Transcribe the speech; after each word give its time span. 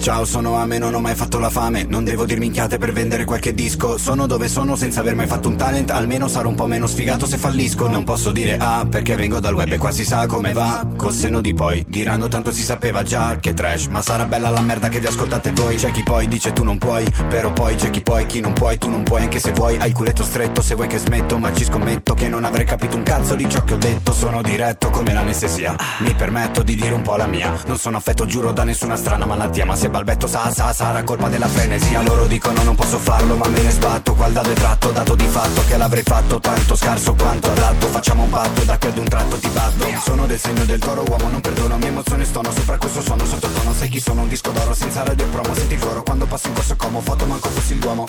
Ciao, 0.00 0.24
sono 0.24 0.54
Ame, 0.54 0.78
non 0.78 0.94
ho 0.94 1.00
mai 1.00 1.14
fatto 1.16 1.38
la 1.38 1.50
fame. 1.50 1.82
Non 1.82 2.04
devo 2.04 2.24
dir 2.24 2.38
minchiate 2.38 2.78
per 2.78 2.92
vendere 2.92 3.24
qualche 3.24 3.52
disco. 3.52 3.98
Sono 3.98 4.26
dove 4.26 4.48
sono 4.48 4.76
senza 4.76 5.00
aver 5.00 5.16
mai 5.16 5.26
fatto 5.26 5.48
un 5.48 5.56
talent. 5.56 5.90
Almeno 5.90 6.28
sarò 6.28 6.48
un 6.48 6.54
po' 6.54 6.66
meno 6.66 6.86
sfigato 6.86 7.26
se 7.26 7.36
fallisco. 7.36 7.88
Non 7.88 8.04
posso 8.04 8.30
dire 8.30 8.56
ah, 8.58 8.86
perché 8.88 9.16
vengo 9.16 9.40
dal 9.40 9.54
web 9.54 9.72
e 9.72 9.76
qua 9.76 9.90
si 9.90 10.04
sa 10.04 10.26
come 10.26 10.52
va. 10.52 10.86
Col 10.96 11.12
seno 11.12 11.40
di 11.40 11.52
poi, 11.52 11.84
diranno 11.86 12.28
tanto 12.28 12.52
si 12.52 12.62
sapeva 12.62 13.02
già 13.02 13.38
Che 13.38 13.52
trash, 13.52 13.86
ma 13.86 14.00
sarà 14.00 14.24
bella 14.24 14.50
la 14.50 14.60
merda 14.60 14.88
che 14.88 15.00
vi 15.00 15.06
ascoltate 15.06 15.50
voi. 15.50 15.76
C'è 15.76 15.90
chi 15.90 16.02
poi 16.04 16.28
dice 16.28 16.52
tu 16.52 16.62
non 16.62 16.78
puoi 16.78 17.04
Però 17.28 17.52
poi 17.52 17.74
c'è 17.74 17.90
chi 17.90 18.00
poi, 18.00 18.24
chi 18.26 18.40
non 18.40 18.52
puoi, 18.52 18.78
tu 18.78 18.88
non 18.88 19.02
puoi 19.02 19.22
Anche 19.22 19.40
se 19.40 19.52
vuoi, 19.52 19.76
hai 19.78 19.88
il 19.88 19.94
culetto 19.94 20.22
stretto 20.22 20.62
Se 20.62 20.74
vuoi 20.76 20.86
che 20.86 20.98
smetto, 20.98 21.38
ma 21.38 21.52
ci 21.52 21.64
scommetto 21.64 22.14
Che 22.14 22.28
non 22.28 22.44
avrei 22.44 22.64
capito 22.64 22.96
un 22.96 23.02
cazzo 23.02 23.34
di 23.34 23.48
ciò 23.50 23.62
che 23.64 23.74
ho 23.74 23.78
detto. 23.78 24.12
Sono 24.12 24.42
diretto 24.42 24.90
come 24.90 25.12
l'anestesia 25.12 25.76
Mi 25.98 26.14
permetto 26.14 26.62
di 26.62 26.76
dire 26.76 26.94
un 26.94 27.02
po' 27.02 27.16
la 27.16 27.26
mia. 27.26 27.52
Non 27.66 27.76
sono 27.76 27.96
affetto, 27.96 28.26
giuro, 28.26 28.52
da 28.52 28.62
nessuna 28.62 28.96
strana 28.96 29.26
malattia 29.26 29.66
Ma 29.66 29.74
se 29.74 29.87
balbetto 29.90 30.26
sa 30.26 30.52
sa 30.52 30.72
sarà 30.72 31.02
colpa 31.02 31.28
della 31.28 31.48
frenesia. 31.48 32.02
Loro 32.02 32.26
dicono 32.26 32.62
non 32.62 32.74
posso 32.74 32.98
farlo 32.98 33.36
ma 33.36 33.46
me 33.48 33.60
ne 33.62 33.70
sbatto. 33.70 34.14
Qual 34.14 34.32
dado 34.32 34.50
è 34.50 34.54
tratto 34.54 34.90
dato 34.90 35.14
di 35.14 35.26
fatto 35.26 35.62
che 35.66 35.76
l'avrei 35.76 36.02
fatto 36.02 36.40
Tanto 36.40 36.74
scarso 36.76 37.14
quanto 37.14 37.50
adatto 37.50 37.86
Facciamo 37.86 38.24
un 38.24 38.30
patto 38.30 38.64
da 38.64 38.78
che 38.78 38.88
ad 38.88 38.98
un 38.98 39.08
tratto 39.08 39.36
ti 39.36 39.48
batto. 39.48 39.86
Sono 40.04 40.26
del 40.26 40.38
segno 40.38 40.64
del 40.64 40.78
toro 40.78 41.04
uomo 41.06 41.28
non 41.28 41.40
perdono 41.40 41.76
Mie 41.76 41.88
emozioni 41.88 42.24
stono 42.24 42.50
sopra 42.50 42.76
questo 42.78 43.00
suono 43.00 43.24
sottotono. 43.24 43.72
Sai 43.72 43.88
chi 43.88 44.00
sono? 44.00 44.22
Un 44.22 44.28
disco 44.28 44.50
d'oro 44.50 44.74
senza 44.74 45.02
radio 45.04 45.26
promo. 45.26 45.54
Senti 45.54 45.74
il 45.74 45.80
coro 45.80 46.02
quando 46.02 46.26
passo 46.26 46.48
in 46.48 46.54
corso 46.54 46.76
como 46.76 47.00
Foto 47.00 47.26
manco 47.26 47.48
fossi 47.48 47.72
il 47.74 47.78
duomo. 47.78 48.08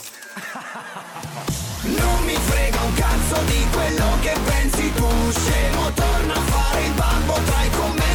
Non 1.82 2.24
mi 2.26 2.36
frega 2.36 2.82
un 2.82 2.94
cazzo 2.94 3.42
di 3.46 3.66
quello 3.72 4.06
che 4.22 4.36
pensi 4.46 4.94
tu. 4.94 5.08
Scemo 5.32 5.92
torna 5.94 6.34
a 6.34 6.42
fare 6.42 6.86
il 6.86 6.92
babbo 6.94 7.34
tra 7.46 7.64
i 7.64 7.70
commenti 7.70 8.09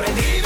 aprendí. 0.00 0.39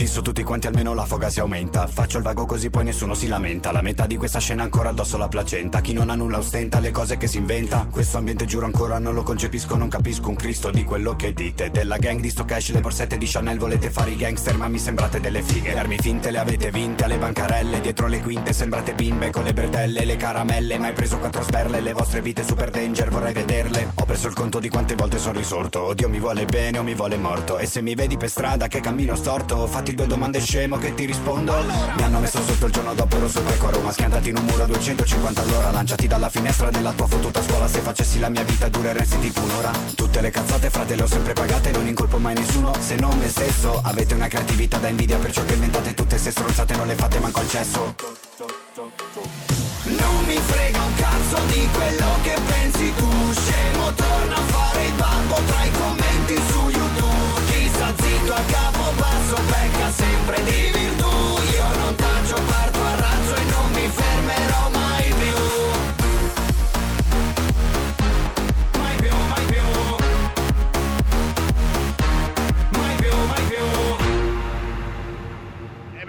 Disso 0.00 0.22
tutti 0.22 0.42
quanti 0.42 0.66
almeno 0.66 0.94
la 0.94 1.04
foga 1.04 1.28
si 1.28 1.40
aumenta. 1.40 1.86
Faccio 1.86 2.16
il 2.16 2.24
vago 2.24 2.46
così 2.46 2.70
poi 2.70 2.84
nessuno 2.84 3.12
si 3.12 3.26
lamenta. 3.28 3.70
La 3.70 3.82
metà 3.82 4.06
di 4.06 4.16
questa 4.16 4.38
scena 4.38 4.62
ancora 4.62 4.88
addosso 4.88 5.18
la 5.18 5.28
placenta. 5.28 5.82
Chi 5.82 5.92
non 5.92 6.08
ha 6.08 6.14
nulla 6.14 6.38
ostenta 6.38 6.78
le 6.78 6.90
cose 6.90 7.18
che 7.18 7.26
si 7.26 7.36
inventa. 7.36 7.86
Questo 7.90 8.16
ambiente 8.16 8.46
giuro 8.46 8.64
ancora 8.64 8.98
non 8.98 9.12
lo 9.12 9.22
concepisco 9.22 9.76
Non 9.76 9.90
capisco 9.90 10.30
un 10.30 10.36
cristo 10.36 10.70
di 10.70 10.84
quello 10.84 11.16
che 11.16 11.34
dite. 11.34 11.70
Della 11.70 11.98
gang 11.98 12.18
di 12.18 12.30
sto 12.30 12.46
cash 12.46 12.70
le 12.70 12.80
borsette 12.80 13.18
di 13.18 13.26
Chanel 13.26 13.58
Volete 13.58 13.90
fare 13.90 14.12
i 14.12 14.16
gangster 14.16 14.56
ma 14.56 14.68
mi 14.68 14.78
sembrate 14.78 15.20
delle 15.20 15.42
fighe. 15.42 15.74
Le 15.74 15.78
armi 15.78 15.98
finte 15.98 16.30
le 16.30 16.38
avete 16.38 16.70
vinte 16.70 17.04
alle 17.04 17.18
bancarelle 17.18 17.82
Dietro 17.82 18.06
le 18.06 18.22
quinte 18.22 18.54
sembrate 18.54 18.94
bimbe 18.94 19.28
con 19.28 19.44
le 19.44 19.52
bretelle 19.52 20.06
Le 20.06 20.16
caramelle. 20.16 20.78
Mai 20.78 20.94
preso 20.94 21.18
quattro 21.18 21.42
sperle 21.42 21.82
Le 21.82 21.92
vostre 21.92 22.22
vite 22.22 22.42
super 22.42 22.70
danger 22.70 23.10
vorrei 23.10 23.34
vederle. 23.34 23.92
Ho 23.96 24.06
perso 24.06 24.28
il 24.28 24.34
conto 24.34 24.60
di 24.60 24.70
quante 24.70 24.94
volte 24.94 25.18
sono 25.18 25.36
risorto. 25.36 25.80
O 25.80 25.92
Dio 25.92 26.08
mi 26.08 26.20
vuole 26.20 26.46
bene 26.46 26.78
o 26.78 26.82
mi 26.82 26.94
vuole 26.94 27.18
morto. 27.18 27.58
E 27.58 27.66
se 27.66 27.82
mi 27.82 27.94
vedi 27.94 28.16
per 28.16 28.30
strada 28.30 28.66
che 28.66 28.80
cammino 28.80 29.14
storto 29.14 29.66
Fatti 29.66 29.88
due 29.94 30.06
domande 30.06 30.40
scemo 30.40 30.76
che 30.76 30.94
ti 30.94 31.04
rispondo. 31.04 31.54
Mi 31.96 32.02
hanno 32.02 32.20
messo 32.20 32.42
sotto 32.42 32.66
il 32.66 32.72
giorno 32.72 32.94
dopo 32.94 33.16
ero 33.16 33.28
sul 33.28 33.42
becco 33.42 33.68
a 33.68 33.70
Roma 33.70 33.92
Schiantati 33.92 34.28
in 34.28 34.36
un 34.36 34.44
muro 34.44 34.62
a 34.62 34.66
250 34.66 35.40
all'ora. 35.42 35.70
Lanciati 35.70 36.06
dalla 36.06 36.28
finestra 36.28 36.70
della 36.70 36.92
tua 36.92 37.06
fottuta 37.06 37.42
scuola. 37.42 37.66
Se 37.68 37.80
facessi 37.80 38.18
la 38.18 38.28
mia 38.28 38.42
vita 38.42 38.68
dureresti 38.68 39.18
tipo 39.18 39.40
un'ora. 39.40 39.70
Tutte 39.94 40.20
le 40.20 40.30
cazzate 40.30 40.70
frate 40.70 40.94
le 40.96 41.02
ho 41.02 41.06
sempre 41.06 41.32
pagate 41.32 41.70
Non 41.70 41.86
incolpo 41.86 42.18
mai 42.18 42.34
nessuno 42.34 42.72
se 42.78 42.94
non 42.96 43.16
me 43.18 43.28
stesso. 43.28 43.80
Avete 43.82 44.14
una 44.14 44.28
creatività 44.28 44.78
da 44.78 44.88
invidia 44.88 45.18
Perciò 45.18 45.44
che 45.44 45.54
inventate 45.54 45.94
tutte 45.94 46.18
se 46.18 46.30
stronzate 46.30 46.76
Non 46.76 46.86
le 46.86 46.94
fate 46.94 47.18
manco 47.18 47.40
al 47.40 47.48
cesso. 47.48 47.94
Non 49.84 50.24
mi 50.26 50.36
frega 50.36 50.82
un 50.82 50.94
cazzo 50.94 51.44
di 51.46 51.68
quello 51.72 52.06
che 52.22 52.36
pensi 52.46 52.92
tu. 52.94 53.32
Scemo 53.32 53.92
torna 53.94 54.36
a 54.36 54.40
fare 54.40 54.84
il 54.84 54.92
babbo 54.94 55.34
tra 55.46 55.64
i 55.64 55.70
commenti 55.72 56.34
su 56.50 56.68
YouTube. 56.68 57.40
Chi 57.50 57.68
sta 57.72 57.92
zitto 57.96 58.32
a 58.32 58.42
capo 58.46 58.92
basso 58.96 59.36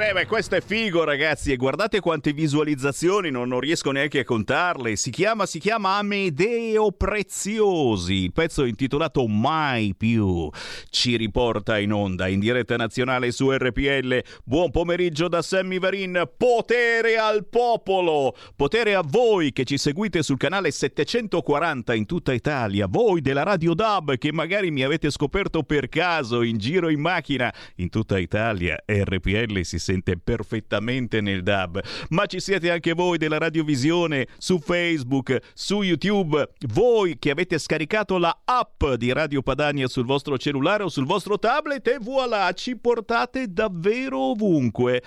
beh, 0.02 0.14
beh, 0.14 0.26
questo 0.26 0.56
è 0.56 0.62
figo, 0.62 1.04
ragazzi. 1.04 1.52
E 1.52 1.58
guardate 1.58 2.00
quante 2.00 2.34
visualizzazioni, 2.34 3.30
non, 3.30 3.48
non 3.48 3.60
riesco 3.60 3.92
neanche 3.92 4.20
a 4.20 4.24
contarle. 4.24 4.96
Si 4.96 5.12
chiama, 5.12 5.46
si 5.46 5.60
chiama 5.60 5.98
Amedeo 5.98 6.92
Preziosi. 6.92 8.24
Il 8.24 8.34
pezzo 8.34 8.66
intitolato 8.66 9.28
Mai 9.28 9.94
più. 9.96 10.50
Ci 10.90 11.18
riporta 11.18 11.78
in 11.78 11.94
onda 11.94 12.28
in 12.28 12.40
diretta 12.40 12.78
nazionale 12.78 13.32
su 13.32 13.52
RPL. 13.52 14.24
Buon 14.44 14.72
pomeriggio 14.72 15.28
da 15.28 15.44
Sammy 15.44 15.78
Varin. 15.78 16.28
Potere 16.36 17.18
al 17.18 17.46
popolo. 17.46 18.36
Potere 18.56 18.96
a 18.96 19.04
voi 19.06 19.52
che 19.52 19.66
ci 19.66 19.78
seguite 19.78 20.24
sul 20.24 20.38
canale 20.38 20.72
740 20.72 21.94
in 21.94 22.08
tutta 22.08 22.34
Italia. 22.34 22.88
Voi 22.88 23.22
della 23.22 23.44
Radio 23.44 23.76
DAB 23.76 24.18
che 24.18 24.32
magari 24.32 24.72
mi 24.72 24.82
avete 24.82 25.12
scoperto 25.12 25.62
per 25.62 25.90
caso 25.90 26.42
in 26.42 26.58
giro 26.58 26.90
in 26.90 27.02
macchina 27.02 27.54
in 27.76 27.90
tutta 27.90 28.18
Italia. 28.18 28.84
RPL 28.88 29.62
si 29.62 29.78
sente 29.92 30.18
perfettamente 30.18 31.20
nel 31.20 31.44
DAB. 31.44 31.82
Ma 32.10 32.26
ci 32.26 32.40
siete 32.40 32.72
anche 32.72 32.94
voi 32.94 33.18
della 33.18 33.38
radiovisione 33.38 34.28
su 34.38 34.60
Facebook, 34.60 35.38
su 35.54 35.82
YouTube, 35.82 36.54
voi 36.68 37.20
che 37.20 37.32
avete 37.32 37.58
scaricato 37.58 38.18
la 38.18 38.42
app 38.46 38.86
di 38.96 39.12
Radio 39.12 39.42
Padania 39.42 39.88
sul 39.88 40.06
vostro 40.06 40.38
cellulare 40.38 40.84
o 40.84 40.90
sul 40.90 41.06
vostro 41.06 41.38
tablet 41.38 41.86
e 41.88 41.98
voilà, 42.00 42.52
ci 42.54 42.78
portate 42.78 43.52
davvero 43.52 44.32
ovunque. 44.32 45.04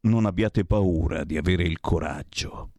Non 0.00 0.26
abbiate 0.26 0.64
paura 0.64 1.24
di 1.24 1.36
avere 1.36 1.64
il 1.64 1.80
coraggio. 1.80 2.70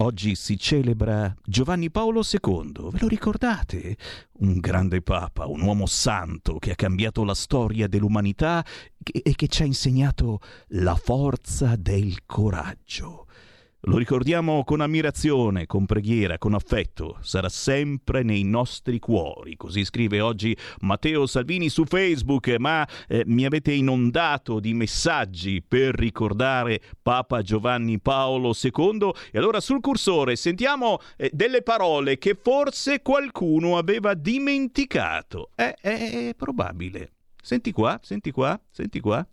Oggi 0.00 0.34
si 0.34 0.58
celebra 0.58 1.34
Giovanni 1.42 1.90
Paolo 1.90 2.20
II, 2.20 2.90
ve 2.90 2.98
lo 3.00 3.08
ricordate? 3.08 3.96
Un 4.40 4.58
grande 4.58 5.00
papa, 5.00 5.46
un 5.46 5.62
uomo 5.62 5.86
santo 5.86 6.58
che 6.58 6.72
ha 6.72 6.74
cambiato 6.74 7.24
la 7.24 7.32
storia 7.32 7.88
dell'umanità 7.88 8.62
e 9.02 9.34
che 9.34 9.48
ci 9.48 9.62
ha 9.62 9.64
insegnato 9.64 10.40
la 10.68 10.96
forza 10.96 11.76
del 11.76 12.26
coraggio. 12.26 13.25
Lo 13.88 13.98
ricordiamo 13.98 14.64
con 14.64 14.80
ammirazione, 14.80 15.66
con 15.66 15.86
preghiera, 15.86 16.38
con 16.38 16.54
affetto. 16.54 17.18
Sarà 17.20 17.48
sempre 17.48 18.24
nei 18.24 18.42
nostri 18.42 18.98
cuori. 18.98 19.54
Così 19.54 19.84
scrive 19.84 20.20
oggi 20.20 20.56
Matteo 20.80 21.24
Salvini 21.26 21.68
su 21.68 21.84
Facebook, 21.84 22.48
ma 22.58 22.84
eh, 23.06 23.22
mi 23.26 23.44
avete 23.44 23.70
inondato 23.70 24.58
di 24.58 24.74
messaggi 24.74 25.62
per 25.62 25.94
ricordare 25.94 26.80
Papa 27.00 27.42
Giovanni 27.42 28.00
Paolo 28.00 28.52
II. 28.60 29.12
E 29.30 29.38
allora 29.38 29.60
sul 29.60 29.80
cursore 29.80 30.34
sentiamo 30.34 30.98
eh, 31.16 31.30
delle 31.32 31.62
parole 31.62 32.18
che 32.18 32.36
forse 32.42 33.02
qualcuno 33.02 33.78
aveva 33.78 34.14
dimenticato. 34.14 35.50
È, 35.54 35.72
è, 35.80 36.28
è 36.30 36.34
probabile. 36.34 37.12
Senti 37.40 37.70
qua, 37.70 38.00
senti 38.02 38.32
qua, 38.32 38.60
senti 38.68 38.98
qua. 38.98 39.24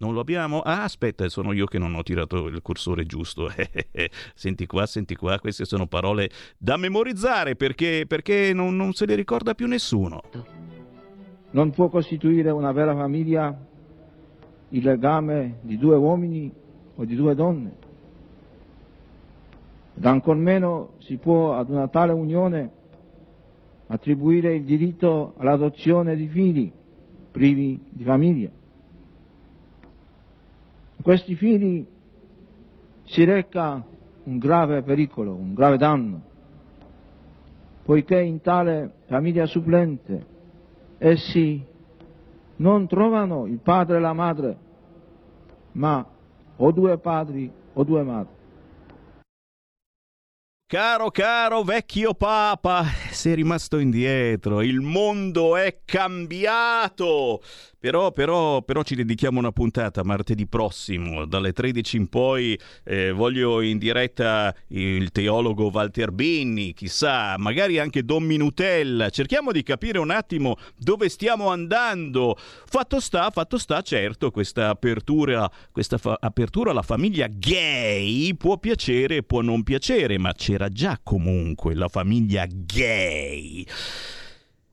Non 0.00 0.14
lo 0.14 0.20
abbiamo? 0.20 0.60
Ah, 0.60 0.84
aspetta, 0.84 1.28
sono 1.28 1.52
io 1.52 1.66
che 1.66 1.78
non 1.78 1.94
ho 1.94 2.02
tirato 2.02 2.46
il 2.46 2.62
cursore 2.62 3.04
giusto. 3.04 3.50
senti 4.34 4.64
qua, 4.64 4.86
senti 4.86 5.14
qua, 5.14 5.38
queste 5.38 5.66
sono 5.66 5.86
parole 5.86 6.30
da 6.56 6.78
memorizzare 6.78 7.54
perché, 7.54 8.06
perché 8.08 8.54
non, 8.54 8.76
non 8.76 8.94
se 8.94 9.04
le 9.04 9.14
ricorda 9.14 9.54
più 9.54 9.66
nessuno. 9.66 10.22
Non 11.50 11.70
può 11.72 11.90
costituire 11.90 12.48
una 12.48 12.72
vera 12.72 12.96
famiglia 12.96 13.54
il 14.70 14.82
legame 14.82 15.58
di 15.60 15.76
due 15.76 15.96
uomini 15.96 16.50
o 16.94 17.04
di 17.04 17.14
due 17.14 17.34
donne. 17.34 17.76
Ed 19.96 20.04
ancor 20.06 20.36
meno 20.36 20.92
si 21.00 21.18
può 21.18 21.56
ad 21.56 21.68
una 21.68 21.88
tale 21.88 22.12
unione 22.12 22.70
attribuire 23.88 24.54
il 24.54 24.64
diritto 24.64 25.34
all'adozione 25.36 26.16
di 26.16 26.26
figli 26.26 26.72
privi 27.30 27.78
di 27.90 28.04
famiglia. 28.04 28.58
Questi 31.02 31.34
figli 31.34 31.86
si 33.04 33.24
reca 33.24 33.82
un 34.24 34.38
grave 34.38 34.82
pericolo, 34.82 35.34
un 35.34 35.54
grave 35.54 35.78
danno, 35.78 36.22
poiché 37.82 38.20
in 38.20 38.40
tale 38.40 38.92
famiglia 39.06 39.46
supplente 39.46 40.26
essi 40.98 41.64
non 42.56 42.86
trovano 42.86 43.46
il 43.46 43.58
padre 43.58 43.96
e 43.96 44.00
la 44.00 44.12
madre, 44.12 44.58
ma 45.72 46.06
o 46.56 46.70
due 46.72 46.98
padri 46.98 47.50
o 47.72 47.84
due 47.84 48.02
madri. 48.02 48.38
Caro, 50.66 51.10
caro 51.10 51.62
vecchio 51.64 52.14
Papa, 52.14 52.84
sei 53.10 53.34
rimasto 53.34 53.78
indietro, 53.78 54.62
il 54.62 54.80
mondo 54.80 55.56
è 55.56 55.80
cambiato. 55.84 57.40
Però, 57.80 58.12
però, 58.12 58.60
però 58.60 58.82
ci 58.82 58.94
dedichiamo 58.94 59.38
una 59.38 59.52
puntata 59.52 60.04
martedì 60.04 60.46
prossimo, 60.46 61.24
dalle 61.24 61.54
13 61.54 61.96
in 61.96 62.08
poi 62.10 62.60
eh, 62.84 63.10
voglio 63.10 63.62
in 63.62 63.78
diretta 63.78 64.54
il 64.68 65.10
teologo 65.10 65.70
Walter 65.72 66.12
Binni, 66.12 66.74
chissà, 66.74 67.36
magari 67.38 67.78
anche 67.78 68.04
Don 68.04 68.24
Minutella. 68.24 69.08
Cerchiamo 69.08 69.50
di 69.50 69.62
capire 69.62 69.98
un 69.98 70.10
attimo 70.10 70.56
dove 70.76 71.08
stiamo 71.08 71.48
andando. 71.48 72.36
Fatto 72.36 73.00
sta, 73.00 73.30
fatto 73.30 73.56
sta, 73.56 73.80
certo, 73.80 74.30
questa 74.30 74.68
apertura, 74.68 75.50
questa 75.72 75.96
fa- 75.96 76.18
apertura 76.20 76.72
alla 76.72 76.82
famiglia 76.82 77.28
gay 77.28 78.34
può 78.34 78.58
piacere 78.58 79.22
può 79.22 79.40
non 79.40 79.62
piacere, 79.62 80.18
ma 80.18 80.34
c'era 80.34 80.68
già 80.68 81.00
comunque 81.02 81.74
la 81.74 81.88
famiglia 81.88 82.46
gay. 82.46 83.64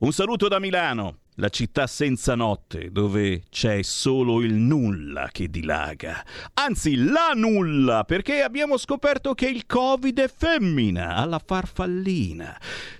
Un 0.00 0.12
saluto 0.12 0.46
da 0.46 0.58
Milano 0.58 1.20
la 1.38 1.48
città 1.48 1.86
senza 1.86 2.34
notte, 2.34 2.90
dove 2.90 3.44
c'è 3.48 3.82
solo 3.82 4.42
il 4.42 4.54
nulla 4.54 5.28
che 5.30 5.48
dilaga. 5.48 6.24
Anzi, 6.54 6.96
la 6.96 7.32
nulla, 7.34 8.04
perché 8.04 8.42
abbiamo 8.42 8.76
scoperto 8.76 9.34
che 9.34 9.48
il 9.48 9.64
Covid 9.66 10.18
è 10.18 10.28
femmina, 10.28 11.14
alla 11.14 11.40
farfallina. 11.44 12.58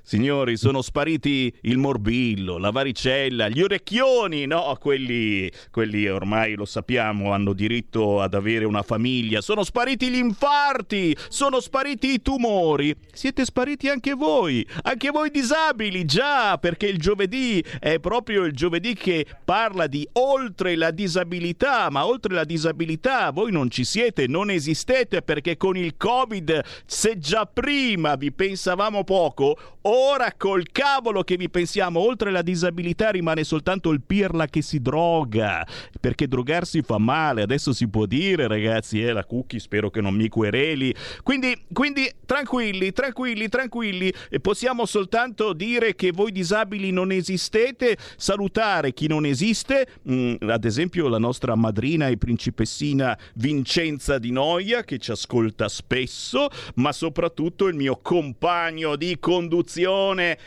Signori, 0.08 0.56
sono 0.56 0.80
spariti 0.80 1.52
il 1.64 1.76
morbillo, 1.76 2.56
la 2.56 2.70
varicella, 2.70 3.50
gli 3.50 3.60
orecchioni, 3.60 4.46
no, 4.46 4.74
quelli, 4.80 5.52
quelli 5.70 6.08
ormai 6.08 6.54
lo 6.54 6.64
sappiamo, 6.64 7.32
hanno 7.32 7.52
diritto 7.52 8.22
ad 8.22 8.32
avere 8.32 8.64
una 8.64 8.80
famiglia. 8.80 9.42
Sono 9.42 9.64
spariti 9.64 10.08
gli 10.08 10.16
infarti, 10.16 11.14
sono 11.28 11.60
spariti 11.60 12.10
i 12.14 12.22
tumori. 12.22 12.96
Siete 13.12 13.44
spariti 13.44 13.90
anche 13.90 14.14
voi, 14.14 14.66
anche 14.84 15.10
voi 15.10 15.30
disabili, 15.30 16.06
già, 16.06 16.56
perché 16.56 16.86
il 16.86 16.96
giovedì 16.96 17.62
è 17.78 17.98
proprio 17.98 18.44
il 18.44 18.54
giovedì 18.54 18.94
che 18.94 19.26
parla 19.44 19.86
di 19.86 20.08
oltre 20.12 20.74
la 20.76 20.90
disabilità, 20.90 21.90
ma 21.90 22.06
oltre 22.06 22.32
la 22.32 22.44
disabilità 22.44 23.30
voi 23.30 23.52
non 23.52 23.68
ci 23.68 23.84
siete, 23.84 24.26
non 24.26 24.48
esistete 24.48 25.20
perché 25.20 25.58
con 25.58 25.76
il 25.76 25.98
Covid, 25.98 26.64
se 26.86 27.18
già 27.18 27.44
prima 27.44 28.14
vi 28.14 28.32
pensavamo 28.32 29.04
poco, 29.04 29.76
col 30.36 30.70
cavolo 30.70 31.24
che 31.24 31.36
vi 31.36 31.50
pensiamo, 31.50 32.00
oltre 32.00 32.30
la 32.30 32.42
disabilità 32.42 33.10
rimane 33.10 33.42
soltanto 33.42 33.90
il 33.90 34.00
pirla 34.00 34.46
che 34.46 34.62
si 34.62 34.80
droga, 34.80 35.66
perché 36.00 36.28
drogarsi 36.28 36.82
fa 36.82 36.98
male, 36.98 37.42
adesso 37.42 37.72
si 37.72 37.88
può 37.88 38.06
dire 38.06 38.46
ragazzi, 38.46 39.02
eh, 39.02 39.12
la 39.12 39.24
cookie 39.24 39.58
spero 39.58 39.90
che 39.90 40.00
non 40.00 40.14
mi 40.14 40.28
quereli, 40.28 40.94
quindi, 41.22 41.56
quindi 41.72 42.08
tranquilli, 42.24 42.92
tranquilli, 42.92 43.48
tranquilli, 43.48 44.12
possiamo 44.40 44.86
soltanto 44.86 45.52
dire 45.52 45.94
che 45.96 46.12
voi 46.12 46.30
disabili 46.30 46.90
non 46.90 47.10
esistete, 47.10 47.96
salutare 48.16 48.92
chi 48.92 49.08
non 49.08 49.26
esiste, 49.26 49.88
mm, 50.08 50.34
ad 50.48 50.64
esempio 50.64 51.08
la 51.08 51.18
nostra 51.18 51.56
madrina 51.56 52.06
e 52.06 52.16
principessina 52.16 53.18
Vincenza 53.34 54.18
Di 54.18 54.30
Noia 54.30 54.84
che 54.84 54.98
ci 54.98 55.10
ascolta 55.10 55.68
spesso, 55.68 56.48
ma 56.76 56.92
soprattutto 56.92 57.66
il 57.66 57.74
mio 57.74 57.98
compagno 58.00 58.94
di 58.94 59.16
conduzione, 59.18 59.86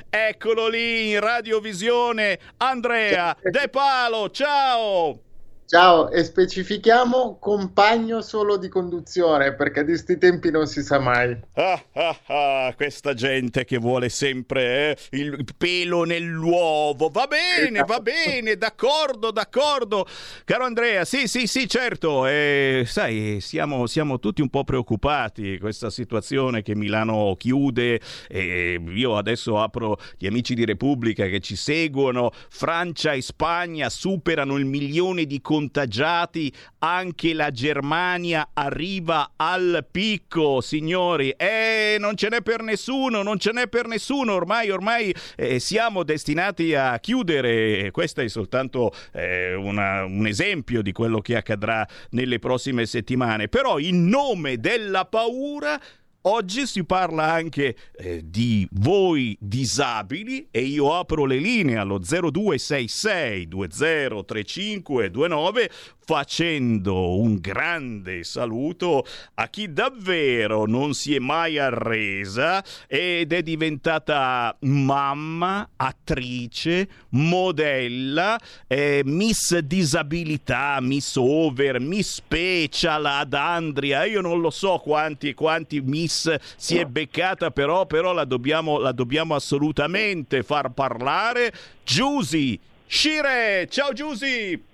eccolo 0.09 0.67
lì 0.67 1.11
in 1.11 1.19
radiovisione, 1.19 2.39
Andrea 2.57 3.35
De 3.41 3.67
Palo, 3.69 4.29
ciao! 4.29 5.30
Ciao, 5.71 6.09
e 6.09 6.25
specifichiamo 6.25 7.37
compagno 7.39 8.21
solo 8.21 8.57
di 8.57 8.67
conduzione, 8.67 9.53
perché 9.53 9.85
di 9.85 9.95
sti 9.95 10.17
tempi 10.17 10.51
non 10.51 10.67
si 10.67 10.83
sa 10.83 10.99
mai. 10.99 11.33
Ah, 11.53 11.81
ah, 11.93 12.19
ah, 12.25 12.73
questa 12.75 13.13
gente 13.13 13.63
che 13.63 13.77
vuole 13.77 14.09
sempre 14.09 14.97
eh, 15.09 15.17
il 15.17 15.45
pelo 15.57 16.03
nell'uovo. 16.03 17.07
Va 17.07 17.25
bene, 17.25 17.85
va 17.85 18.01
bene, 18.01 18.57
d'accordo, 18.57 19.31
d'accordo. 19.31 20.05
Caro 20.43 20.65
Andrea, 20.65 21.05
sì, 21.05 21.29
sì, 21.29 21.47
sì, 21.47 21.69
certo. 21.69 22.27
Eh, 22.27 22.83
sai, 22.85 23.37
siamo, 23.39 23.87
siamo, 23.87 24.19
tutti 24.19 24.41
un 24.41 24.49
po' 24.49 24.65
preoccupati. 24.65 25.57
Questa 25.57 25.89
situazione 25.89 26.63
che 26.63 26.75
Milano 26.75 27.37
chiude. 27.39 28.01
Eh, 28.27 28.77
io 28.89 29.15
adesso 29.15 29.57
apro 29.57 29.97
gli 30.17 30.27
amici 30.27 30.53
di 30.53 30.65
Repubblica 30.65 31.27
che 31.27 31.39
ci 31.39 31.55
seguono. 31.55 32.29
Francia 32.49 33.13
e 33.13 33.21
Spagna 33.21 33.89
superano 33.89 34.57
il 34.57 34.65
milione 34.65 35.23
di 35.23 35.39
contagiati 35.39 35.59
contagiati, 35.61 36.51
anche 36.79 37.33
la 37.33 37.51
Germania 37.51 38.49
arriva 38.53 39.33
al 39.35 39.85
picco, 39.89 40.59
signori. 40.59 41.29
E 41.37 41.97
non 41.99 42.15
ce 42.15 42.29
n'è 42.29 42.41
per 42.41 42.63
nessuno, 42.63 43.21
non 43.21 43.37
ce 43.37 43.51
n'è 43.51 43.67
per 43.67 43.85
nessuno. 43.85 44.33
Ormai, 44.33 44.71
ormai 44.71 45.13
eh, 45.35 45.59
siamo 45.59 46.01
destinati 46.03 46.73
a 46.73 46.97
chiudere. 46.99 47.91
Questo 47.91 48.21
è 48.21 48.27
soltanto 48.27 48.91
eh, 49.13 49.53
una, 49.53 50.03
un 50.03 50.25
esempio 50.25 50.81
di 50.81 50.91
quello 50.91 51.21
che 51.21 51.35
accadrà 51.35 51.87
nelle 52.11 52.39
prossime 52.39 52.87
settimane. 52.87 53.47
Però 53.47 53.77
in 53.77 54.07
nome 54.07 54.57
della 54.57 55.05
paura 55.05 55.79
Oggi 56.23 56.67
si 56.67 56.83
parla 56.83 57.31
anche 57.31 57.75
eh, 57.97 58.21
di 58.23 58.67
voi 58.73 59.35
disabili 59.39 60.49
e 60.51 60.61
io 60.61 60.95
apro 60.95 61.25
le 61.25 61.37
linee 61.37 61.77
allo 61.77 61.97
0266 61.97 63.47
203529 63.47 65.71
facendo 66.03 67.17
un 67.17 67.39
grande 67.39 68.23
saluto 68.23 69.05
a 69.35 69.47
chi 69.47 69.71
davvero 69.71 70.65
non 70.65 70.93
si 70.93 71.15
è 71.15 71.19
mai 71.19 71.57
arresa 71.57 72.63
ed 72.87 73.31
è 73.31 73.41
diventata 73.41 74.55
mamma, 74.61 75.69
attrice, 75.75 76.87
modella, 77.09 78.39
eh, 78.67 79.01
miss 79.05 79.57
disabilità, 79.59 80.79
miss 80.81 81.15
over, 81.15 81.79
miss 81.79 82.15
special 82.15 83.05
ad 83.05 83.33
Andria. 83.33 84.03
Io 84.05 84.21
non 84.21 84.41
lo 84.41 84.49
so 84.49 84.79
quanti, 84.79 85.33
quanti 85.33 85.81
miss 85.81 86.33
si 86.55 86.77
è 86.77 86.85
beccata, 86.85 87.51
però, 87.51 87.85
però 87.85 88.11
la, 88.13 88.25
dobbiamo, 88.25 88.79
la 88.79 88.91
dobbiamo 88.91 89.35
assolutamente 89.35 90.43
far 90.43 90.71
parlare. 90.71 91.53
Giusy, 91.83 92.59
Shire, 92.87 93.67
ciao 93.69 93.93
Giusy! 93.93 94.70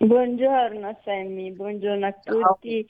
Buongiorno 0.00 0.96
Sammy, 1.02 1.50
buongiorno 1.50 2.06
a 2.06 2.12
tutti. 2.12 2.86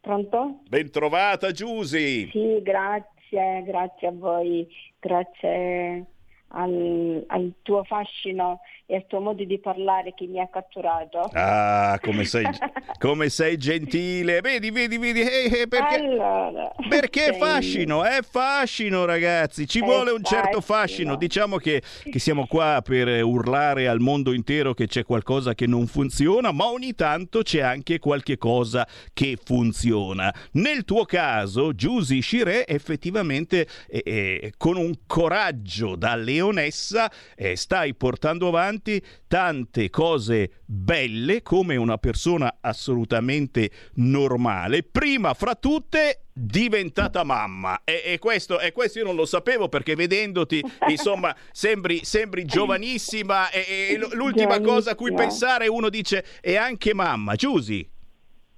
Pronto? 0.00 0.62
Bentrovata 0.68 1.52
Giusy. 1.52 2.28
Sì, 2.30 2.60
grazie, 2.60 3.62
grazie 3.62 4.08
a 4.08 4.10
voi, 4.10 4.66
grazie 4.98 6.06
al, 6.48 7.24
al, 7.28 7.52
tuo 7.62 7.84
fascino 7.84 8.62
e 8.92 8.96
al 8.96 9.06
tuo 9.06 9.20
modo 9.20 9.42
di 9.42 9.58
parlare 9.58 10.12
che 10.14 10.26
mi 10.26 10.38
ha 10.38 10.48
catturato. 10.48 11.20
Ah, 11.32 11.98
come 12.02 12.24
sei, 12.24 12.44
come 13.00 13.30
sei 13.30 13.56
gentile. 13.56 14.40
Vedi, 14.42 14.70
vedi, 14.70 14.98
vedi. 14.98 15.20
Eh, 15.22 15.60
eh, 15.62 15.66
perché 15.66 15.94
allora, 15.94 16.70
perché 16.88 17.26
è 17.28 17.36
fascino, 17.38 18.04
è 18.04 18.18
fascino 18.20 19.06
ragazzi. 19.06 19.66
Ci 19.66 19.80
è 19.80 19.82
vuole 19.82 20.10
un 20.10 20.22
certo 20.22 20.60
fascino. 20.60 21.16
Diciamo 21.16 21.56
che, 21.56 21.82
che 22.02 22.18
siamo 22.18 22.46
qua 22.46 22.82
per 22.84 23.24
urlare 23.24 23.88
al 23.88 24.00
mondo 24.00 24.32
intero 24.32 24.74
che 24.74 24.86
c'è 24.86 25.04
qualcosa 25.04 25.54
che 25.54 25.66
non 25.66 25.86
funziona, 25.86 26.52
ma 26.52 26.66
ogni 26.66 26.94
tanto 26.94 27.40
c'è 27.40 27.60
anche 27.60 27.98
qualche 27.98 28.36
cosa 28.36 28.86
che 29.14 29.38
funziona. 29.42 30.30
Nel 30.52 30.84
tuo 30.84 31.06
caso, 31.06 31.72
Giusy 31.72 32.20
Shire 32.20 32.66
effettivamente 32.66 33.66
eh, 33.88 34.02
eh, 34.04 34.52
con 34.58 34.76
un 34.76 34.92
coraggio 35.06 35.96
da 35.96 36.14
leone 36.14 36.40
leonessa 36.42 37.10
eh, 37.36 37.56
stai 37.56 37.94
portando 37.94 38.48
avanti 38.48 38.81
tante 39.28 39.90
cose 39.90 40.62
belle 40.64 41.42
come 41.42 41.76
una 41.76 41.98
persona 41.98 42.58
assolutamente 42.60 43.70
normale, 43.94 44.82
prima 44.82 45.34
fra 45.34 45.54
tutte 45.54 46.24
diventata 46.32 47.24
mamma 47.24 47.82
e, 47.84 48.02
e, 48.04 48.18
questo, 48.18 48.58
e, 48.58 48.72
questo, 48.72 48.98
io 48.98 49.04
non 49.04 49.14
lo 49.14 49.26
sapevo 49.26 49.68
perché 49.68 49.94
vedendoti 49.94 50.62
insomma 50.88 51.34
sembri, 51.50 52.04
sembri 52.04 52.44
giovanissima 52.44 53.50
e, 53.50 53.90
e 53.90 53.98
l'ultima 54.14 54.58
cosa 54.60 54.92
a 54.92 54.94
cui 54.94 55.12
pensare 55.12 55.68
uno 55.68 55.90
dice 55.90 56.24
è 56.40 56.56
anche 56.56 56.94
mamma 56.94 57.34
Giusy 57.34 57.86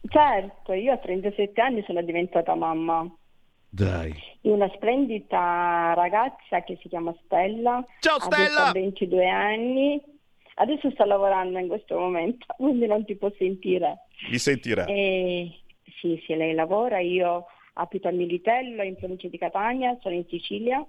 certo 0.07 0.73
io 0.73 0.93
a 0.93 0.99
37 0.99 1.61
anni 1.61 1.83
sono 1.85 2.01
diventata 2.03 2.55
mamma 2.55 3.11
dai. 3.75 4.15
Una 4.43 4.71
splendida 4.73 5.95
ragazza 5.97 6.63
che 6.63 6.79
si 6.81 6.89
chiama 6.89 7.13
Stella. 7.25 7.85
Ciao 7.99 8.21
Stella! 8.21 8.67
Ha 8.69 8.73
22 8.73 9.29
anni. 9.29 10.01
Adesso 10.55 10.91
sta 10.91 11.05
lavorando 11.05 11.59
in 11.59 11.69
questo 11.69 11.99
momento, 11.99 12.47
quindi 12.57 12.87
non 12.87 13.05
ti 13.05 13.17
può 13.17 13.31
sentire. 13.37 14.07
Mi 14.31 14.39
sentirà. 14.39 14.87
E, 14.87 15.51
sì, 16.01 16.23
sì, 16.25 16.35
lei 16.35 16.55
lavora. 16.55 17.01
Io 17.01 17.47
abito 17.75 18.09
a 18.09 18.13
Militello, 18.13 18.83
in 18.83 18.97
provincia 18.97 19.29
di 19.29 19.39
Catania, 19.39 19.99
sono 20.01 20.15
in 20.15 20.27
Sicilia. 20.29 20.85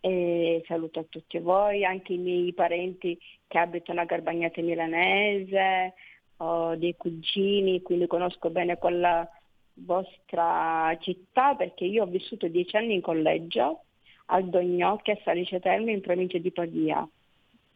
e 0.00 0.62
saluto 0.66 1.00
a 1.00 1.04
tutti 1.08 1.38
voi, 1.38 1.84
anche 1.84 2.12
i 2.12 2.18
miei 2.18 2.52
parenti 2.52 3.18
che 3.46 3.58
abitano 3.58 4.00
a 4.00 4.04
Garbagnate 4.04 4.62
Milanese, 4.62 5.94
ho 6.38 6.74
dei 6.76 6.96
cugini, 6.96 7.82
quindi 7.82 8.06
conosco 8.06 8.50
bene 8.50 8.76
quella 8.76 9.28
vostra 9.74 10.96
città 11.00 11.54
perché 11.54 11.84
io 11.84 12.04
ho 12.04 12.06
vissuto 12.06 12.48
dieci 12.48 12.76
anni 12.76 12.94
in 12.94 13.00
collegio 13.00 13.84
al 14.26 14.48
Dognocchi 14.48 15.10
a 15.10 15.18
Salice 15.24 15.60
Terme 15.60 15.92
in 15.92 16.00
provincia 16.00 16.38
di 16.38 16.50
Pavia. 16.50 17.06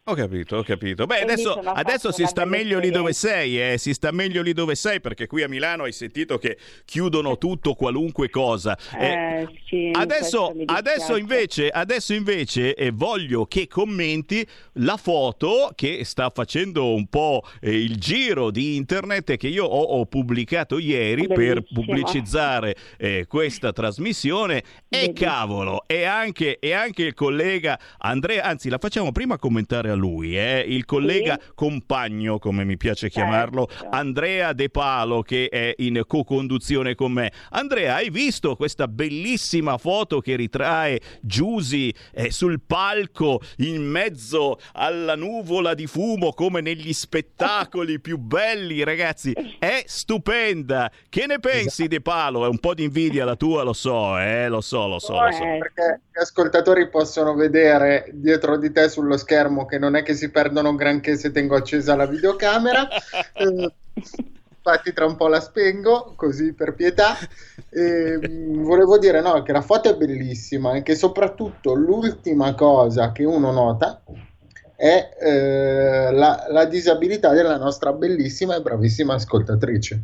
Ho 0.09 0.15
capito, 0.15 0.57
ho 0.57 0.63
capito. 0.63 1.05
Beh, 1.05 1.21
adesso, 1.21 1.59
adesso 1.59 2.11
si 2.11 2.25
sta 2.25 2.43
meglio 2.43 2.79
lì 2.79 2.89
dove 2.89 3.13
sei, 3.13 3.61
eh? 3.61 3.77
si 3.77 3.93
sta 3.93 4.11
meglio 4.11 4.41
lì 4.41 4.53
dove 4.53 4.73
sei 4.73 4.99
perché 4.99 5.27
qui 5.27 5.43
a 5.43 5.47
Milano 5.47 5.83
hai 5.83 5.91
sentito 5.91 6.39
che 6.39 6.57
chiudono 6.83 7.37
tutto, 7.37 7.75
qualunque 7.75 8.27
cosa. 8.31 8.75
Eh, 8.97 9.05
eh, 9.05 9.47
sì, 9.67 9.91
adesso, 9.93 10.51
adesso, 10.65 11.15
invece, 11.15 11.69
adesso 11.69 12.15
invece 12.15 12.73
eh, 12.73 12.89
voglio 12.89 13.45
che 13.45 13.67
commenti 13.67 14.43
la 14.73 14.97
foto 14.97 15.73
che 15.75 16.03
sta 16.05 16.31
facendo 16.33 16.91
un 16.95 17.05
po' 17.05 17.43
eh, 17.61 17.69
il 17.69 17.97
giro 17.97 18.49
di 18.49 18.77
internet 18.77 19.37
che 19.37 19.47
io 19.47 19.65
ho, 19.65 19.79
ho 19.99 20.05
pubblicato 20.07 20.79
ieri 20.79 21.27
Bellissima. 21.27 21.53
per 21.53 21.63
pubblicizzare 21.71 22.75
eh, 22.97 23.25
questa 23.27 23.71
trasmissione. 23.71 24.63
E 24.89 25.13
cavolo, 25.13 25.83
e 25.85 26.05
anche, 26.05 26.57
e 26.57 26.73
anche 26.73 27.03
il 27.03 27.13
collega 27.13 27.79
Andrea, 27.99 28.43
anzi 28.43 28.69
la 28.69 28.79
facciamo 28.79 29.11
prima 29.11 29.37
commentare 29.37 29.91
a 29.91 29.97
lui, 29.99 30.37
eh? 30.37 30.63
il 30.67 30.85
collega 30.85 31.37
sì. 31.39 31.51
compagno, 31.53 32.39
come 32.39 32.63
mi 32.63 32.77
piace 32.77 33.09
chiamarlo, 33.09 33.67
certo. 33.69 33.89
Andrea 33.91 34.53
De 34.53 34.69
Palo, 34.69 35.21
che 35.21 35.49
è 35.49 35.73
in 35.77 36.01
co-conduzione 36.07 36.95
con 36.95 37.11
me. 37.11 37.31
Andrea, 37.51 37.95
hai 37.95 38.09
visto 38.09 38.55
questa 38.55 38.87
bellissima 38.87 39.77
foto 39.77 40.19
che 40.21 40.35
ritrae 40.35 40.99
Giusy 41.21 41.93
eh, 42.13 42.31
sul 42.31 42.61
palco 42.65 43.41
in 43.57 43.81
mezzo 43.83 44.59
alla 44.73 45.15
nuvola 45.15 45.73
di 45.73 45.85
fumo 45.85 46.33
come 46.33 46.61
negli 46.61 46.93
spettacoli 46.93 47.99
più 47.99 48.17
belli, 48.17 48.83
ragazzi? 48.83 49.33
È 49.59 49.83
stupenda. 49.85 50.91
Che 51.09 51.25
ne 51.25 51.39
pensi 51.39 51.83
esatto. 51.83 51.87
De 51.89 52.01
Palo? 52.01 52.45
È 52.45 52.47
un 52.47 52.59
po' 52.59 52.73
di 52.73 52.83
invidia 52.83 53.25
la 53.25 53.35
tua, 53.35 53.63
lo 53.63 53.73
so, 53.73 54.17
eh? 54.17 54.47
lo 54.47 54.61
so, 54.61 54.87
lo 54.87 54.99
so. 54.99 55.13
Lo 55.13 55.31
so. 55.31 55.39
Perché 55.39 56.01
gli 56.11 56.19
ascoltatori 56.19 56.89
possono 56.89 57.33
vedere 57.33 58.09
dietro 58.13 58.57
di 58.57 58.71
te 58.71 58.89
sullo 58.89 59.17
schermo 59.17 59.65
che 59.65 59.77
non 59.77 59.88
è 59.95 60.03
che 60.03 60.13
si 60.13 60.29
perdono 60.29 60.75
granché 60.75 61.17
se 61.17 61.31
tengo 61.31 61.55
accesa 61.55 61.95
la 61.95 62.05
videocamera. 62.05 62.87
eh, 63.33 63.73
infatti 64.59 64.93
tra 64.93 65.05
un 65.05 65.15
po' 65.15 65.27
la 65.27 65.39
spengo, 65.39 66.13
così 66.15 66.53
per 66.53 66.73
pietà. 66.73 67.17
E, 67.69 68.19
mm, 68.27 68.63
volevo 68.63 68.97
dire 68.97 69.21
no, 69.21 69.41
che 69.43 69.51
la 69.51 69.61
foto 69.61 69.89
è 69.89 69.95
bellissima 69.95 70.73
e 70.73 70.83
che 70.83 70.95
soprattutto 70.95 71.73
l'ultima 71.73 72.53
cosa 72.55 73.11
che 73.11 73.23
uno 73.23 73.51
nota 73.51 74.01
è 74.75 75.09
eh, 75.19 76.11
la, 76.11 76.45
la 76.49 76.65
disabilità 76.65 77.33
della 77.33 77.57
nostra 77.57 77.91
bellissima 77.91 78.55
e 78.55 78.61
bravissima 78.61 79.13
ascoltatrice, 79.15 80.03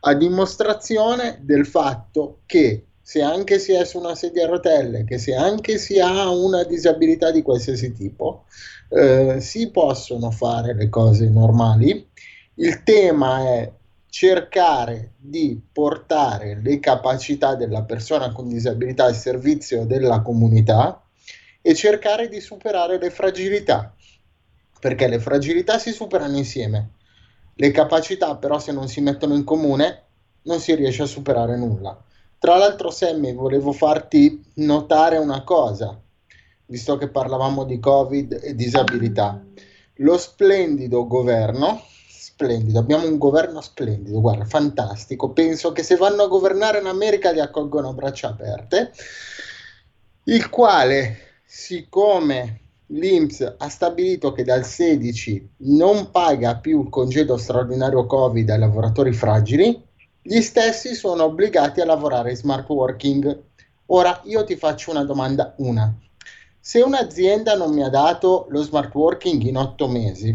a 0.00 0.14
dimostrazione 0.14 1.40
del 1.42 1.66
fatto 1.66 2.38
che 2.46 2.86
se 3.02 3.20
anche 3.20 3.58
si 3.58 3.74
è 3.74 3.84
su 3.84 3.98
una 3.98 4.14
sedia 4.14 4.46
a 4.46 4.48
rotelle, 4.48 5.04
che 5.04 5.18
se 5.18 5.34
anche 5.34 5.76
si 5.76 6.00
ha 6.00 6.30
una 6.30 6.64
disabilità 6.64 7.30
di 7.30 7.42
qualsiasi 7.42 7.92
tipo, 7.92 8.46
eh, 8.88 9.40
si 9.40 9.70
possono 9.70 10.30
fare 10.30 10.74
le 10.74 10.88
cose 10.88 11.28
normali. 11.28 12.08
Il 12.54 12.82
tema 12.82 13.40
è 13.40 13.72
cercare 14.08 15.14
di 15.18 15.60
portare 15.72 16.60
le 16.62 16.78
capacità 16.78 17.56
della 17.56 17.82
persona 17.82 18.30
con 18.30 18.48
disabilità 18.48 19.06
al 19.06 19.16
servizio 19.16 19.84
della 19.84 20.20
comunità 20.20 21.02
e 21.60 21.74
cercare 21.74 22.28
di 22.28 22.40
superare 22.40 22.98
le 22.98 23.10
fragilità, 23.10 23.92
perché 24.78 25.08
le 25.08 25.18
fragilità 25.18 25.78
si 25.78 25.90
superano 25.90 26.36
insieme. 26.36 26.90
Le 27.54 27.70
capacità 27.70 28.36
però 28.36 28.58
se 28.58 28.70
non 28.70 28.86
si 28.86 29.00
mettono 29.00 29.34
in 29.34 29.44
comune 29.44 30.02
non 30.42 30.60
si 30.60 30.74
riesce 30.74 31.02
a 31.02 31.06
superare 31.06 31.56
nulla. 31.56 32.00
Tra 32.38 32.56
l'altro, 32.56 32.90
Sammy, 32.90 33.32
volevo 33.32 33.72
farti 33.72 34.44
notare 34.56 35.16
una 35.16 35.42
cosa, 35.42 35.98
visto 36.74 36.96
che 36.96 37.08
parlavamo 37.08 37.62
di 37.62 37.78
Covid 37.78 38.40
e 38.42 38.56
disabilità. 38.56 39.40
Lo 39.98 40.18
splendido 40.18 41.06
governo, 41.06 41.80
splendido, 42.08 42.80
abbiamo 42.80 43.06
un 43.06 43.16
governo 43.16 43.60
splendido, 43.60 44.20
guarda, 44.20 44.44
fantastico. 44.44 45.30
Penso 45.30 45.70
che 45.70 45.84
se 45.84 45.94
vanno 45.94 46.24
a 46.24 46.26
governare 46.26 46.80
in 46.80 46.86
America 46.86 47.30
li 47.30 47.38
accolgono 47.38 47.90
a 47.90 47.92
braccia 47.92 48.30
aperte, 48.30 48.90
il 50.24 50.50
quale, 50.50 51.42
siccome 51.44 52.62
l'INPS 52.86 53.54
ha 53.56 53.68
stabilito 53.68 54.32
che 54.32 54.42
dal 54.42 54.64
16 54.64 55.50
non 55.58 56.10
paga 56.10 56.56
più 56.56 56.82
il 56.82 56.88
congedo 56.88 57.36
straordinario 57.36 58.04
Covid 58.04 58.50
ai 58.50 58.58
lavoratori 58.58 59.12
fragili, 59.12 59.80
gli 60.20 60.40
stessi 60.40 60.96
sono 60.96 61.22
obbligati 61.22 61.80
a 61.80 61.84
lavorare 61.84 62.30
in 62.30 62.36
smart 62.36 62.68
working. 62.68 63.42
Ora 63.86 64.20
io 64.24 64.42
ti 64.42 64.56
faccio 64.56 64.90
una 64.90 65.04
domanda, 65.04 65.54
una. 65.58 65.94
Se 66.66 66.80
un'azienda 66.80 67.56
non 67.56 67.74
mi 67.74 67.82
ha 67.82 67.90
dato 67.90 68.46
lo 68.48 68.62
smart 68.62 68.94
working 68.94 69.42
in 69.42 69.58
otto 69.58 69.86
mesi, 69.86 70.34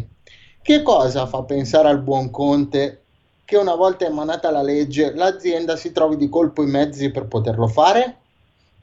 che 0.61 0.83
cosa 0.83 1.25
fa 1.25 1.41
pensare 1.41 1.87
al 1.87 2.03
buon 2.03 2.29
Conte 2.29 3.01
che 3.43 3.57
una 3.57 3.73
volta 3.73 4.05
emanata 4.05 4.51
la 4.51 4.61
legge 4.61 5.11
l'azienda 5.15 5.75
si 5.75 5.91
trovi 5.91 6.17
di 6.17 6.29
colpo 6.29 6.61
i 6.61 6.67
mezzi 6.67 7.09
per 7.09 7.25
poterlo 7.25 7.67
fare? 7.67 8.17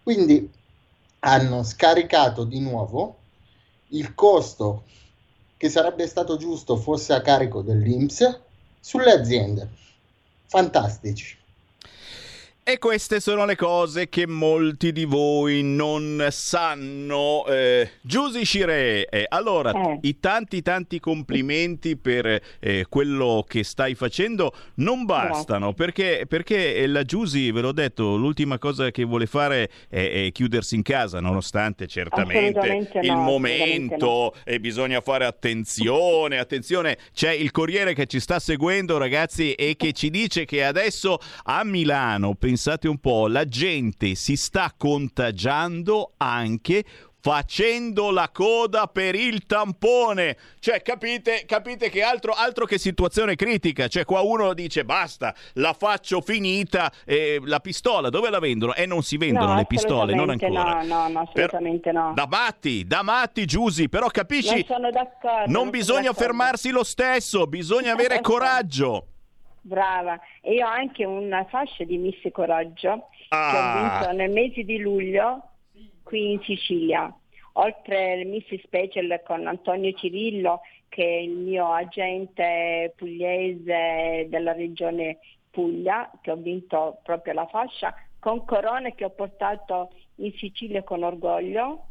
Quindi 0.03 0.51
hanno 1.21 1.63
scaricato 1.63 2.43
di 2.43 2.59
nuovo 2.59 3.17
il 3.91 4.13
costo 4.17 4.83
che 5.57 5.69
sarebbe 5.69 6.09
stato 6.09 6.37
giusto 6.37 6.77
fosse 6.77 7.13
a 7.13 7.21
carico 7.21 7.63
dell'INPS 7.63 8.41
sulle 8.81 9.13
aziende 9.13 9.69
fantastici. 10.47 11.39
E 12.69 12.79
queste 12.79 13.21
sono 13.21 13.45
le 13.45 13.55
cose 13.55 14.09
che 14.09 14.27
molti 14.27 14.91
di 14.91 15.05
voi 15.05 15.63
non 15.63 16.27
sanno. 16.33 17.47
Eh, 17.47 17.93
Giusy 18.01 18.45
Shire, 18.45 19.07
eh, 19.07 19.25
allora, 19.29 19.71
eh. 19.71 19.99
i 20.01 20.19
tanti 20.19 20.63
tanti 20.63 20.99
complimenti 20.99 21.97
per 21.97 22.27
eh, 22.59 22.87
quello 22.89 23.45
che 23.47 23.63
stai 23.63 23.95
facendo 23.95 24.53
non 24.79 25.05
bastano, 25.05 25.75
perché, 25.75 26.25
perché, 26.27 26.85
la 26.89 27.05
Giusy, 27.05 27.53
ve 27.53 27.61
l'ho 27.61 27.71
detto, 27.71 28.17
l'ultima 28.17 28.59
cosa 28.59 28.91
che 28.91 29.05
vuole 29.05 29.27
fare 29.27 29.71
è, 29.89 30.25
è 30.27 30.33
chiudersi 30.33 30.75
in 30.75 30.83
casa, 30.83 31.21
nonostante 31.21 31.87
certamente 31.87 32.89
il 33.01 33.13
no, 33.13 33.21
momento 33.21 34.07
no. 34.07 34.33
e 34.43 34.59
bisogna 34.59 35.01
fare 35.01 35.25
attenzione, 35.25 36.39
attenzione, 36.39 36.99
c'è 37.15 37.31
il 37.31 37.53
Corriere 37.53 37.95
che 37.95 38.07
ci 38.07 38.19
sta 38.19 38.41
seguendo 38.41 38.99
ragazzi 38.99 39.53
e 39.53 39.77
che 39.77 39.93
ci 39.93 40.11
dice 40.11 40.45
che 40.45 40.65
adesso 40.65 41.21
a 41.45 41.63
Milano, 41.63 42.35
pensate 42.35 42.55
un 42.89 42.99
po', 42.99 43.29
la 43.29 43.45
gente 43.45 44.15
si 44.15 44.37
sta 44.37 44.73
contagiando 44.77 46.13
anche 46.17 46.85
facendo 47.27 48.13
la 48.13 48.31
coda 48.33 48.87
per 48.87 49.17
il 49.17 49.47
tampone. 49.47 50.37
Cioè, 50.61 50.81
capite, 50.81 51.43
capite 51.45 51.91
che 51.91 52.01
altro, 52.05 52.31
altro, 52.31 52.67
che 52.67 52.79
situazione 52.79 53.35
critica. 53.35 53.89
Cioè, 53.89 54.05
qua 54.05 54.21
uno 54.21 54.55
dice 54.55 54.85
basta, 54.85 55.35
la 55.55 55.73
faccio 55.73 56.21
finita, 56.21 56.93
eh, 57.05 57.41
la 57.43 57.59
pistola 57.59 58.11
dove 58.11 58.31
la 58.31 58.39
vendono? 58.39 58.75
E 58.75 58.83
eh, 58.83 58.87
non 58.87 59.03
si 59.03 59.17
vendono 59.17 59.55
no, 59.55 59.57
le 59.57 59.67
pistole, 59.67 60.15
non 60.15 60.31
ancora. 60.31 60.85
No, 60.85 60.85
no, 60.85 61.09
no 61.09 61.21
assolutamente 61.29 61.91
per, 61.91 61.95
no. 61.95 62.13
Da 62.15 62.29
matti, 62.31 62.87
da 62.87 63.03
matti, 63.03 63.45
Giusy, 63.45 63.89
però 63.89 64.07
capisci? 64.07 64.55
Non 64.55 64.65
sono 64.65 64.91
d'accordo. 64.93 65.51
Non, 65.51 65.63
non 65.63 65.71
bisogna 65.71 66.13
fermarsi 66.13 66.71
lo 66.71 66.85
stesso, 66.85 67.49
bisogna 67.49 67.93
avere 67.93 68.21
coraggio. 68.23 69.09
Brava, 69.67 70.21
e 70.41 70.55
io 70.55 70.65
ho 70.65 70.71
anche 70.71 71.05
una 71.05 71.45
fascia 71.45 71.83
di 71.83 71.99
Miss 71.99 72.21
Coraggio 72.31 73.09
ah. 73.31 73.51
che 73.51 73.57
ho 73.57 73.61
ah. 73.61 73.99
vinto 73.99 74.17
nel 74.17 74.31
mese 74.31 74.63
di 74.63 74.79
luglio 74.79 75.43
qui 76.05 76.33
in 76.33 76.41
Sicilia. 76.43 77.13
Oltre 77.55 78.13
al 78.13 78.27
Miss 78.27 78.47
Special 78.63 79.21
con 79.25 79.47
Antonio 79.47 79.93
Cirillo, 79.93 80.61
che 80.89 81.03
è 81.03 81.21
il 81.21 81.33
mio 81.33 81.73
agente 81.73 82.93
pugliese 82.97 84.27
della 84.29 84.53
regione 84.53 85.19
Puglia, 85.51 86.11
che 86.21 86.31
ho 86.31 86.37
vinto 86.37 87.01
proprio 87.03 87.33
la 87.33 87.47
fascia, 87.47 87.93
con 88.21 88.45
corone 88.45 88.95
che 88.95 89.05
ho 89.05 89.11
portato 89.11 89.91
in 90.17 90.33
Sicilia 90.35 90.85
con 90.85 91.03
orgoglio. 91.03 91.87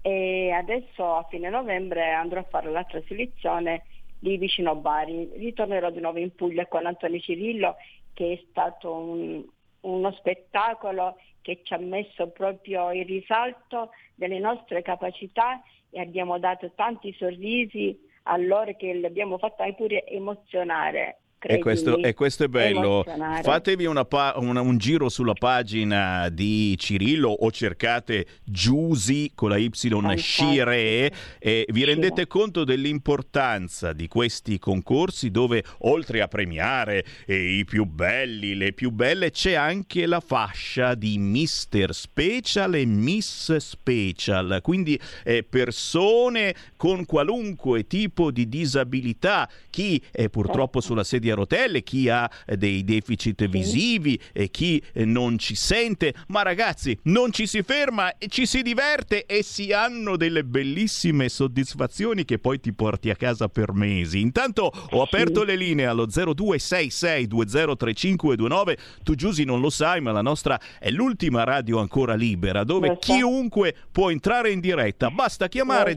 E 0.00 0.50
adesso 0.52 1.16
a 1.16 1.26
fine 1.28 1.50
novembre 1.50 2.12
andrò 2.12 2.40
a 2.40 2.46
fare 2.48 2.70
l'altra 2.70 3.02
selezione 3.06 3.84
lì 4.22 4.36
vicino 4.36 4.72
a 4.72 4.74
Bari. 4.74 5.30
Ritornerò 5.34 5.90
di 5.90 6.00
nuovo 6.00 6.18
in 6.18 6.34
Puglia 6.34 6.66
con 6.66 6.86
Antonio 6.86 7.20
Cirillo 7.20 7.76
che 8.14 8.32
è 8.32 8.44
stato 8.50 8.92
un, 8.92 9.44
uno 9.80 10.12
spettacolo 10.12 11.16
che 11.40 11.60
ci 11.62 11.74
ha 11.74 11.78
messo 11.78 12.28
proprio 12.28 12.92
il 12.92 13.04
risalto 13.04 13.90
delle 14.14 14.38
nostre 14.38 14.82
capacità 14.82 15.62
e 15.90 16.00
abbiamo 16.00 16.38
dato 16.38 16.70
tanti 16.74 17.12
sorrisi 17.14 17.98
a 18.24 18.36
loro 18.36 18.74
che 18.76 18.92
li 18.94 19.04
abbiamo 19.04 19.38
anche 19.40 19.74
pure 19.74 20.06
emozionare. 20.06 21.21
E 21.44 21.58
questo, 21.58 21.98
e 21.98 22.14
questo, 22.14 22.44
è 22.44 22.48
bello. 22.48 23.04
Fatevi 23.42 23.86
una 23.86 24.04
pa- 24.04 24.34
una, 24.36 24.60
un 24.60 24.78
giro 24.78 25.08
sulla 25.08 25.32
pagina 25.32 26.28
di 26.28 26.76
Cirillo 26.78 27.30
o 27.30 27.50
cercate 27.50 28.26
Giusi 28.44 29.32
con 29.34 29.50
la 29.50 29.56
Y 29.56 29.70
Scire 30.16 31.12
e 31.38 31.66
vi 31.68 31.84
rendete 31.84 32.28
conto 32.28 32.62
dell'importanza 32.62 33.92
di 33.92 34.06
questi 34.06 34.58
concorsi 34.58 35.30
dove 35.30 35.64
oltre 35.78 36.20
a 36.20 36.28
premiare 36.28 37.04
eh, 37.26 37.58
i 37.58 37.64
più 37.64 37.86
belli, 37.86 38.54
le 38.54 38.72
più 38.72 38.90
belle, 38.90 39.30
c'è 39.30 39.54
anche 39.54 40.06
la 40.06 40.20
fascia 40.20 40.94
di 40.94 41.18
Mister 41.18 41.92
Special 41.92 42.74
e 42.74 42.84
Miss 42.84 43.56
Special. 43.56 44.60
Quindi 44.62 44.98
eh, 45.24 45.42
persone 45.42 46.54
con 46.82 47.06
qualunque 47.06 47.86
tipo 47.86 48.32
di 48.32 48.48
disabilità, 48.48 49.48
chi 49.70 50.02
è 50.10 50.28
purtroppo 50.28 50.80
sulla 50.80 51.04
sedia 51.04 51.34
a 51.34 51.36
rotelle, 51.36 51.84
chi 51.84 52.08
ha 52.08 52.28
eh, 52.44 52.56
dei 52.56 52.82
deficit 52.82 53.46
visivi 53.46 54.18
e 54.32 54.50
chi 54.50 54.82
eh, 54.92 55.04
non 55.04 55.38
ci 55.38 55.54
sente, 55.54 56.12
ma 56.26 56.42
ragazzi 56.42 56.98
non 57.04 57.30
ci 57.30 57.46
si 57.46 57.62
ferma, 57.62 58.12
ci 58.26 58.46
si 58.46 58.62
diverte 58.62 59.26
e 59.26 59.44
si 59.44 59.72
hanno 59.72 60.16
delle 60.16 60.42
bellissime 60.42 61.28
soddisfazioni 61.28 62.24
che 62.24 62.40
poi 62.40 62.58
ti 62.58 62.72
porti 62.72 63.10
a 63.10 63.14
casa 63.14 63.46
per 63.46 63.72
mesi. 63.72 64.18
Intanto 64.18 64.72
ho 64.90 65.02
aperto 65.02 65.44
le 65.44 65.54
linee 65.54 65.86
allo 65.86 66.08
0266203529, 66.08 68.76
tu 69.04 69.14
Giusy 69.14 69.44
non 69.44 69.60
lo 69.60 69.70
sai 69.70 70.00
ma 70.00 70.10
la 70.10 70.20
nostra 70.20 70.58
è 70.80 70.90
l'ultima 70.90 71.44
radio 71.44 71.78
ancora 71.78 72.14
libera 72.14 72.64
dove 72.64 72.98
chiunque 72.98 73.72
può 73.92 74.10
entrare 74.10 74.50
in 74.50 74.58
diretta, 74.58 75.10
basta 75.10 75.46
chiamare 75.46 75.94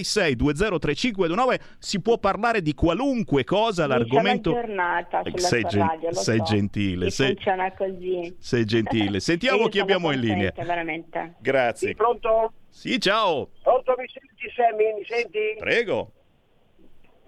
0266203529, 0.00 1.60
si 1.78 2.00
può 2.00 2.18
parlare 2.18 2.62
di 2.62 2.74
qualunque 2.74 3.44
cosa, 3.44 3.86
l'argomento 3.86 4.52
giornata 4.52 5.22
sulla 5.24 5.38
sei, 5.38 5.62
gen- 5.64 5.86
radio, 5.86 6.12
sei 6.12 6.38
so. 6.38 6.44
gentile. 6.44 7.10
Sei... 7.10 7.34
Funziona 7.34 7.72
così. 7.74 8.36
Sei 8.38 8.64
gentile. 8.64 9.20
Sentiamo 9.20 9.68
chi 9.68 9.78
abbiamo 9.78 10.12
in 10.12 10.20
linea. 10.20 10.52
Veramente. 10.54 11.36
Grazie. 11.40 11.88
Sì, 11.88 11.94
pronto? 11.94 12.52
Sì, 12.68 13.00
ciao. 13.00 13.50
Pronto, 13.62 13.94
mi 13.96 14.06
senti 14.08 14.52
Sammy? 14.54 14.94
Mi 14.94 15.04
senti? 15.06 15.56
Prego. 15.58 16.12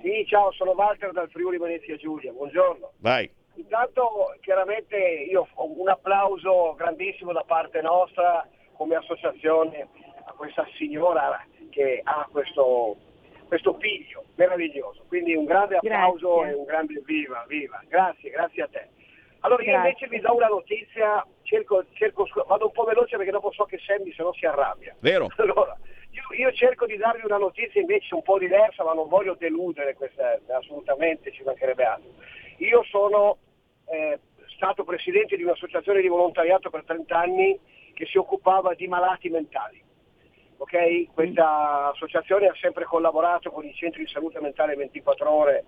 Sì, 0.00 0.24
ciao, 0.26 0.52
sono 0.52 0.72
Walter 0.72 1.12
dal 1.12 1.28
Friuli 1.30 1.58
Venezia 1.58 1.96
Giulia. 1.96 2.32
Buongiorno. 2.32 2.92
Vai. 2.98 3.28
Intanto, 3.54 4.36
chiaramente, 4.40 4.96
io 4.96 5.48
ho 5.52 5.80
un 5.80 5.88
applauso 5.88 6.74
grandissimo 6.76 7.32
da 7.32 7.42
parte 7.44 7.80
nostra 7.80 8.46
come 8.74 8.94
associazione 8.94 9.88
questa 10.38 10.66
signora 10.76 11.44
che 11.68 12.00
ha 12.02 12.26
questo 12.30 12.96
questo 13.48 13.74
piglio 13.74 14.24
meraviglioso. 14.36 15.04
Quindi 15.08 15.34
un 15.34 15.46
grande 15.46 15.76
applauso 15.76 16.36
grazie. 16.36 16.52
e 16.52 16.56
un 16.56 16.64
grande 16.64 17.02
viva, 17.04 17.44
viva. 17.48 17.82
Grazie, 17.88 18.30
grazie 18.30 18.62
a 18.62 18.68
te. 18.68 18.88
Allora 19.40 19.62
io 19.62 19.74
invece 19.74 20.06
vi 20.08 20.20
do 20.20 20.34
una 20.34 20.48
notizia, 20.48 21.26
cerco, 21.42 21.84
cerco, 21.94 22.28
vado 22.46 22.66
un 22.66 22.72
po' 22.72 22.84
veloce 22.84 23.16
perché 23.16 23.30
dopo 23.30 23.50
so 23.52 23.64
che 23.64 23.78
Sammy 23.78 24.12
se 24.12 24.22
no 24.22 24.32
si 24.34 24.46
arrabbia. 24.46 24.94
Vero. 25.00 25.28
Allora, 25.36 25.76
io, 26.10 26.22
io, 26.36 26.52
cerco 26.52 26.86
di 26.86 26.96
darvi 26.96 27.24
una 27.24 27.38
notizia 27.38 27.80
invece 27.80 28.14
un 28.14 28.22
po' 28.22 28.38
diversa, 28.38 28.84
ma 28.84 28.92
non 28.92 29.08
voglio 29.08 29.34
deludere 29.34 29.94
questa, 29.94 30.38
assolutamente, 30.48 31.32
ci 31.32 31.42
mancherebbe 31.44 31.84
altro. 31.84 32.10
Io 32.58 32.82
sono 32.84 33.38
eh, 33.86 34.18
stato 34.56 34.84
presidente 34.84 35.36
di 35.36 35.44
un'associazione 35.44 36.00
di 36.00 36.08
volontariato 36.08 36.68
per 36.70 36.84
30 36.84 37.16
anni 37.16 37.58
che 37.94 38.06
si 38.06 38.18
occupava 38.18 38.74
di 38.74 38.88
malati 38.88 39.28
mentali. 39.28 39.80
Okay? 40.58 41.08
Questa 41.12 41.90
associazione 41.90 42.48
ha 42.48 42.54
sempre 42.60 42.84
collaborato 42.84 43.50
con 43.50 43.64
i 43.64 43.74
centri 43.74 44.04
di 44.04 44.10
salute 44.10 44.40
mentale 44.40 44.74
24 44.74 45.30
ore 45.30 45.64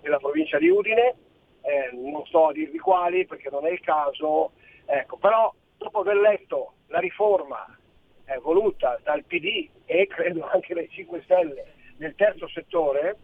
della 0.00 0.18
provincia 0.18 0.58
di 0.58 0.68
Udine, 0.68 1.14
eh, 1.62 1.90
non 1.92 2.24
sto 2.26 2.48
a 2.48 2.52
dirvi 2.52 2.78
quali 2.78 3.26
perché 3.26 3.50
non 3.50 3.66
è 3.66 3.70
il 3.70 3.80
caso, 3.80 4.52
ecco, 4.86 5.16
però 5.18 5.52
dopo 5.76 6.00
aver 6.00 6.16
letto 6.16 6.74
la 6.86 6.98
riforma 6.98 7.66
eh, 8.26 8.38
voluta 8.38 8.98
dal 9.02 9.24
PD 9.24 9.68
e 9.84 10.06
credo 10.06 10.46
anche 10.46 10.74
dai 10.74 10.88
5 10.88 11.22
Stelle 11.22 11.72
nel 11.98 12.14
terzo 12.14 12.48
settore, 12.48 13.18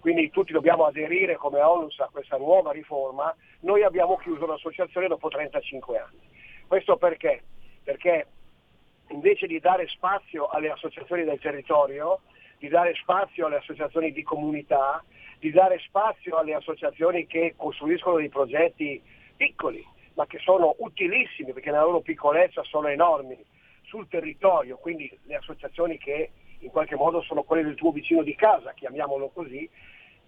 quindi 0.00 0.30
tutti 0.30 0.52
dobbiamo 0.52 0.84
aderire 0.84 1.36
come 1.36 1.60
ONUS 1.60 2.00
a 2.00 2.10
questa 2.12 2.36
nuova 2.36 2.72
riforma, 2.72 3.34
noi 3.60 3.82
abbiamo 3.82 4.16
chiuso 4.16 4.44
l'associazione 4.44 5.08
dopo 5.08 5.28
35 5.28 5.98
anni. 5.98 6.20
Questo 6.66 6.96
perché? 6.98 7.42
Perché 7.82 8.26
invece 9.08 9.46
di 9.46 9.58
dare 9.60 9.86
spazio 9.88 10.48
alle 10.48 10.70
associazioni 10.70 11.24
del 11.24 11.38
territorio, 11.38 12.20
di 12.58 12.68
dare 12.68 12.94
spazio 12.94 13.46
alle 13.46 13.56
associazioni 13.56 14.12
di 14.12 14.22
comunità, 14.22 15.02
di 15.38 15.50
dare 15.50 15.78
spazio 15.80 16.36
alle 16.36 16.54
associazioni 16.54 17.26
che 17.26 17.54
costruiscono 17.56 18.16
dei 18.16 18.28
progetti 18.28 19.00
piccoli, 19.36 19.86
ma 20.14 20.26
che 20.26 20.38
sono 20.38 20.74
utilissimi 20.78 21.52
perché 21.52 21.70
nella 21.70 21.82
loro 21.84 22.00
piccolezza 22.00 22.62
sono 22.64 22.88
enormi 22.88 23.36
sul 23.82 24.08
territorio, 24.08 24.76
quindi 24.78 25.10
le 25.24 25.36
associazioni 25.36 25.98
che 25.98 26.30
in 26.60 26.70
qualche 26.70 26.96
modo 26.96 27.20
sono 27.22 27.42
quelle 27.42 27.62
del 27.62 27.74
tuo 27.74 27.92
vicino 27.92 28.22
di 28.22 28.34
casa, 28.34 28.72
chiamiamolo 28.72 29.28
così, 29.28 29.68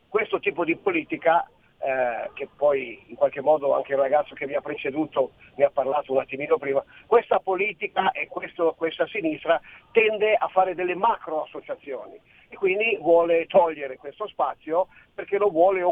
questo 0.08 0.38
tipo 0.38 0.64
di 0.64 0.76
politica 0.76 1.48
eh, 1.78 2.30
che 2.34 2.48
poi 2.56 3.02
in 3.06 3.16
qualche 3.16 3.40
modo 3.40 3.74
anche 3.74 3.92
il 3.92 3.98
ragazzo 3.98 4.34
che 4.34 4.46
mi 4.46 4.54
ha 4.54 4.60
preceduto 4.60 5.32
ne 5.56 5.64
ha 5.64 5.70
parlato 5.70 6.12
un 6.12 6.18
attimino 6.18 6.56
prima, 6.58 6.82
questa 7.06 7.38
politica 7.38 8.10
e 8.12 8.28
questo, 8.28 8.74
questa 8.76 9.06
sinistra 9.06 9.60
tende 9.92 10.34
a 10.34 10.48
fare 10.48 10.74
delle 10.74 10.94
macro 10.94 11.42
associazioni 11.42 12.18
e 12.48 12.56
quindi 12.56 12.96
vuole 13.00 13.46
togliere 13.46 13.96
questo 13.96 14.26
spazio 14.28 14.88
perché 15.14 15.38
lo 15.38 15.48
vuole, 15.48 15.82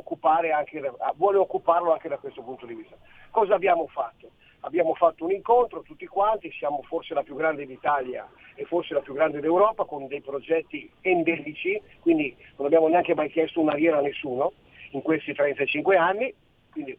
anche, 0.52 0.92
vuole 1.16 1.38
occuparlo 1.38 1.92
anche 1.92 2.08
da 2.08 2.18
questo 2.18 2.42
punto 2.42 2.66
di 2.66 2.74
vista. 2.74 2.96
Cosa 3.30 3.54
abbiamo 3.54 3.86
fatto? 3.86 4.30
Abbiamo 4.60 4.94
fatto 4.94 5.24
un 5.24 5.32
incontro 5.32 5.82
tutti 5.82 6.06
quanti, 6.06 6.50
siamo 6.52 6.82
forse 6.84 7.12
la 7.12 7.22
più 7.22 7.34
grande 7.34 7.66
d'Italia 7.66 8.26
e 8.54 8.64
forse 8.64 8.94
la 8.94 9.00
più 9.00 9.12
grande 9.12 9.40
d'Europa 9.40 9.84
con 9.84 10.06
dei 10.06 10.22
progetti 10.22 10.90
endemici, 11.02 11.80
quindi 12.00 12.34
non 12.56 12.66
abbiamo 12.66 12.88
neanche 12.88 13.14
mai 13.14 13.30
chiesto 13.30 13.60
un'ariera 13.60 13.98
a 13.98 14.00
nessuno, 14.00 14.52
in 14.94 15.02
questi 15.02 15.34
35 15.34 15.96
anni, 15.96 16.32
quindi 16.70 16.98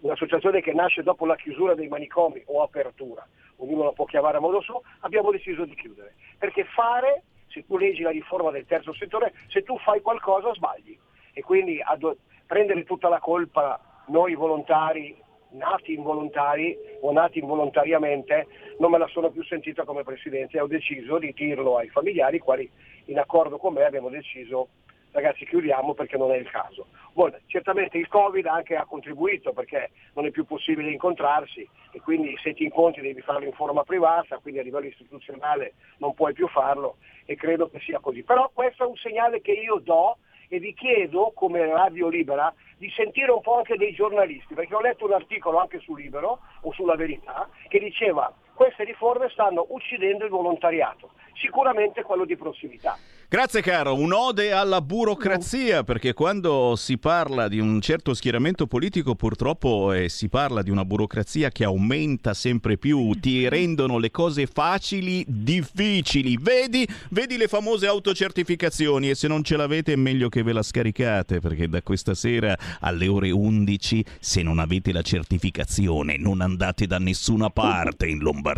un'associazione 0.00 0.60
che 0.60 0.72
nasce 0.72 1.02
dopo 1.02 1.26
la 1.26 1.36
chiusura 1.36 1.74
dei 1.74 1.88
manicomi 1.88 2.42
o 2.46 2.62
apertura, 2.62 3.26
ognuno 3.56 3.84
la 3.84 3.92
può 3.92 4.04
chiamare 4.04 4.38
a 4.38 4.40
modo 4.40 4.60
suo, 4.60 4.82
abbiamo 5.00 5.30
deciso 5.30 5.64
di 5.64 5.74
chiudere. 5.74 6.14
Perché 6.38 6.64
fare, 6.64 7.22
se 7.48 7.64
tu 7.66 7.76
leggi 7.76 8.02
la 8.02 8.10
riforma 8.10 8.50
del 8.50 8.66
terzo 8.66 8.92
settore, 8.94 9.32
se 9.48 9.62
tu 9.62 9.78
fai 9.78 10.00
qualcosa 10.00 10.54
sbagli. 10.54 10.98
E 11.32 11.42
quindi 11.42 11.80
ad, 11.80 12.16
prendere 12.46 12.84
tutta 12.84 13.08
la 13.08 13.20
colpa 13.20 13.80
noi 14.06 14.34
volontari, 14.34 15.16
nati 15.50 15.94
involontari 15.94 16.76
o 17.00 17.12
nati 17.12 17.38
involontariamente, 17.38 18.46
non 18.78 18.90
me 18.90 18.98
la 18.98 19.08
sono 19.08 19.30
più 19.30 19.44
sentita 19.44 19.84
come 19.84 20.04
Presidente 20.04 20.56
e 20.56 20.60
ho 20.60 20.66
deciso 20.66 21.18
di 21.18 21.32
dirlo 21.32 21.76
ai 21.76 21.88
familiari, 21.88 22.38
quali 22.38 22.68
in 23.06 23.18
accordo 23.18 23.58
con 23.58 23.74
me 23.74 23.84
abbiamo 23.84 24.08
deciso 24.08 24.68
ragazzi 25.12 25.46
chiudiamo 25.46 25.94
perché 25.94 26.16
non 26.16 26.32
è 26.32 26.36
il 26.36 26.50
caso. 26.50 26.86
Buon, 27.12 27.36
certamente 27.46 27.98
il 27.98 28.08
Covid 28.08 28.46
anche 28.46 28.76
ha 28.76 28.84
contribuito 28.84 29.52
perché 29.52 29.90
non 30.14 30.26
è 30.26 30.30
più 30.30 30.44
possibile 30.44 30.90
incontrarsi 30.90 31.68
e 31.90 32.00
quindi 32.00 32.36
se 32.42 32.54
ti 32.54 32.64
incontri 32.64 33.02
devi 33.02 33.20
farlo 33.20 33.46
in 33.46 33.52
forma 33.52 33.82
privata, 33.82 34.38
quindi 34.38 34.60
a 34.60 34.62
livello 34.62 34.86
istituzionale 34.86 35.74
non 35.98 36.14
puoi 36.14 36.32
più 36.32 36.48
farlo 36.48 36.96
e 37.24 37.36
credo 37.36 37.68
che 37.68 37.80
sia 37.80 37.98
così. 37.98 38.22
Però 38.22 38.50
questo 38.52 38.84
è 38.84 38.86
un 38.86 38.96
segnale 38.96 39.40
che 39.40 39.52
io 39.52 39.80
do 39.82 40.18
e 40.48 40.58
vi 40.58 40.74
chiedo 40.74 41.32
come 41.34 41.64
Radio 41.64 42.08
Libera 42.08 42.52
di 42.76 42.90
sentire 42.90 43.30
un 43.30 43.40
po' 43.40 43.58
anche 43.58 43.76
dei 43.76 43.92
giornalisti, 43.92 44.54
perché 44.54 44.74
ho 44.74 44.80
letto 44.80 45.04
un 45.04 45.12
articolo 45.12 45.58
anche 45.58 45.78
su 45.78 45.94
Libero 45.94 46.40
o 46.62 46.72
sulla 46.72 46.96
Verità 46.96 47.48
che 47.68 47.78
diceva 47.78 48.32
queste 48.60 48.84
riforme 48.84 49.30
stanno 49.32 49.64
uccidendo 49.70 50.26
il 50.26 50.30
volontariato, 50.30 51.12
sicuramente 51.32 52.02
quello 52.02 52.26
di 52.26 52.36
prossimità. 52.36 52.94
Grazie 53.26 53.62
caro, 53.62 53.94
un'ode 53.94 54.52
alla 54.52 54.82
burocrazia 54.82 55.82
perché 55.82 56.12
quando 56.12 56.74
si 56.76 56.98
parla 56.98 57.48
di 57.48 57.58
un 57.58 57.80
certo 57.80 58.12
schieramento 58.12 58.66
politico 58.66 59.14
purtroppo 59.14 59.92
eh, 59.92 60.08
si 60.08 60.28
parla 60.28 60.62
di 60.62 60.70
una 60.70 60.84
burocrazia 60.84 61.48
che 61.50 61.64
aumenta 61.64 62.34
sempre 62.34 62.76
più, 62.76 63.12
ti 63.12 63.48
rendono 63.48 63.98
le 63.98 64.10
cose 64.10 64.46
facili 64.46 65.24
difficili. 65.26 66.36
Vedi, 66.38 66.86
vedi 67.10 67.38
le 67.38 67.46
famose 67.46 67.86
autocertificazioni 67.86 69.08
e 69.08 69.14
se 69.14 69.28
non 69.28 69.42
ce 69.42 69.56
l'avete 69.56 69.92
è 69.92 69.96
meglio 69.96 70.28
che 70.28 70.42
ve 70.42 70.52
la 70.52 70.62
scaricate 70.62 71.38
perché 71.38 71.68
da 71.68 71.80
questa 71.82 72.14
sera 72.14 72.54
alle 72.80 73.06
ore 73.06 73.30
11 73.30 74.04
se 74.18 74.42
non 74.42 74.58
avete 74.58 74.92
la 74.92 75.02
certificazione 75.02 76.18
non 76.18 76.42
andate 76.42 76.86
da 76.86 76.98
nessuna 76.98 77.48
parte 77.48 78.06
in 78.06 78.18
Lombardia. 78.18 78.49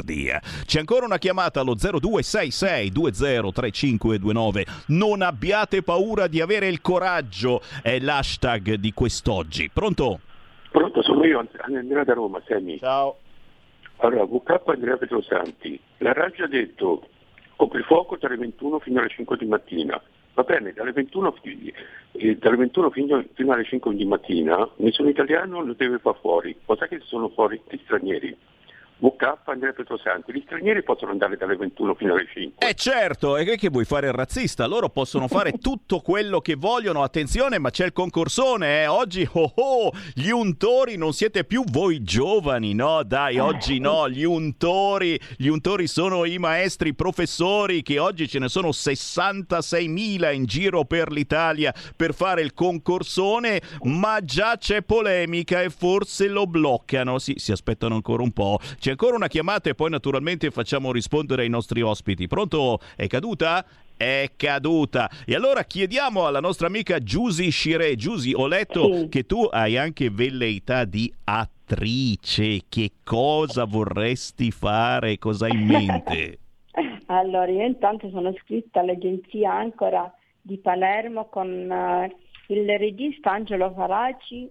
C'è 0.65 0.79
ancora 0.79 1.05
una 1.05 1.19
chiamata 1.19 1.61
allo 1.61 1.75
0266 1.75 2.91
203529 2.91 4.63
parole. 4.63 4.67
Non 4.89 5.23
abbiate 5.23 5.83
paura 5.83 6.27
di 6.27 6.41
avere 6.41 6.69
il 6.69 6.81
coraggio, 6.81 7.61
è 7.83 7.99
l'hashtag 7.99 8.75
di 8.75 8.93
quest'oggi. 8.93 9.71
Pronto? 9.73 10.21
Pronto, 10.71 11.03
sono 11.03 11.25
io, 11.25 11.45
Andrea 11.61 12.05
da 12.05 12.15
Roma, 12.15 12.41
Semi. 12.47 12.79
Ciao. 12.79 13.17
Allora, 13.97 14.25
VK 14.25 14.63
Andrea 14.67 14.97
Petrosanti, 14.97 15.79
la 15.99 16.13
RAI 16.13 16.43
ha 16.43 16.47
detto 16.47 17.07
coprifuoco 17.57 18.19
tra 18.19 18.29
le 18.29 18.37
21 18.37 18.79
fino 18.81 19.01
alle 19.01 19.09
5 19.09 19.37
di 19.37 19.47
mattina. 19.47 20.01
Va 20.35 20.43
bene, 20.45 20.73
dalle 20.73 20.93
21, 20.93 21.35
eh, 22.13 22.37
dalle 22.37 22.57
21 22.57 22.91
fino, 22.91 23.23
fino, 23.35 23.53
alle 23.53 23.65
5 23.65 23.95
di 23.95 24.07
mattina 24.07 24.67
nessun 24.77 25.09
italiano 25.09 25.63
lo 25.63 25.75
deve 25.75 25.99
far 25.99 26.17
fuori, 26.21 26.57
cosa 26.65 26.89
che 26.89 27.01
sono 27.05 27.29
fuori 27.29 27.61
gli 27.69 27.79
stranieri. 27.85 28.35
VK 29.03 29.39
Andrea 29.47 29.73
Petrosanti. 29.73 30.33
Gli 30.33 30.43
stranieri 30.45 30.85
possono 30.85 31.11
andare 31.11 31.37
dalle 31.37 31.57
21 31.57 31.95
fino 31.97 32.13
alle 32.13 32.27
5. 32.33 32.69
Eh 32.69 32.75
certo, 32.75 33.37
e 33.37 33.57
che 33.57 33.69
vuoi 33.69 33.85
fare 33.85 34.07
il 34.07 34.13
razzista? 34.13 34.67
Loro 34.67 34.91
possono 34.91 35.27
fare 35.27 35.53
tutto 35.59 35.99
quello 36.01 36.41
che 36.41 36.55
vogliono. 36.55 37.03
Attenzione, 37.03 37.59
ma 37.59 37.71
c'è 37.71 37.87
il 37.87 37.93
concorsone, 37.93 38.83
eh? 38.83 38.87
Oggi, 38.87 39.29
oh 39.33 39.53
oh, 39.57 39.93
gli 40.15 40.31
untori 40.31 40.97
non 40.97 41.13
siete 41.13 41.45
più 41.45 41.65
voi 41.65 42.05
giovani, 42.05 42.75
no? 42.75 43.03
Dai, 43.03 43.39
oggi 43.39 43.81
no, 43.81 44.07
gli 44.11 44.23
untori, 44.23 45.19
gli 45.37 45.49
untori 45.49 45.89
sono 45.89 46.25
i 46.25 46.39
maestri 46.39 46.95
professori 46.95 47.83
che 47.83 47.99
oggi 47.99 48.29
ce 48.29 48.39
ne 48.39 48.49
sono 48.49 48.69
66.000 48.69 50.33
in 50.33 50.45
giro 50.45 50.85
per 50.85 51.11
l'Italia 51.11 51.75
per 51.97 52.15
fare 52.15 52.43
il 52.43 52.55
concorsone, 52.55 53.61
ma 53.83 54.21
già 54.23 54.57
c'è 54.57 54.83
polemica 54.83 55.61
e 55.61 55.71
forse 55.71 56.29
lo 56.29 56.47
bloccano. 56.47 57.19
Sì, 57.19 57.35
si 57.37 57.51
aspettano 57.51 57.97
ancora 57.97 58.23
un 58.23 58.31
po'. 58.31 58.61
C'è 58.79 58.92
ancora 58.93 59.17
una 59.17 59.29
chiamata 59.29 59.69
e 59.69 59.75
poi 59.75 59.91
naturalmente 59.91 60.51
facciamo 60.51 60.93
rispondere 60.93 61.43
ai 61.43 61.49
nostri 61.49 61.83
ospiti. 61.83 62.27
Pronto? 62.29 62.79
È 62.95 63.07
caduta? 63.07 63.65
È 63.97 64.31
caduta. 64.37 65.11
E 65.27 65.35
allora 65.35 65.65
chiediamo 65.65 66.27
alla 66.27 66.41
nostra 66.41 66.67
amica 66.67 66.99
Giusy 66.99 67.51
Scire. 67.51 67.97
Giusy, 67.97 68.33
ho 68.33 68.47
letto 68.47 68.93
sì. 68.93 69.09
che 69.09 69.27
tu 69.27 69.49
hai 69.51 69.77
anche 69.77 70.11
velleità 70.11 70.85
di 70.85 71.13
attrice. 71.25 72.61
Che 72.69 72.91
cosa 73.03 73.65
vorresti 73.65 74.51
fare? 74.51 75.19
Cosa 75.19 75.47
hai 75.47 75.53
in 75.53 75.67
mente? 75.67 76.39
allora, 77.07 77.51
io 77.51 77.65
intanto 77.65 78.09
sono 78.11 78.31
iscritta 78.31 78.81
all'agenzia 78.81 79.53
Ancora 79.53 80.13
di 80.41 80.59
Palermo 80.59 81.29
con 81.29 81.49
uh, 81.49 82.53
il 82.53 82.79
regista 82.79 83.33
Angelo 83.33 83.73
Faraci 83.75 84.51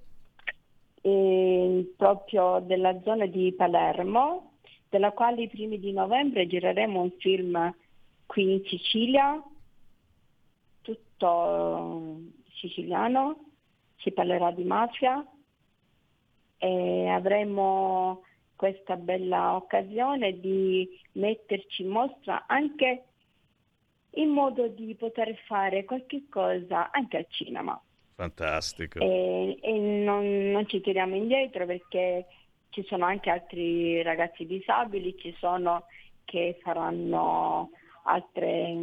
eh, 1.02 1.94
proprio 1.98 2.60
della 2.60 3.00
zona 3.02 3.26
di 3.26 3.54
Palermo, 3.54 4.54
della 4.90 5.12
quale 5.12 5.44
i 5.44 5.50
primi 5.50 5.80
di 5.80 5.92
novembre 5.92 6.48
gireremo 6.48 7.02
un 7.02 7.12
film 7.18 7.74
qui 8.26 8.54
in 8.54 8.64
Sicilia, 8.66 9.44
tutto 10.82 12.20
siciliano, 12.60 13.46
si 13.98 14.12
parlerà 14.12 14.52
di 14.52 14.64
mafia 14.64 15.26
e 16.58 17.08
avremo 17.08 18.24
questa 18.56 18.96
bella 18.96 19.56
occasione 19.56 20.40
di 20.40 20.88
metterci 21.14 21.82
in 21.82 21.90
mostra 21.90 22.46
anche 22.48 23.06
in 24.16 24.30
modo 24.30 24.68
di 24.68 24.94
poter 24.96 25.36
fare 25.46 25.86
qualche 25.86 26.28
cosa 26.30 26.92
anche 26.92 27.18
al 27.18 27.26
cinema. 27.30 27.82
Fantastico. 28.22 29.00
E, 29.00 29.58
e 29.60 29.72
non, 29.80 30.52
non, 30.52 30.68
ci 30.68 30.80
tiriamo 30.80 31.16
indietro 31.16 31.66
perché 31.66 32.28
ci 32.70 32.86
sono 32.88 33.06
anche 33.06 33.32
altri 33.32 34.04
ragazzi 34.04 34.46
disabili, 34.46 35.18
ci 35.18 35.36
sono 35.40 35.86
che 36.24 36.60
faranno 36.62 37.72
altre, 38.04 38.76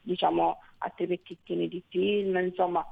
diciamo, 0.00 0.58
altri 0.78 1.06
pezzettini 1.06 1.68
di 1.68 1.80
film, 1.88 2.36
insomma 2.38 2.84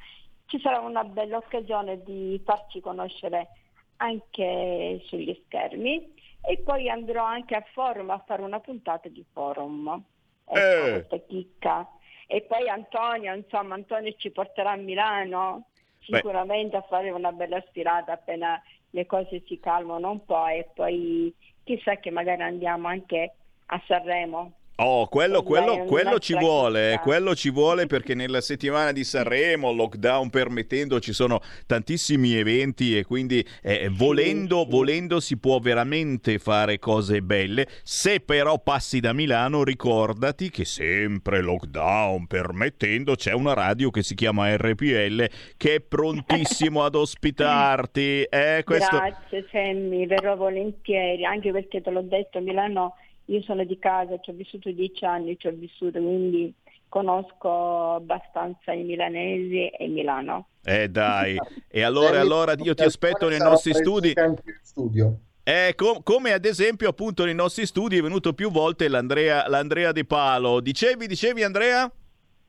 ci 0.46 0.60
sarà 0.60 0.78
una 0.78 1.02
bella 1.02 1.38
occasione 1.38 2.00
di 2.04 2.40
farci 2.44 2.80
conoscere 2.80 3.48
anche 3.96 5.02
sugli 5.06 5.36
schermi 5.46 6.14
e 6.42 6.58
poi 6.58 6.88
andrò 6.88 7.24
anche 7.24 7.56
a 7.56 7.64
forum 7.72 8.10
a 8.10 8.22
fare 8.24 8.42
una 8.42 8.60
puntata 8.60 9.08
di 9.08 9.24
forum. 9.32 10.00
Ecco, 10.44 10.86
eh. 10.86 10.90
questa 10.92 11.18
chicca 11.26 11.88
e 12.30 12.42
poi 12.42 12.68
Antonio, 12.68 13.34
insomma, 13.34 13.74
Antonio 13.74 14.12
ci 14.18 14.30
porterà 14.30 14.72
a 14.72 14.76
Milano 14.76 15.68
sicuramente 16.00 16.76
Beh. 16.76 16.76
a 16.76 16.86
fare 16.86 17.10
una 17.10 17.32
bella 17.32 17.62
stirata 17.70 18.12
appena 18.12 18.62
le 18.90 19.06
cose 19.06 19.42
si 19.46 19.58
calmano 19.58 20.10
un 20.10 20.24
po' 20.26 20.46
e 20.46 20.68
poi 20.74 21.34
chissà 21.64 21.96
che 21.96 22.10
magari 22.10 22.42
andiamo 22.42 22.88
anche 22.88 23.34
a 23.66 23.82
Sanremo 23.86 24.52
Oh, 24.80 25.08
quello, 25.08 25.42
quello, 25.42 25.78
quello 25.86 26.20
ci 26.20 26.38
vuole, 26.38 26.92
eh, 26.92 26.98
quello 27.00 27.34
ci 27.34 27.50
vuole 27.50 27.86
perché 27.86 28.14
nella 28.14 28.40
settimana 28.40 28.92
di 28.92 29.02
Sanremo, 29.02 29.72
lockdown 29.72 30.30
permettendo, 30.30 31.00
ci 31.00 31.12
sono 31.12 31.40
tantissimi 31.66 32.34
eventi 32.34 32.96
e 32.96 33.02
quindi 33.02 33.44
eh, 33.60 33.88
volendo, 33.90 34.64
volendo 34.68 35.18
si 35.18 35.36
può 35.36 35.58
veramente 35.58 36.38
fare 36.38 36.78
cose 36.78 37.22
belle. 37.22 37.66
Se 37.82 38.20
però 38.20 38.60
passi 38.60 39.00
da 39.00 39.12
Milano, 39.12 39.64
ricordati 39.64 40.48
che 40.48 40.64
sempre 40.64 41.40
lockdown 41.40 42.28
permettendo 42.28 43.16
c'è 43.16 43.32
una 43.32 43.54
radio 43.54 43.90
che 43.90 44.04
si 44.04 44.14
chiama 44.14 44.54
RPL 44.54 45.28
che 45.56 45.74
è 45.74 45.80
prontissimo 45.80 46.84
ad 46.84 46.94
ospitarti. 46.94 48.22
Eh, 48.30 48.62
questo... 48.64 48.96
Grazie 48.96 49.44
Sammy, 49.50 50.06
verrò 50.06 50.36
volentieri, 50.36 51.24
anche 51.24 51.50
perché 51.50 51.80
te 51.80 51.90
l'ho 51.90 52.02
detto, 52.02 52.38
Milano 52.38 52.94
io 53.28 53.42
sono 53.42 53.64
di 53.64 53.78
casa, 53.78 54.18
ci 54.20 54.30
ho 54.30 54.32
vissuto 54.32 54.70
dieci 54.70 55.04
anni, 55.04 55.38
ci 55.38 55.48
ho 55.48 55.52
vissuto, 55.52 55.98
quindi 55.98 56.52
conosco 56.88 57.94
abbastanza 57.94 58.72
i 58.72 58.84
milanesi 58.84 59.68
e 59.68 59.86
Milano. 59.88 60.48
Eh 60.64 60.88
dai, 60.88 61.36
e 61.68 61.82
allora, 61.82 62.20
allora 62.20 62.54
io 62.56 62.74
ti 62.74 62.84
aspetto 62.84 63.28
nei 63.28 63.38
nostri 63.38 63.74
studi. 63.74 64.14
Studio. 64.62 65.18
Eh, 65.42 65.74
com- 65.76 66.02
come 66.02 66.32
ad 66.32 66.44
esempio 66.44 66.88
appunto 66.88 67.24
nei 67.24 67.34
nostri 67.34 67.64
studi 67.64 67.98
è 67.98 68.02
venuto 68.02 68.34
più 68.34 68.50
volte 68.50 68.88
l'Andrea, 68.88 69.48
l'Andrea 69.48 69.92
De 69.92 70.04
Palo. 70.04 70.60
Dicevi, 70.60 71.06
dicevi 71.06 71.42
Andrea? 71.42 71.90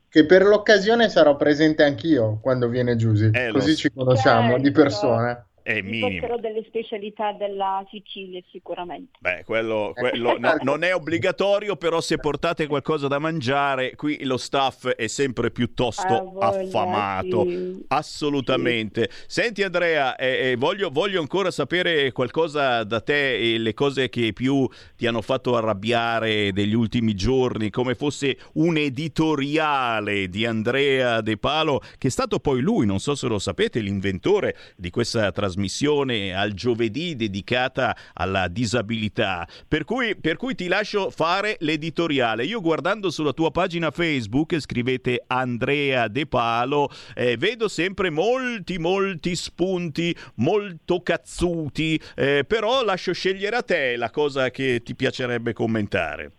Che 0.10 0.26
per 0.26 0.44
l'occasione 0.44 1.08
sarò 1.10 1.36
presente 1.36 1.84
anch'io 1.84 2.40
quando 2.42 2.68
viene 2.68 2.96
Giusy, 2.96 3.30
eh, 3.32 3.52
così 3.52 3.76
ci 3.76 3.92
conosciamo 3.92 4.50
certo. 4.50 4.64
di 4.64 4.72
persona 4.72 5.49
è 5.70 5.82
minimo. 5.82 6.38
delle 6.38 6.64
specialità 6.66 7.32
della 7.34 7.86
Sicilia 7.92 8.42
sicuramente. 8.50 9.20
Beh, 9.20 9.44
quello, 9.46 9.92
quello 9.94 10.38
no, 10.40 10.56
non 10.62 10.84
è 10.84 10.96
obbligatorio, 10.96 11.76
però 11.76 12.02
se 12.02 12.18
portate 12.18 12.66
qualcosa 12.66 13.08
da 13.08 13.20
mangiare, 13.20 13.96
qui 13.96 14.24
lo 14.24 14.38
staff 14.38 14.88
è 14.88 15.06
sempre 15.06 15.52
piuttosto 15.52 16.38
ah, 16.40 16.48
affamato. 16.48 17.46
Sì. 17.48 17.86
Assolutamente. 17.90 19.10
Sì. 19.12 19.42
Senti 19.42 19.62
Andrea, 19.62 20.16
eh, 20.16 20.52
eh, 20.52 20.56
voglio, 20.56 20.90
voglio, 20.90 21.20
ancora 21.20 21.52
sapere 21.52 22.12
qualcosa 22.12 22.84
da 22.84 23.02
te 23.02 23.38
e 23.38 23.60
le 23.60 23.74
cose 23.76 24.10
che 24.10 24.34
più 24.34 24.68
ti 24.96 25.06
hanno 25.06 25.22
fatto 25.22 25.56
arrabbiare 25.56 26.52
degli 26.52 26.74
ultimi 26.74 27.14
giorni, 27.14 27.70
come 27.70 27.94
fosse 27.94 28.38
un 28.54 28.76
editoriale 28.78 30.30
di 30.30 30.48
Andrea 30.48 31.22
De 31.22 31.38
Palo, 31.38 31.80
che 32.00 32.08
è 32.08 32.12
stato 32.12 32.40
poi 32.40 32.62
lui, 32.62 32.88
non 32.88 33.00
so 33.00 33.14
se 33.14 33.28
lo 33.28 33.38
sapete, 33.38 33.80
l'inventore 33.82 34.56
di 34.76 34.90
questa 34.90 35.32
trasmissione 35.32 35.58
trasmissione 35.60 36.34
al 36.34 36.54
giovedì 36.54 37.16
dedicata 37.16 37.96
alla 38.14 38.48
disabilità. 38.48 39.46
Per 39.68 39.84
cui, 39.84 40.16
per 40.16 40.38
cui 40.38 40.56
ti 40.56 40.68
lascio 40.68 41.10
fare 41.10 41.58
l'editoriale. 41.60 42.46
Io 42.46 42.62
guardando 42.62 43.10
sulla 43.10 43.34
tua 43.34 43.52
pagina 43.52 43.92
Facebook, 43.92 44.58
scrivete 44.60 45.24
Andrea 45.28 46.08
De 46.08 46.26
Palo, 46.26 46.90
eh, 47.14 47.36
vedo 47.38 47.68
sempre 47.68 48.10
molti, 48.10 48.78
molti 48.78 49.36
spunti, 49.36 50.16
molto 50.36 51.02
cazzuti, 51.02 52.02
eh, 52.16 52.46
però 52.48 52.84
lascio 52.84 53.12
scegliere 53.14 53.58
a 53.58 53.62
te 53.62 53.98
la 53.98 54.10
cosa 54.10 54.50
che 54.50 54.82
ti 54.84 54.96
piacerebbe 54.96 55.54
commentare. 55.54 56.32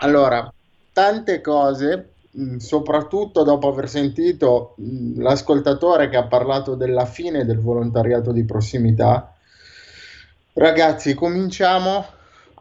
Allora, 0.00 0.52
tante 0.92 1.40
cose 1.40 2.12
soprattutto 2.58 3.42
dopo 3.42 3.68
aver 3.68 3.88
sentito 3.88 4.74
mm, 4.80 5.20
l'ascoltatore 5.20 6.08
che 6.08 6.16
ha 6.16 6.26
parlato 6.26 6.74
della 6.74 7.04
fine 7.04 7.44
del 7.44 7.60
volontariato 7.60 8.32
di 8.32 8.44
prossimità, 8.44 9.34
ragazzi, 10.54 11.14
cominciamo 11.14 12.04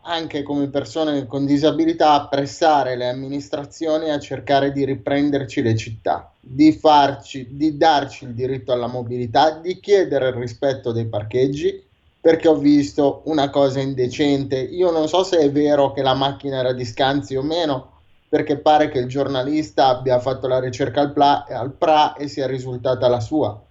anche 0.10 0.42
come 0.42 0.70
persone 0.70 1.26
con 1.28 1.46
disabilità 1.46 2.14
a 2.14 2.28
pressare 2.28 2.96
le 2.96 3.10
amministrazioni 3.10 4.10
a 4.10 4.20
cercare 4.20 4.72
di 4.72 4.86
riprenderci 4.86 5.62
le 5.62 5.76
città, 5.76 6.32
di, 6.40 6.72
farci, 6.72 7.48
di 7.52 7.76
darci 7.76 8.24
il 8.24 8.34
diritto 8.34 8.72
alla 8.72 8.88
mobilità, 8.88 9.60
di 9.60 9.80
chiedere 9.82 10.30
il 10.30 10.36
rispetto 10.36 10.94
dei 10.94 11.08
parcheggi, 11.08 11.84
perché 12.22 12.48
ho 12.48 12.56
visto 12.56 13.22
una 13.26 13.50
cosa 13.50 13.82
indecente. 13.82 14.58
Io 14.58 14.92
non 14.92 15.10
so 15.10 15.24
se 15.24 15.40
è 15.40 15.52
vero 15.52 15.92
che 15.92 16.02
la 16.02 16.14
macchina 16.14 16.60
era 16.60 16.72
di 16.72 16.86
scansi 16.86 17.36
o 17.36 17.42
meno, 17.42 17.97
perché 18.30 18.58
pare 18.58 18.90
che 18.90 19.00
il 19.00 19.08
giornalista 19.08 19.88
abbia 19.88 20.20
fatto 20.20 20.48
la 20.48 20.60
ricerca 20.60 21.02
al, 21.02 21.14
pla, 21.14 21.46
al 21.46 21.72
PRA 21.72 22.16
e 22.16 22.28
sia 22.28 22.46
risultata 22.46 23.08
la 23.08 23.22
sua. 23.22 23.62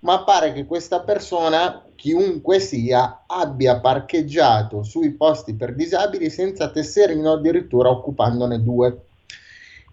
Ma 0.00 0.22
pare 0.22 0.52
che 0.52 0.66
questa 0.66 1.00
persona, 1.00 1.82
chiunque 1.96 2.60
sia, 2.60 3.24
abbia 3.26 3.80
parcheggiato 3.80 4.84
sui 4.84 5.10
posti 5.10 5.54
per 5.54 5.74
disabili 5.74 6.30
senza 6.30 6.70
tesserino, 6.70 7.32
addirittura 7.32 7.90
occupandone 7.90 8.62
due. 8.62 9.00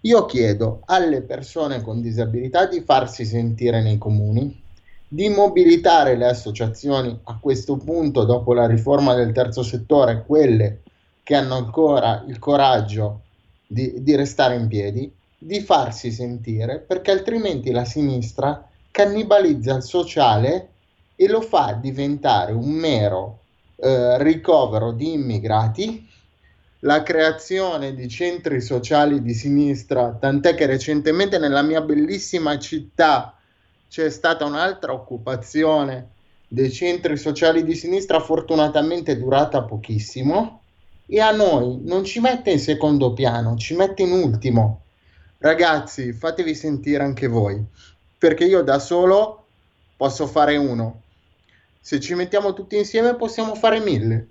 Io 0.02 0.26
chiedo 0.26 0.82
alle 0.86 1.21
persone 1.21 1.82
con 1.82 2.02
disabilità 2.02 2.67
di 2.67 2.82
farsi 2.82 3.26
sentire 3.26 3.82
nei 3.82 3.97
comuni, 3.97 4.62
di 5.08 5.30
mobilitare 5.30 6.15
le 6.15 6.28
associazioni 6.28 7.17
a 7.23 7.38
questo 7.39 7.78
punto, 7.78 8.26
dopo 8.26 8.54
la 8.54 8.67
riforma 8.67 9.15
del 9.15 9.32
terzo 9.32 9.63
settore, 9.63 10.23
quelle 10.28 10.82
che 11.23 11.36
hanno 11.36 11.56
ancora 11.56 12.23
il 12.28 12.38
coraggio 12.38 13.21
di, 13.74 14.04
di 14.04 14.16
restare 14.16 14.56
in 14.56 14.68
piedi, 14.68 15.12
di 15.38 15.60
farsi 15.60 16.12
sentire 16.12 16.80
perché 16.80 17.12
altrimenti 17.12 17.72
la 17.72 17.84
sinistra 17.84 18.70
cannibalizza 18.92 19.76
il 19.76 19.84
sociale 19.84 20.70
e 21.16 21.28
lo 21.28 21.42
fa 21.42 21.74
diventare 21.74 22.54
un 22.54 22.70
mero 22.70 23.40
eh, 23.76 24.22
ricovero 24.24 24.92
di 24.92 25.14
immigrati, 25.14 26.08
la 26.80 27.02
creazione 27.02 27.94
di 27.94 28.08
centri 28.08 28.62
sociali 28.62 29.22
di 29.22 29.34
sinistra, 29.34 30.12
tant'è 30.14 30.54
che 30.54 30.66
recentemente 30.66 31.38
nella 31.38 31.62
mia 31.62 31.82
bellissima 31.82 32.58
città 32.60 33.38
c'è 33.90 34.10
stata 34.10 34.46
un'altra 34.46 34.94
occupazione 34.94 36.10
dei 36.48 36.72
centri 36.72 37.18
sociali 37.18 37.64
di 37.64 37.74
sinistra, 37.74 38.20
fortunatamente 38.20 39.18
durata 39.18 39.64
pochissimo, 39.64 40.62
e 41.06 41.20
a 41.20 41.32
noi 41.32 41.80
non 41.84 42.04
ci 42.04 42.20
mette 42.20 42.52
in 42.52 42.60
secondo 42.60 43.13
piano, 43.13 43.56
ci 43.58 43.76
mette 43.76 44.04
in 44.04 44.12
ultimo. 44.12 44.82
Ragazzi, 45.38 46.13
fatevi 46.13 46.56
sentire 46.56 47.04
anche 47.04 47.28
voi, 47.28 47.63
perché 48.18 48.46
io 48.46 48.62
da 48.62 48.80
solo 48.80 49.46
posso 49.98 50.28
fare 50.28 50.56
uno. 50.58 51.02
Se 51.80 52.00
ci 52.00 52.13
mettiamo 52.16 52.54
tutti 52.54 52.78
insieme 52.78 53.16
possiamo 53.16 53.56
fare 53.56 53.80
mille. 53.80 54.28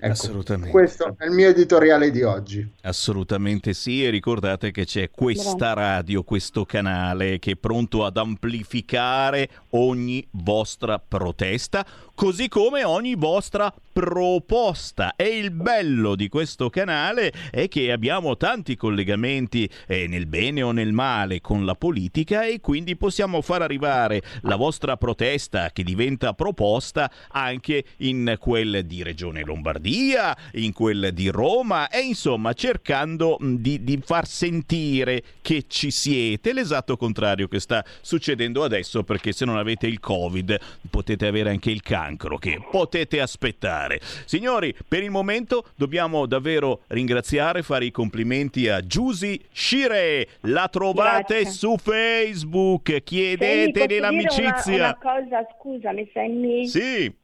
Ecco, 0.00 0.12
Assolutamente. 0.12 0.70
Questo 0.70 1.16
è 1.18 1.24
il 1.24 1.32
mio 1.32 1.48
editoriale 1.48 2.12
di 2.12 2.22
oggi. 2.22 2.66
Assolutamente 2.82 3.74
sì, 3.74 4.04
e 4.04 4.10
ricordate 4.10 4.70
che 4.70 4.84
c'è 4.84 5.10
questa 5.10 5.72
radio, 5.72 6.22
questo 6.22 6.64
canale 6.64 7.40
che 7.40 7.52
è 7.52 7.56
pronto 7.56 8.04
ad 8.04 8.16
amplificare 8.16 9.48
ogni 9.70 10.24
vostra 10.30 11.00
protesta, 11.00 11.84
così 12.18 12.48
come 12.48 12.82
ogni 12.82 13.14
vostra 13.14 13.72
proposta. 13.92 15.14
E 15.14 15.38
il 15.38 15.52
bello 15.52 16.16
di 16.16 16.28
questo 16.28 16.68
canale 16.68 17.32
è 17.50 17.68
che 17.68 17.92
abbiamo 17.92 18.36
tanti 18.36 18.76
collegamenti 18.76 19.68
eh, 19.86 20.08
nel 20.08 20.26
bene 20.26 20.62
o 20.62 20.72
nel 20.72 20.92
male 20.92 21.40
con 21.40 21.64
la 21.64 21.74
politica 21.74 22.44
e 22.44 22.60
quindi 22.60 22.96
possiamo 22.96 23.40
far 23.40 23.62
arrivare 23.62 24.20
la 24.42 24.56
vostra 24.56 24.96
protesta 24.96 25.70
che 25.72 25.84
diventa 25.84 26.32
proposta 26.32 27.08
anche 27.30 27.84
in 27.98 28.36
quel 28.40 28.84
di 28.84 29.04
Regione 29.04 29.44
Lombardia, 29.44 30.36
in 30.54 30.72
quel 30.72 31.10
di 31.12 31.28
Roma 31.28 31.88
e 31.88 32.00
insomma 32.00 32.52
cercando 32.52 33.36
di, 33.40 33.84
di 33.84 34.00
far 34.04 34.26
sentire 34.26 35.22
che 35.40 35.64
ci 35.68 35.92
siete, 35.92 36.52
l'esatto 36.52 36.96
contrario 36.96 37.46
che 37.46 37.60
sta 37.60 37.84
succedendo 38.00 38.64
adesso 38.64 39.04
perché 39.04 39.30
se 39.30 39.44
non 39.44 39.56
avete 39.56 39.86
il 39.86 40.00
Covid 40.00 40.58
potete 40.90 41.26
avere 41.26 41.50
anche 41.50 41.70
il 41.70 41.82
cancro 42.08 42.38
che 42.38 42.58
potete 42.70 43.20
aspettare. 43.20 43.98
Signori, 44.00 44.74
per 44.86 45.02
il 45.02 45.10
momento 45.10 45.64
dobbiamo 45.76 46.26
davvero 46.26 46.80
ringraziare, 46.88 47.62
fare 47.62 47.84
i 47.84 47.90
complimenti 47.90 48.68
a 48.68 48.80
Giusy 48.80 49.38
Shire. 49.52 50.26
La 50.42 50.68
trovate 50.68 51.42
Grazie. 51.42 51.50
su 51.50 51.76
Facebook, 51.76 53.02
Senti, 53.04 53.72
posso 53.72 54.00
l'amicizia. 54.00 54.74
Una, 54.74 54.98
una 54.98 54.98
cosa, 54.98 55.46
scusami, 55.56 56.10
Sammy. 56.12 56.66
Sì, 56.66 57.14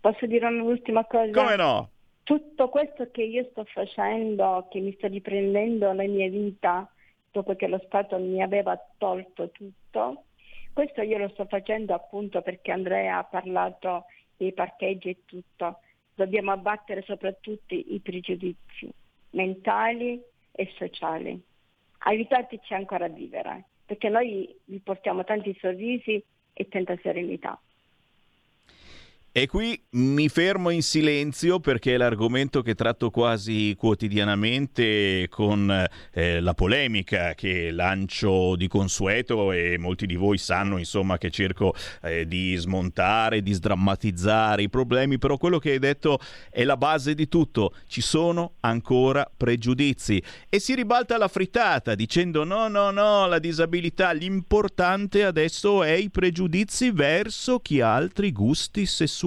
Posso 0.00 0.26
dire 0.26 0.46
un'ultima 0.46 1.04
cosa? 1.06 1.30
come 1.32 1.56
no? 1.56 1.90
Tutto 2.22 2.68
questo 2.68 3.08
che 3.12 3.22
io 3.22 3.46
sto 3.50 3.64
facendo, 3.64 4.66
che 4.70 4.80
mi 4.80 4.92
sto 4.98 5.06
riprendendo 5.06 5.92
la 5.92 6.02
mia 6.02 6.28
vita 6.28 6.88
dopo 7.30 7.54
che 7.54 7.68
lo 7.68 7.80
Stato 7.86 8.18
mi 8.18 8.42
aveva 8.42 8.78
tolto 8.98 9.50
tutto, 9.50 10.24
questo 10.76 11.00
io 11.00 11.16
lo 11.16 11.30
sto 11.30 11.46
facendo 11.46 11.94
appunto 11.94 12.42
perché 12.42 12.70
Andrea 12.70 13.18
ha 13.18 13.24
parlato 13.24 14.04
dei 14.36 14.52
parcheggi 14.52 15.10
e 15.10 15.18
tutto. 15.24 15.80
Dobbiamo 16.14 16.52
abbattere 16.52 17.02
soprattutto 17.02 17.74
i 17.74 18.00
pregiudizi 18.02 18.90
mentali 19.30 20.20
e 20.52 20.72
sociali. 20.76 21.40
Aiutateci 21.98 22.74
ancora 22.74 23.06
a 23.06 23.08
vivere, 23.08 23.64
perché 23.84 24.08
noi 24.08 24.54
vi 24.64 24.80
portiamo 24.80 25.24
tanti 25.24 25.56
sorrisi 25.60 26.22
e 26.52 26.68
tanta 26.68 26.96
serenità. 27.02 27.60
E 29.38 29.46
qui 29.46 29.78
mi 29.90 30.30
fermo 30.30 30.70
in 30.70 30.80
silenzio 30.80 31.60
perché 31.60 31.92
è 31.92 31.96
l'argomento 31.98 32.62
che 32.62 32.74
tratto 32.74 33.10
quasi 33.10 33.74
quotidianamente 33.76 35.26
con 35.28 35.86
eh, 36.12 36.40
la 36.40 36.54
polemica 36.54 37.34
che 37.34 37.70
lancio 37.70 38.56
di 38.56 38.66
consueto 38.66 39.52
e 39.52 39.76
molti 39.76 40.06
di 40.06 40.14
voi 40.14 40.38
sanno 40.38 40.78
insomma 40.78 41.18
che 41.18 41.30
cerco 41.30 41.74
eh, 42.00 42.26
di 42.26 42.54
smontare, 42.54 43.42
di 43.42 43.52
sdrammatizzare 43.52 44.62
i 44.62 44.70
problemi, 44.70 45.18
però 45.18 45.36
quello 45.36 45.58
che 45.58 45.72
hai 45.72 45.80
detto 45.80 46.18
è 46.48 46.64
la 46.64 46.78
base 46.78 47.14
di 47.14 47.28
tutto, 47.28 47.74
ci 47.88 48.00
sono 48.00 48.54
ancora 48.60 49.30
pregiudizi. 49.36 50.22
E 50.48 50.58
si 50.60 50.74
ribalta 50.74 51.18
la 51.18 51.28
frittata 51.28 51.94
dicendo 51.94 52.42
no 52.44 52.68
no 52.68 52.90
no 52.90 53.26
la 53.26 53.38
disabilità, 53.38 54.12
l'importante 54.12 55.24
adesso 55.24 55.82
è 55.82 55.92
i 55.92 56.08
pregiudizi 56.08 56.90
verso 56.90 57.58
chi 57.58 57.82
ha 57.82 57.94
altri 57.94 58.32
gusti 58.32 58.86
sessuali 58.86 59.24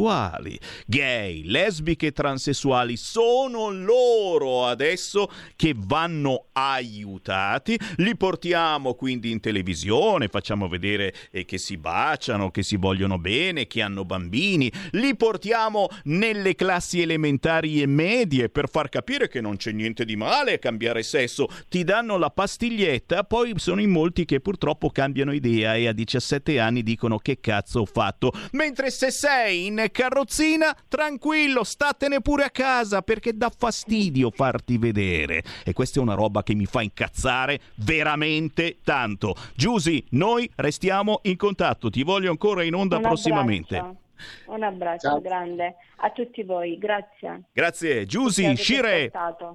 gay, 0.86 1.44
lesbiche 1.44 2.12
transessuali 2.12 2.96
sono 2.96 3.70
loro 3.70 4.66
adesso 4.66 5.30
che 5.56 5.74
vanno 5.76 6.46
aiutati. 6.54 7.80
Li 7.98 8.16
portiamo 8.16 8.94
quindi 8.94 9.32
in 9.32 9.40
televisione, 9.40 10.28
facciamo 10.28 10.68
vedere 10.68 11.14
eh, 11.32 11.46
che 11.46 11.58
si 11.58 11.78
baciano, 11.78 12.52
che 12.52 12.64
si 12.64 12.76
vogliono 12.76 13.18
bene, 13.18 13.68
che 13.68 13.82
hanno 13.82 14.06
bambini. 14.06 14.72
Li 14.92 15.16
portiamo 15.16 15.88
nelle 16.06 16.56
classi 16.56 17.02
elementari 17.02 17.82
e 17.82 17.88
medie 17.88 18.50
per 18.50 18.70
far 18.70 18.90
capire 18.90 19.28
che 19.28 19.42
non 19.42 19.58
c'è 19.58 19.72
niente 19.72 20.06
di 20.06 20.16
male 20.16 20.54
a 20.54 20.60
cambiare 20.60 21.04
sesso. 21.04 21.48
Ti 21.68 21.84
danno 21.84 22.18
la 22.18 22.30
pastiglietta, 22.30 23.24
poi 23.24 23.54
sono 23.58 23.82
in 23.82 23.90
molti 23.90 24.26
che 24.26 24.40
purtroppo 24.40 24.90
cambiano 24.90 25.34
idea 25.34 25.76
e 25.76 25.88
a 25.88 25.94
17 25.94 26.60
anni 26.60 26.84
dicono 26.84 27.18
che 27.18 27.40
cazzo 27.40 27.82
ho 27.82 27.86
fatto. 27.86 28.32
Mentre 28.52 28.92
se 28.92 29.12
sei 29.12 29.66
in 29.68 29.89
carrozzina, 29.92 30.76
tranquillo, 30.88 31.64
statene 31.64 32.22
pure 32.22 32.44
a 32.46 32.50
casa 32.50 33.02
perché 33.02 33.36
dà 33.36 33.52
fastidio 33.56 34.32
farti 34.32 34.78
vedere. 34.78 35.44
E 35.64 35.74
questa 35.74 36.00
è 36.00 36.02
una 36.02 36.16
roba 36.16 36.44
che 36.44 36.54
mi 36.56 36.66
fa 36.66 36.82
incazzare 36.82 37.60
veramente 37.76 38.78
tanto. 38.84 39.36
Giusy, 39.56 40.04
noi 40.12 40.50
restiamo 40.56 41.20
in 41.24 41.38
contatto. 41.38 41.90
Ti 41.90 42.04
voglio 42.04 42.32
ancora 42.32 42.64
in 42.64 42.74
onda 42.74 42.98
Un 42.98 43.02
prossimamente. 43.04 43.78
abbraccio. 43.78 44.08
Un 44.48 44.64
abbraccio 44.64 45.08
Ciao. 45.08 45.22
grande 45.22 45.76
a 46.02 46.12
tutti 46.12 46.44
voi, 46.44 46.78
grazie. 46.78 47.44
Grazie, 47.54 48.06
Giusy, 48.06 48.56
Scire. 48.56 49.12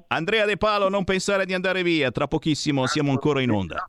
Andrea 0.09 0.47
De 0.47 0.57
Palo, 0.57 0.89
non 0.89 1.05
pensare 1.05 1.45
di 1.45 1.53
andare 1.53 1.83
via, 1.83 2.11
tra 2.11 2.27
pochissimo 2.27 2.87
siamo 2.87 3.11
ancora 3.11 3.43
in 3.43 3.51
onda. 3.51 3.89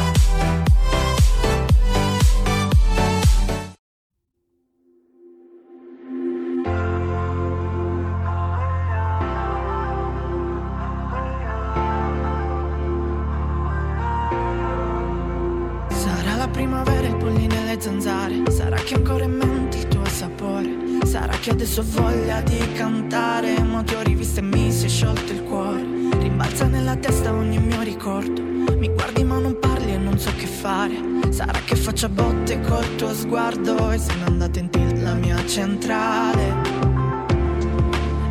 di 22.43 22.71
cantare 22.73 23.61
Ma 23.63 23.83
ti 23.83 23.93
ho 23.93 24.01
rivisto 24.01 24.39
e 24.39 24.43
mi 24.43 24.71
si 24.71 24.85
è 24.85 24.89
sciolto 24.89 25.31
il 25.31 25.43
cuore. 25.43 25.81
Rimbalza 26.19 26.65
nella 26.65 26.95
testa 26.95 27.31
ogni 27.31 27.59
mio 27.59 27.81
ricordo. 27.81 28.41
Mi 28.41 28.89
guardi 28.89 29.23
ma 29.23 29.37
non 29.39 29.57
parli 29.59 29.93
e 29.93 29.97
non 29.97 30.17
so 30.17 30.31
che 30.37 30.45
fare. 30.45 30.95
Sarà 31.29 31.59
che 31.65 31.75
faccia 31.75 32.09
botte 32.09 32.59
col 32.61 32.95
tuo 32.95 33.13
sguardo 33.13 33.91
E 33.91 33.97
se 33.97 34.13
non 34.15 34.27
andate 34.27 34.59
in 34.59 34.69
tilt 34.69 34.97
la 35.01 35.13
mia 35.13 35.37
centrale. 35.45 36.53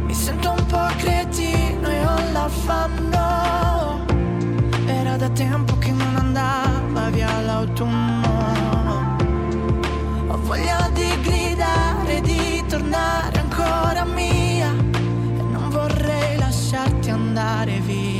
Mi 0.06 0.14
sento 0.14 0.50
un 0.50 0.66
po' 0.66 0.88
cretino 0.98 1.88
e 1.88 2.04
ho 2.04 2.32
l'affanno. 2.32 4.04
Era 4.86 5.16
da 5.16 5.28
tempo 5.30 5.78
che 5.78 5.92
non 5.92 6.16
andava 6.16 7.10
via 7.10 7.40
l'autunno. 7.40 9.16
Ho 10.28 10.36
voglia 10.42 10.90
di 10.92 11.20
gridare, 11.22 12.20
di 12.20 12.62
tornare 12.68 13.39
andare 17.40 17.80
via. 17.80 18.19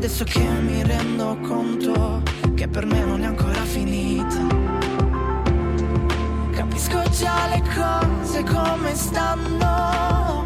Adesso 0.00 0.24
che 0.24 0.40
mi 0.40 0.82
rendo 0.82 1.36
conto 1.42 2.22
che 2.54 2.66
per 2.68 2.86
me 2.86 3.04
non 3.04 3.20
è 3.20 3.26
ancora 3.26 3.62
finita. 3.64 4.46
Capisco 6.52 7.02
già 7.10 7.46
le 7.48 7.62
cose 7.74 8.42
come 8.44 8.94
stanno. 8.94 10.39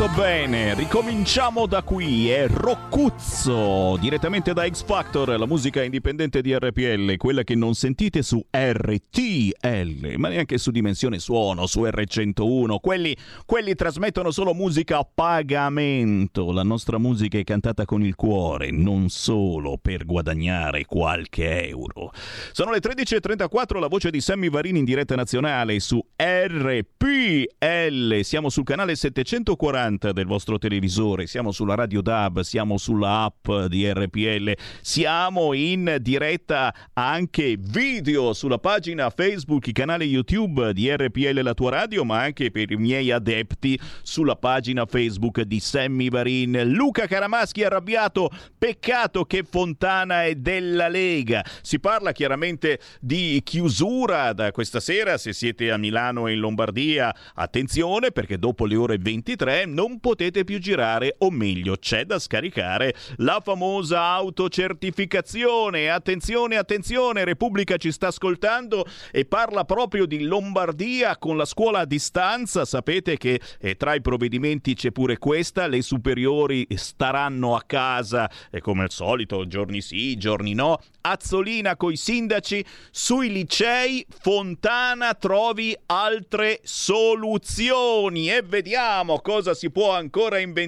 Capito 0.00 0.18
bene, 0.18 0.74
ricominciamo 0.92 1.66
da 1.66 1.84
qui, 1.84 2.30
è 2.30 2.48
Roccuzzo, 2.48 3.96
direttamente 4.00 4.52
da 4.52 4.68
X 4.68 4.82
Factor, 4.82 5.38
la 5.38 5.46
musica 5.46 5.84
indipendente 5.84 6.42
di 6.42 6.52
RPL, 6.52 7.16
quella 7.16 7.44
che 7.44 7.54
non 7.54 7.74
sentite 7.74 8.22
su 8.22 8.44
RTL, 8.50 10.14
ma 10.16 10.28
neanche 10.28 10.58
su 10.58 10.72
Dimensione 10.72 11.20
Suono, 11.20 11.66
su 11.66 11.82
R101, 11.82 12.78
quelli, 12.80 13.16
quelli 13.46 13.76
trasmettono 13.76 14.32
solo 14.32 14.52
musica 14.52 14.98
a 14.98 15.08
pagamento, 15.08 16.50
la 16.50 16.64
nostra 16.64 16.98
musica 16.98 17.38
è 17.38 17.44
cantata 17.44 17.84
con 17.84 18.02
il 18.02 18.16
cuore, 18.16 18.72
non 18.72 19.10
solo 19.10 19.78
per 19.80 20.04
guadagnare 20.04 20.86
qualche 20.86 21.68
euro. 21.68 22.10
Sono 22.50 22.72
le 22.72 22.80
13.34, 22.80 23.78
la 23.78 23.86
voce 23.86 24.10
di 24.10 24.20
Sammy 24.20 24.50
Varini 24.50 24.80
in 24.80 24.84
diretta 24.84 25.14
nazionale 25.14 25.78
su 25.78 26.04
RPL, 26.16 28.22
siamo 28.22 28.48
sul 28.48 28.64
canale 28.64 28.96
740 28.96 30.10
del 30.10 30.26
vostro 30.26 30.58
televisore, 30.58 30.78
siamo 30.88 31.52
sulla 31.52 31.74
radio 31.74 32.00
DAB, 32.00 32.40
siamo 32.40 32.76
sulla 32.76 33.24
app 33.24 33.50
di 33.68 33.90
RPL, 33.90 34.52
siamo 34.80 35.52
in 35.52 35.96
diretta 36.00 36.74
anche 36.92 37.56
video 37.58 38.32
sulla 38.32 38.58
pagina 38.58 39.10
Facebook, 39.10 39.66
il 39.66 39.72
canale 39.72 40.04
YouTube 40.04 40.72
di 40.72 40.90
RPL 40.94 41.40
La 41.42 41.54
Tua 41.54 41.70
Radio, 41.70 42.04
ma 42.04 42.20
anche 42.20 42.50
per 42.50 42.70
i 42.70 42.76
miei 42.76 43.10
adepti 43.10 43.78
sulla 44.02 44.36
pagina 44.36 44.86
Facebook 44.86 45.42
di 45.42 45.60
Sammy 45.60 46.08
Varin. 46.08 46.62
Luca 46.66 47.06
Caramaschi 47.06 47.64
arrabbiato, 47.64 48.30
peccato 48.58 49.24
che 49.24 49.44
Fontana 49.48 50.24
è 50.24 50.34
della 50.34 50.88
Lega. 50.88 51.44
Si 51.62 51.78
parla 51.80 52.12
chiaramente 52.12 52.80
di 53.00 53.40
chiusura 53.44 54.32
da 54.32 54.50
questa 54.52 54.80
sera, 54.80 55.18
se 55.18 55.32
siete 55.32 55.70
a 55.70 55.76
Milano 55.76 56.26
e 56.26 56.32
in 56.32 56.38
Lombardia, 56.40 57.14
attenzione 57.34 58.10
perché 58.10 58.38
dopo 58.38 58.66
le 58.66 58.76
ore 58.76 58.98
23 58.98 59.66
non 59.66 60.00
potete 60.00 60.44
più 60.44 60.58
girare, 60.58 60.69
o 61.18 61.30
meglio, 61.30 61.76
c'è 61.76 62.04
da 62.04 62.18
scaricare 62.18 62.94
la 63.16 63.40
famosa 63.42 64.02
autocertificazione. 64.02 65.90
Attenzione, 65.90 66.56
attenzione, 66.56 67.24
Repubblica 67.24 67.76
ci 67.76 67.90
sta 67.90 68.08
ascoltando 68.08 68.86
e 69.10 69.24
parla 69.24 69.64
proprio 69.64 70.06
di 70.06 70.22
Lombardia 70.22 71.16
con 71.16 71.36
la 71.36 71.44
scuola 71.44 71.80
a 71.80 71.84
distanza. 71.84 72.64
Sapete 72.64 73.16
che 73.16 73.40
eh, 73.60 73.76
tra 73.76 73.94
i 73.94 74.00
provvedimenti 74.00 74.74
c'è 74.74 74.92
pure 74.92 75.18
questa, 75.18 75.66
le 75.66 75.82
superiori 75.82 76.66
staranno 76.76 77.56
a 77.56 77.62
casa, 77.66 78.30
e 78.50 78.60
come 78.60 78.84
al 78.84 78.90
solito, 78.90 79.46
giorni 79.46 79.80
sì, 79.80 80.16
giorni 80.16 80.54
no. 80.54 80.78
Azzolina 81.00 81.76
coi 81.76 81.96
sindaci, 81.96 82.64
sui 82.90 83.30
licei 83.30 84.06
Fontana 84.20 85.14
trovi 85.14 85.76
altre 85.86 86.60
soluzioni 86.62 88.30
e 88.30 88.42
vediamo 88.42 89.20
cosa 89.20 89.54
si 89.54 89.70
può 89.70 89.92
ancora 89.92 90.38
inventare, 90.38 90.59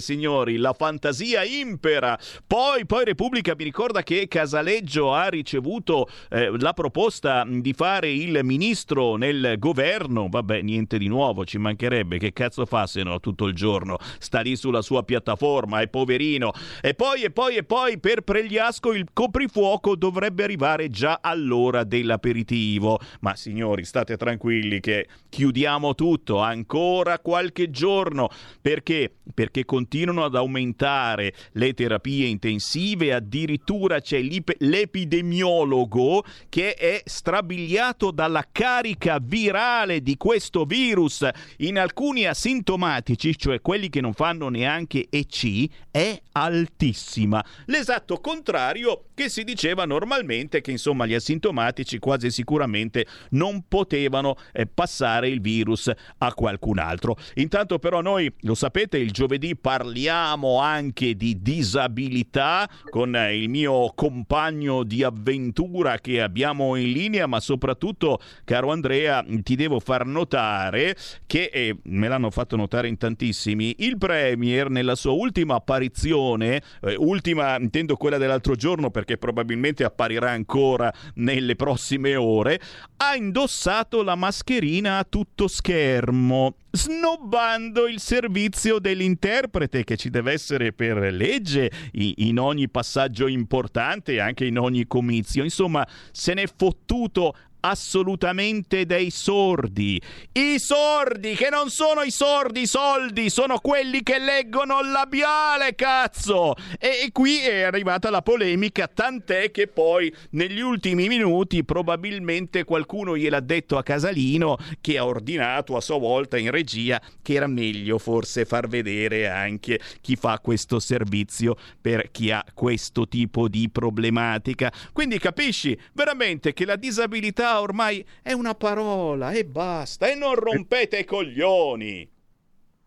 signori. 0.00 0.56
La 0.56 0.72
fantasia 0.72 1.44
impera. 1.44 2.18
Poi, 2.46 2.86
poi 2.86 3.04
Repubblica 3.04 3.54
mi 3.56 3.64
ricorda 3.64 4.02
che 4.02 4.28
Casaleggio 4.28 5.12
ha 5.12 5.28
ricevuto 5.28 6.08
eh, 6.30 6.50
la 6.58 6.72
proposta 6.72 7.44
di 7.46 7.72
fare 7.72 8.10
il 8.10 8.40
ministro 8.42 9.16
nel 9.16 9.56
governo. 9.58 10.28
Vabbè, 10.28 10.62
niente 10.62 10.98
di 10.98 11.08
nuovo, 11.08 11.44
ci 11.44 11.58
mancherebbe. 11.58 12.18
Che 12.18 12.32
cazzo 12.32 12.64
fa 12.66 12.86
se 12.86 13.02
no 13.02 13.20
tutto 13.20 13.46
il 13.46 13.54
giorno? 13.54 13.98
Sta 14.18 14.40
lì 14.40 14.56
sulla 14.56 14.82
sua 14.82 15.02
piattaforma, 15.02 15.80
è 15.80 15.88
poverino. 15.88 16.52
E 16.80 16.94
poi, 16.94 17.22
e 17.22 17.30
poi, 17.30 17.56
e 17.56 17.64
poi, 17.64 17.98
per 17.98 18.22
Pregliasco 18.22 18.92
il 18.92 19.06
coprifuoco 19.12 19.96
dovrebbe 19.96 20.44
arrivare 20.44 20.90
già 20.90 21.18
all'ora 21.20 21.84
dell'aperitivo. 21.84 22.98
Ma 23.20 23.34
signori, 23.36 23.84
state 23.84 24.16
tranquilli 24.16 24.80
che 24.80 25.06
chiudiamo 25.28 25.94
tutto 25.94 26.38
ancora 26.38 27.18
qualche 27.18 27.70
giorno. 27.70 28.28
Perché? 28.60 29.16
Perché 29.34 29.64
continuano 29.64 30.24
ad 30.24 30.36
aumentare 30.36 31.34
le 31.52 31.74
terapie 31.74 32.26
intensive, 32.26 33.12
addirittura 33.12 34.00
c'è 34.00 34.20
l'epidemiologo 34.20 36.24
che 36.48 36.74
è 36.74 37.02
strabiliato 37.04 38.10
dalla 38.10 38.46
carica 38.50 39.18
virale 39.20 40.00
di 40.00 40.16
questo 40.16 40.64
virus. 40.64 41.28
In 41.58 41.78
alcuni 41.78 42.26
asintomatici, 42.26 43.36
cioè 43.36 43.60
quelli 43.60 43.88
che 43.88 44.00
non 44.00 44.14
fanno 44.14 44.48
neanche 44.48 45.06
EC, 45.10 45.68
è 45.90 46.20
altissima. 46.32 47.44
L'esatto 47.66 48.20
contrario 48.20 49.06
che 49.14 49.28
si 49.28 49.44
diceva 49.44 49.86
normalmente 49.86 50.60
che 50.60 50.70
insomma 50.70 51.06
gli 51.06 51.14
asintomatici 51.14 51.98
quasi 51.98 52.30
sicuramente 52.30 53.06
non 53.30 53.64
potevano 53.66 54.36
eh, 54.52 54.66
passare 54.66 55.28
il 55.28 55.40
virus 55.40 55.90
a 56.18 56.34
qualcun 56.34 56.78
altro. 56.78 57.16
Intanto 57.34 57.78
però 57.78 58.00
noi, 58.00 58.32
lo 58.40 58.54
sapete, 58.54 58.98
il 58.98 59.10
giovedì 59.16 59.56
parliamo 59.56 60.60
anche 60.60 61.16
di 61.16 61.40
disabilità 61.40 62.68
con 62.90 63.16
eh, 63.16 63.34
il 63.34 63.48
mio 63.48 63.90
compagno 63.94 64.82
di 64.82 65.02
avventura 65.02 65.96
che 65.96 66.20
abbiamo 66.20 66.76
in 66.76 66.92
linea, 66.92 67.26
ma 67.26 67.40
soprattutto, 67.40 68.20
caro 68.44 68.72
Andrea, 68.72 69.24
ti 69.42 69.56
devo 69.56 69.80
far 69.80 70.04
notare 70.04 70.94
che, 71.24 71.48
e 71.50 71.78
me 71.84 72.08
l'hanno 72.08 72.30
fatto 72.30 72.56
notare 72.56 72.88
in 72.88 72.98
tantissimi, 72.98 73.76
il 73.78 73.96
Premier 73.96 74.68
nella 74.68 74.94
sua 74.94 75.12
ultima 75.12 75.54
apparizione, 75.54 76.60
eh, 76.82 76.94
ultima 76.96 77.56
intendo 77.56 77.96
quella 77.96 78.18
dell'altro 78.18 78.54
giorno 78.54 78.90
perché 78.90 79.16
probabilmente 79.16 79.82
apparirà 79.82 80.30
ancora 80.30 80.92
nelle 81.14 81.56
prossime 81.56 82.16
ore, 82.16 82.60
ha 82.98 83.14
indossato 83.14 84.02
la 84.02 84.14
mascherina 84.14 84.98
a 84.98 85.06
tutto 85.08 85.48
schermo. 85.48 86.56
Snobbando 86.76 87.88
il 87.88 88.00
servizio 88.00 88.78
dell'interprete 88.78 89.82
che 89.82 89.96
ci 89.96 90.10
deve 90.10 90.32
essere 90.32 90.72
per 90.72 91.12
legge 91.12 91.70
in 91.92 92.38
ogni 92.38 92.68
passaggio 92.68 93.26
importante, 93.26 94.20
anche 94.20 94.44
in 94.44 94.58
ogni 94.58 94.86
comizio. 94.86 95.42
Insomma, 95.42 95.86
se 96.12 96.34
n'è 96.34 96.46
fottuto 96.46 97.34
assolutamente 97.60 98.86
dei 98.86 99.10
sordi. 99.10 100.00
I 100.32 100.58
sordi, 100.58 101.34
che 101.34 101.48
non 101.50 101.70
sono 101.70 102.02
i 102.02 102.10
sordi 102.10 102.62
i 102.62 102.66
soldi, 102.66 103.30
sono 103.30 103.58
quelli 103.58 104.02
che 104.02 104.18
leggono 104.18 104.80
il 104.80 104.90
labiale, 104.90 105.74
cazzo! 105.74 106.54
E, 106.78 107.04
e 107.04 107.12
qui 107.12 107.38
è 107.38 107.62
arrivata 107.62 108.10
la 108.10 108.22
polemica, 108.22 108.88
tant'è 108.88 109.50
che 109.50 109.68
poi 109.68 110.12
negli 110.30 110.60
ultimi 110.60 111.08
minuti 111.08 111.64
probabilmente 111.64 112.64
qualcuno 112.64 113.16
gliel'ha 113.16 113.40
detto 113.40 113.78
a 113.78 113.82
Casalino 113.82 114.56
che 114.80 114.98
ha 114.98 115.06
ordinato 115.06 115.76
a 115.76 115.80
sua 115.80 115.98
volta 115.98 116.36
in 116.36 116.50
regia 116.50 117.00
che 117.22 117.34
era 117.34 117.46
meglio 117.46 117.98
forse 117.98 118.44
far 118.44 118.68
vedere 118.68 119.28
anche 119.28 119.80
chi 120.00 120.16
fa 120.16 120.38
questo 120.40 120.78
servizio 120.80 121.56
per 121.80 122.10
chi 122.10 122.30
ha 122.30 122.44
questo 122.54 123.06
tipo 123.06 123.48
di 123.48 123.68
problematica. 123.70 124.72
Quindi 124.92 125.18
capisci 125.18 125.78
veramente 125.92 126.52
che 126.52 126.64
la 126.64 126.76
disabilità 126.76 127.45
ormai 127.54 128.06
è 128.22 128.32
una 128.32 128.54
parola 128.54 129.30
e 129.30 129.44
basta, 129.44 130.06
e 130.08 130.14
non 130.14 130.34
rompete 130.34 130.98
i 130.98 131.04
coglioni. 131.04 132.14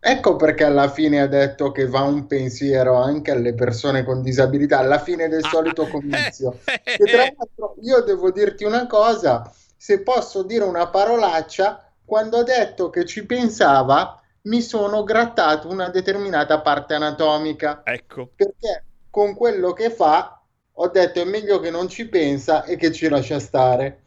Ecco 0.01 0.37
perché 0.37 0.63
alla 0.63 0.89
fine 0.89 1.19
ha 1.19 1.27
detto 1.27 1.71
che 1.73 1.85
va 1.85 2.01
un 2.01 2.25
pensiero 2.25 2.95
anche 2.95 3.31
alle 3.31 3.53
persone 3.53 4.03
con 4.03 4.21
disabilità, 4.21 4.79
alla 4.79 4.99
fine 4.99 5.27
del 5.27 5.43
ah, 5.43 5.49
solito 5.49 5.87
comizio. 5.87 6.59
e 6.63 6.97
tra 6.97 7.17
l'altro 7.17 7.75
io 7.81 7.99
devo 8.01 8.31
dirti 8.31 8.63
una 8.63 8.87
cosa, 8.87 9.51
se 9.75 10.01
posso 10.01 10.43
dire 10.43 10.63
una 10.63 10.87
parolaccia, 10.87 11.91
quando 12.05 12.37
ha 12.37 12.43
detto 12.43 12.89
che 12.89 13.03
ci 13.05 13.25
pensava, 13.25 14.21
mi 14.43 14.61
sono 14.61 15.03
grattato 15.03 15.67
una 15.67 15.89
determinata 15.89 16.61
parte 16.61 16.93
anatomica. 16.93 17.81
Ecco. 17.83 18.31
Perché 18.35 18.85
con 19.09 19.35
quello 19.35 19.73
che 19.73 19.89
fa 19.89 20.41
ho 20.71 20.87
detto 20.87 21.19
è 21.19 21.25
meglio 21.25 21.59
che 21.59 21.71
non 21.71 21.89
ci 21.89 22.07
pensa 22.07 22.63
e 22.63 22.77
che 22.77 22.93
ci 22.93 23.09
lascia 23.09 23.39
stare. 23.39 24.03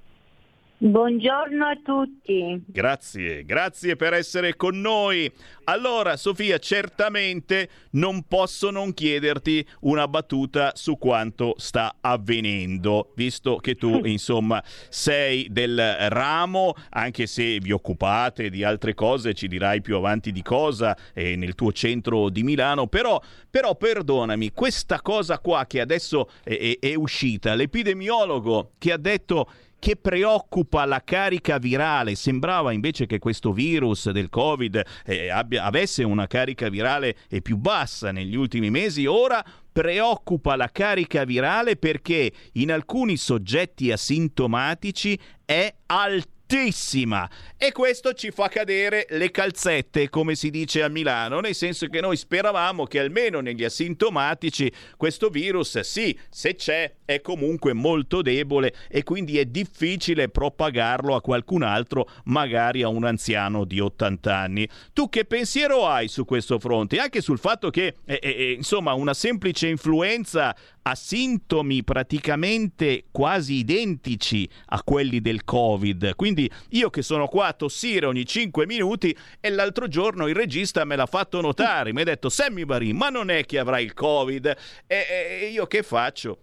Buongiorno 0.85 1.65
a 1.65 1.79
tutti. 1.83 2.63
Grazie, 2.67 3.47
grazie 3.47 3.97
per 3.97 4.13
essere 4.13 4.55
con 4.55 4.79
noi. 4.83 5.33
Allora, 5.65 6.19
Sofia, 6.19 6.59
certamente 6.59 7.71
non 7.93 8.25
posso 8.29 8.71
non 8.71 8.93
chiederti 8.93 9.67
una 9.81 10.07
battuta 10.07 10.73
su 10.75 10.99
quanto 10.99 11.55
sta 11.57 11.97
avvenendo, 12.03 13.13
visto 13.17 13.57
che 13.57 13.77
tu, 13.77 14.01
insomma, 14.05 14.63
sei 14.91 15.49
del 15.51 15.81
ramo, 16.11 16.75
anche 16.91 17.27
se 17.27 17.61
vi 17.61 17.73
occupate 17.73 18.51
di 18.51 18.63
altre 18.63 18.93
cose, 18.93 19.33
ci 19.33 19.49
dirai 19.49 19.81
più 19.81 19.97
avanti 19.97 20.33
di 20.33 20.43
cosa, 20.43 20.95
eh, 21.15 21.35
nel 21.35 21.55
tuo 21.55 21.73
centro 21.73 22.29
di 22.29 22.43
Milano, 22.43 22.89
però, 22.89 23.19
però 23.49 23.75
perdonami, 23.75 24.53
questa 24.53 25.01
cosa 25.01 25.39
qua 25.39 25.65
che 25.67 25.81
adesso 25.81 26.29
è, 26.43 26.77
è, 26.79 26.89
è 26.89 26.95
uscita, 26.95 27.55
l'epidemiologo 27.55 28.73
che 28.77 28.93
ha 28.93 28.99
detto 28.99 29.49
che 29.85 29.97
preoccupa 29.97 30.87
la 30.87 31.03
carica 31.05 31.59
virale. 31.59 32.15
Sembrava 32.15 32.73
invece 32.73 33.05
che 33.05 33.19
questo 33.19 33.53
virus 33.53 34.09
del 34.13 34.31
Covid 34.31 34.83
eh, 35.05 35.29
abbia, 35.29 35.65
avesse 35.65 36.03
una 36.03 36.27
carica 36.27 36.71
virale 36.71 37.15
più 37.43 37.59
bassa 37.59 38.11
negli 38.11 38.35
ultimi 38.35 38.71
mesi. 38.71 39.05
Ora 39.05 39.45
preoccupa 39.71 40.57
la 40.57 40.71
carica 40.73 41.25
virale 41.25 41.77
perché 41.77 42.33
in 42.53 42.73
alcuni 42.73 43.19
soggetti 43.19 43.93
asintomatici 43.93 45.21
è 45.45 45.75
altissima 45.85 46.34
altissima 46.55 47.29
e 47.57 47.73
questo 47.73 48.13
ci 48.13 48.31
fa 48.31 48.49
cadere 48.49 49.07
le 49.11 49.31
calzette, 49.31 50.09
come 50.09 50.37
si 50.37 50.51
dice 50.51 50.83
a 50.83 50.89
Milano, 50.89 51.41
nel 51.41 51.55
senso 51.55 51.87
che 51.89 52.01
noi 52.01 52.17
speravamo 52.17 52.85
che 52.85 53.01
almeno 53.01 53.41
negli 53.41 53.65
asintomatici 53.65 54.71
questo 54.97 55.31
virus, 55.31 55.81
sì, 55.81 56.17
se 56.31 56.55
c'è, 56.55 56.95
è 57.05 57.21
comunque 57.21 57.73
molto 57.73 58.23
debole 58.23 58.75
e 58.89 59.03
quindi 59.03 59.39
è 59.39 59.47
difficile 59.47 60.29
propagarlo 60.29 61.15
a 61.15 61.21
qualcun 61.21 61.63
altro, 61.63 62.09
magari 62.25 62.83
a 62.83 62.89
un 62.89 63.05
anziano 63.05 63.65
di 63.65 63.81
80 63.81 64.37
anni. 64.37 64.69
Tu 64.93 65.09
che 65.09 65.25
pensiero 65.25 65.87
hai 65.89 66.07
su 66.09 66.25
questo 66.25 66.59
fronte? 66.59 66.99
Anche 66.99 67.21
sul 67.21 67.39
fatto 67.39 67.71
che, 67.71 67.97
eh, 68.05 68.21
eh, 68.23 68.53
insomma, 68.53 68.93
una 68.93 69.15
semplice 69.15 69.69
influenza 69.69 70.55
ha 70.87 70.95
sintomi 70.95 71.83
praticamente 71.83 73.05
quasi 73.11 73.55
identici 73.55 74.49
a 74.67 74.83
quelli 74.83 75.21
del 75.21 75.45
Covid. 75.45 76.15
Quindi 76.15 76.51
io 76.71 76.91
che 76.91 77.03
sono 77.03 77.27
qua 77.27 77.47
a 77.47 77.53
tossire 77.55 78.07
ogni 78.07 78.27
5 78.27 78.67
minuti 78.67 79.17
e 79.41 79.51
l'altro 79.51 79.89
giorno 79.89 80.27
il 80.27 80.35
regista 80.35 80.85
me 80.85 80.97
l'ha 80.97 81.07
fatto 81.07 81.41
notare, 81.41 81.93
mi 81.93 82.03
ha 82.03 82.05
detto 82.05 82.29
Sammy 82.29 82.65
Barin, 82.65 82.97
ma 82.97 83.09
non 83.09 83.31
è 83.31 83.45
che 83.47 83.59
avrai 83.59 83.85
il 83.85 83.95
Covid? 83.95 84.57
E, 84.87 85.07
e 85.43 85.47
io 85.47 85.67
che 85.67 85.83
faccio? 85.83 86.39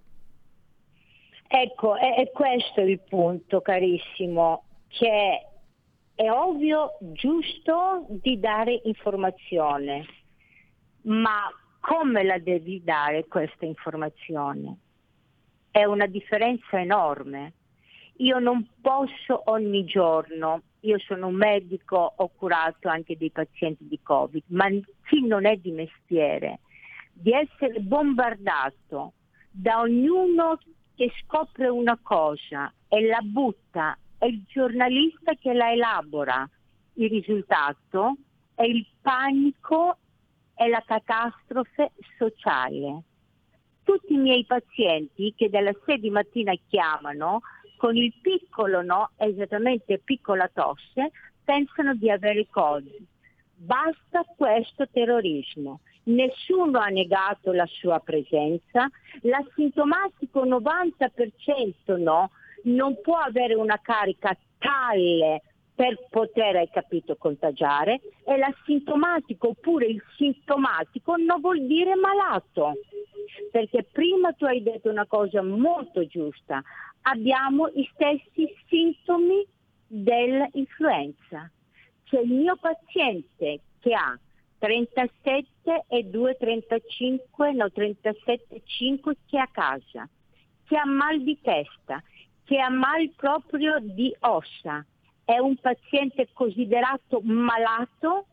Ecco, 1.48 1.96
è, 1.98 2.16
è 2.16 2.32
questo 2.32 2.82
il 2.82 3.00
punto, 3.00 3.62
carissimo, 3.62 4.64
che 4.88 5.48
è 6.16 6.32
ovvio, 6.32 6.98
giusto 7.00 8.06
di 8.10 8.40
dare 8.40 8.82
informazione, 8.86 10.06
ma 11.04 11.48
come 11.82 12.24
la 12.24 12.38
devi 12.38 12.82
dare 12.84 13.28
questa 13.28 13.66
informazione? 13.66 14.78
È 15.70 15.84
una 15.84 16.06
differenza 16.06 16.80
enorme. 16.80 17.54
Io 18.18 18.40
non 18.40 18.68
posso 18.80 19.42
ogni 19.46 19.84
giorno, 19.84 20.62
io 20.82 21.00
sono 21.00 21.28
un 21.28 21.36
medico, 21.36 22.14
ho 22.16 22.30
curato 22.30 22.88
anche 22.88 23.18
dei 23.18 23.32
pazienti 23.32 23.88
di 23.88 24.00
Covid, 24.02 24.44
ma 24.48 24.68
chi 25.08 25.26
non 25.26 25.46
è 25.46 25.58
di 25.58 25.72
mestiere, 25.72 26.60
di 27.12 27.32
essere 27.32 27.80
bombardato 27.80 29.14
da 29.50 29.80
ognuno 29.80 30.60
che 30.96 31.12
scopre 31.24 31.68
una 31.68 31.98
cosa 32.02 32.72
e 32.88 33.06
la 33.08 33.22
butta, 33.24 33.98
è 34.20 34.26
il 34.26 34.44
giornalista 34.48 35.34
che 35.34 35.52
la 35.54 35.72
elabora. 35.72 36.48
Il 36.94 37.10
risultato 37.10 38.18
è 38.54 38.64
il 38.64 38.86
panico 39.02 39.98
è 40.62 40.68
la 40.68 40.84
catastrofe 40.86 41.92
sociale. 42.20 43.02
Tutti 43.84 44.14
i 44.14 44.18
miei 44.18 44.46
pazienti 44.46 45.34
che 45.36 45.50
dalla 45.50 45.74
6 45.86 46.00
di 46.00 46.12
mattina 46.12 46.54
chiamano 46.70 47.42
con 47.78 47.96
il 47.96 48.14
piccolo 48.22 48.84
no, 48.84 49.10
esattamente 49.18 49.98
piccola 49.98 50.48
tosse, 50.54 51.10
pensano 51.44 51.96
di 51.96 52.12
avere 52.12 52.46
Covid. 52.48 53.04
Basta 53.56 54.24
questo 54.38 54.88
terrorismo. 54.88 55.80
Nessuno 56.04 56.78
ha 56.78 56.90
negato 56.90 57.52
la 57.54 57.66
sua 57.66 58.00
presenza, 58.00 58.88
l'asintomatico 59.22 60.46
90% 60.46 61.98
no, 61.98 62.30
non 62.66 63.02
può 63.02 63.18
avere 63.18 63.56
una 63.56 63.80
carica 63.82 64.38
tale 64.60 65.42
per 65.82 65.98
poter, 66.12 66.58
hai 66.58 66.70
capito, 66.70 67.16
contagiare 67.16 68.02
e 68.24 68.38
l'asintomatico 68.38 69.48
oppure 69.48 69.88
il 69.88 70.00
sintomatico 70.16 71.16
non 71.16 71.42
vuol 71.42 71.66
dire 71.66 71.96
malato. 71.96 72.74
Perché 73.50 73.88
prima 73.92 74.32
tu 74.34 74.46
hai 74.46 74.62
detto 74.62 74.92
una 74.92 75.08
cosa 75.08 75.42
molto 75.42 76.06
giusta, 76.06 76.62
abbiamo 77.02 77.68
i 77.70 77.90
stessi 77.94 78.48
sintomi 78.68 79.44
dell'influenza. 79.88 81.50
C'è 82.04 82.20
il 82.20 82.30
mio 82.30 82.58
paziente 82.58 83.62
che 83.80 83.96
ha 83.96 84.16
37 84.60 85.86
e 85.88 86.04
2, 86.04 86.38
35, 86.38 87.54
no 87.54 87.72
37, 87.72 88.62
5 88.64 89.16
che 89.26 89.38
è 89.38 89.42
a 89.42 89.50
casa, 89.52 90.08
che 90.64 90.78
ha 90.78 90.86
mal 90.86 91.24
di 91.24 91.40
testa, 91.42 92.04
che 92.44 92.60
ha 92.60 92.70
mal 92.70 93.10
proprio 93.16 93.80
di 93.80 94.16
ossa, 94.20 94.86
è 95.34 95.40
un 95.40 95.56
paziente 95.58 96.28
considerato 96.34 97.22
malato? 97.22 98.26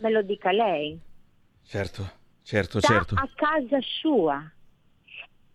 Me 0.00 0.10
lo 0.10 0.22
dica 0.22 0.50
lei. 0.50 0.98
Certo, 1.62 2.10
certo, 2.42 2.80
sta 2.80 2.94
certo. 2.94 3.14
a 3.14 3.28
casa 3.34 3.78
sua. 4.00 4.52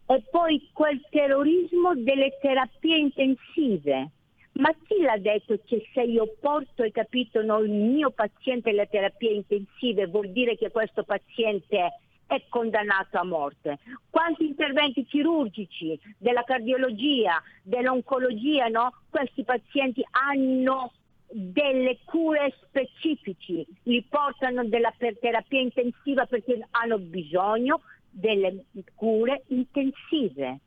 E 0.08 0.24
poi 0.30 0.70
quel 0.74 1.06
terrorismo 1.10 1.95
delle 1.95 2.38
terapie 2.41 2.97
intensive. 2.97 4.12
Ma 4.54 4.74
chi 4.86 5.02
l'ha 5.02 5.18
detto 5.18 5.58
che 5.66 5.88
se 5.93 6.02
io 6.02 6.36
porto, 6.39 6.84
hai 6.84 6.91
capito, 6.91 7.41
no, 7.41 7.60
il 7.60 7.72
mio 7.72 8.12
paziente 8.12 8.70
alle 8.70 8.88
terapie 8.89 9.32
intensive 9.34 10.08
vuol 10.08 10.32
dire 10.32 10.58
che 10.58 10.72
questo 10.72 11.04
paziente 11.04 11.99
è 12.32 12.45
condannato 12.47 13.17
a 13.17 13.25
morte? 13.25 13.79
Quanti 14.09 14.45
interventi 14.45 15.05
chirurgici 15.05 15.99
della 16.17 16.43
cardiologia, 16.43 17.43
dell'oncologia, 17.61 18.67
no? 18.67 18.93
Questi 19.09 19.43
pazienti 19.43 20.01
hanno 20.11 20.93
delle 21.27 21.99
cure 22.05 22.53
specifici, 22.61 23.65
li 23.84 24.01
portano 24.03 24.63
della 24.63 24.93
per- 24.97 25.19
terapia 25.19 25.59
intensiva 25.59 26.25
perché 26.25 26.65
hanno 26.71 26.99
bisogno 26.99 27.82
delle 28.09 28.63
cure 28.95 29.43
intensive. 29.47 30.59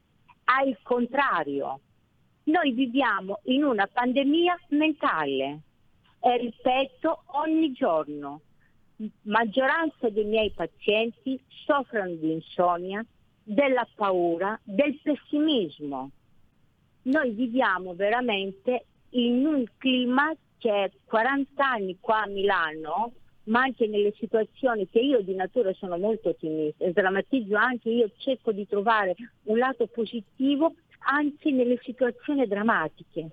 Al 0.44 0.76
contrario, 0.82 1.80
noi 2.44 2.72
viviamo 2.72 3.40
in 3.44 3.64
una 3.64 3.88
pandemia 3.90 4.58
mentale 4.68 5.60
e 6.20 6.36
ripeto 6.36 7.24
ogni 7.42 7.72
giorno, 7.72 8.40
maggioranza 9.22 10.08
dei 10.08 10.24
miei 10.24 10.50
pazienti 10.50 11.40
soffrono 11.66 12.14
di 12.14 12.32
insonnia, 12.32 13.04
della 13.42 13.86
paura, 13.94 14.58
del 14.62 14.98
pessimismo. 15.02 16.10
Noi 17.02 17.30
viviamo 17.32 17.94
veramente 17.94 18.86
in 19.10 19.44
un 19.44 19.64
clima 19.76 20.34
che 20.58 20.92
40 21.04 21.62
anni 21.62 21.98
qua 22.00 22.22
a 22.22 22.26
Milano, 22.26 23.12
ma 23.44 23.60
anche 23.60 23.86
nelle 23.86 24.14
situazioni 24.18 24.88
che 24.88 25.00
io 25.00 25.20
di 25.20 25.34
natura 25.34 25.72
sono 25.74 25.98
molto 25.98 26.30
ottimista 26.30 26.84
e 26.84 26.92
drammatizzo 26.92 27.54
anche, 27.56 27.90
io 27.90 28.10
cerco 28.16 28.52
di 28.52 28.66
trovare 28.66 29.14
un 29.44 29.58
lato 29.58 29.86
positivo 29.86 30.74
anche 31.06 31.50
nelle 31.50 31.78
situazioni 31.82 32.46
drammatiche. 32.46 33.28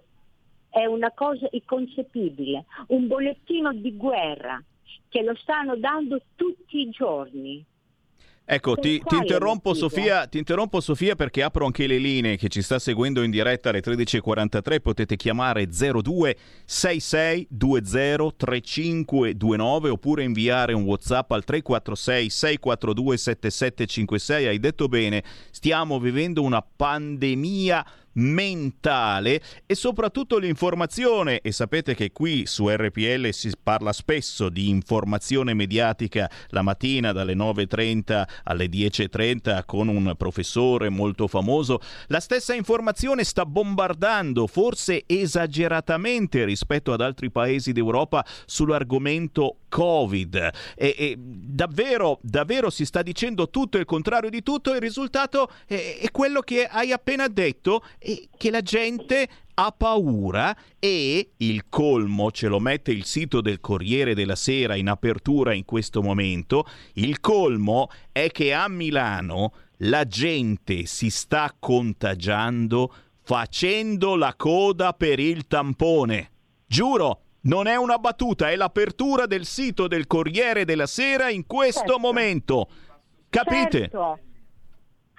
È 0.68 0.86
una 0.86 1.12
cosa 1.12 1.48
inconcepibile, 1.52 2.66
un 2.88 3.08
bollettino 3.08 3.74
di 3.74 3.96
guerra 3.96 4.62
che 5.10 5.22
lo 5.22 5.36
stanno 5.36 5.76
dando 5.78 6.22
tutti 6.36 6.80
i 6.80 6.90
giorni. 6.90 7.66
Ecco, 8.44 8.76
ti, 8.76 9.02
ti 9.06 9.16
interrompo? 9.16 9.74
Sofia, 9.74 10.28
ti 10.28 10.38
interrompo 10.38 10.82
Sofia 10.82 11.16
perché 11.16 11.42
apro 11.42 11.66
anche 11.66 11.88
le 11.88 11.98
linee 11.98 12.36
che 12.36 12.50
ci 12.50 12.62
sta 12.62 12.80
seguendo 12.80 13.22
in 13.22 13.32
diretta 13.32 13.70
alle 13.70 13.80
13.43, 13.80 14.82
potete 14.82 15.16
chiamare 15.16 15.68
02 15.68 16.36
66 16.66 17.48
20 17.50 18.34
3529 18.36 19.90
oppure 19.90 20.24
inviare 20.24 20.74
un 20.74 20.84
Whatsapp 20.84 21.32
al 21.32 21.46
346 21.46 22.30
642 22.30 23.18
7756. 23.18 24.48
Hai 24.48 24.60
detto 24.60 24.88
bene, 24.90 25.24
stiamo 25.62 26.00
vivendo 26.00 26.42
una 26.42 26.64
pandemia 26.64 27.86
mentale 28.14 29.42
e 29.66 29.76
soprattutto 29.76 30.38
l'informazione 30.38 31.40
e 31.40 31.52
sapete 31.52 31.94
che 31.96 32.12
qui 32.12 32.46
su 32.46 32.68
RPL 32.68 33.30
si 33.30 33.52
parla 33.62 33.94
spesso 33.94 34.50
di 34.50 34.70
informazione 34.70 35.54
mediatica 35.54 36.30
la 36.50 36.62
mattina 36.62 37.12
dalle 37.12 37.36
9.30 37.36 38.24
alle 38.44 38.66
10.30 38.66 39.64
con 39.66 39.88
un 39.88 40.14
professore 40.18 40.90
molto 40.90 41.28
famoso 41.28 41.80
la 42.08 42.20
stessa 42.20 42.54
informazione 42.54 43.24
sta 43.24 43.46
bombardando 43.46 44.48
forse 44.48 45.04
esageratamente 45.06 46.44
rispetto 46.44 46.92
ad 46.92 47.02
altri 47.02 47.32
paesi 47.32 47.72
d'Europa 47.72 48.26
sull'argomento 48.46 49.58
Covid. 49.72 50.36
E, 50.76 50.96
e 50.98 51.16
davvero 51.18 52.20
davvero 52.22 52.70
si 52.70 52.84
sta 52.84 53.02
dicendo 53.02 53.50
tutto 53.50 53.78
il 53.78 53.86
contrario 53.86 54.30
di 54.30 54.44
tutto 54.44 54.74
il 54.74 54.82
risultato 54.82 55.50
è, 55.66 56.00
è 56.02 56.12
quello 56.12 56.42
che 56.42 56.66
hai 56.66 56.92
appena 56.92 57.28
detto 57.28 57.84
che 57.98 58.50
la 58.52 58.62
gente 58.62 59.28
ha 59.54 59.72
paura 59.72 60.56
e 60.80 61.32
il 61.38 61.66
colmo 61.70 62.32
ce 62.32 62.48
lo 62.48 62.60
mette 62.60 62.92
il 62.92 63.06
sito 63.06 63.42
del 63.42 63.60
Corriere 63.60 64.16
della 64.16 64.36
Sera 64.36 64.76
in 64.76 64.90
apertura 64.90 65.54
in 65.54 65.66
questo 65.66 66.02
momento, 66.02 66.66
il 66.94 67.20
colmo 67.20 67.90
è 68.12 68.30
che 68.32 68.54
a 68.54 68.68
Milano 68.68 69.54
la 69.78 70.06
gente 70.06 70.86
si 70.86 71.10
sta 71.10 71.56
contagiando 71.58 72.94
facendo 73.24 74.16
la 74.16 74.34
coda 74.36 74.94
per 74.94 75.20
il 75.20 75.48
tampone. 75.48 76.32
Giuro, 76.66 77.22
non 77.42 77.68
è 77.68 77.76
una 77.76 77.98
battuta, 77.98 78.50
è 78.50 78.56
l'apertura 78.56 79.26
del 79.26 79.46
sito 79.46 79.88
del 79.88 80.08
Corriere 80.08 80.66
della 80.66 80.88
Sera 80.88 81.30
in 81.30 81.46
questo 81.46 81.80
Certo. 81.80 82.00
momento. 82.00 82.68
Capite? 83.30 83.80
Certo. 83.80 84.20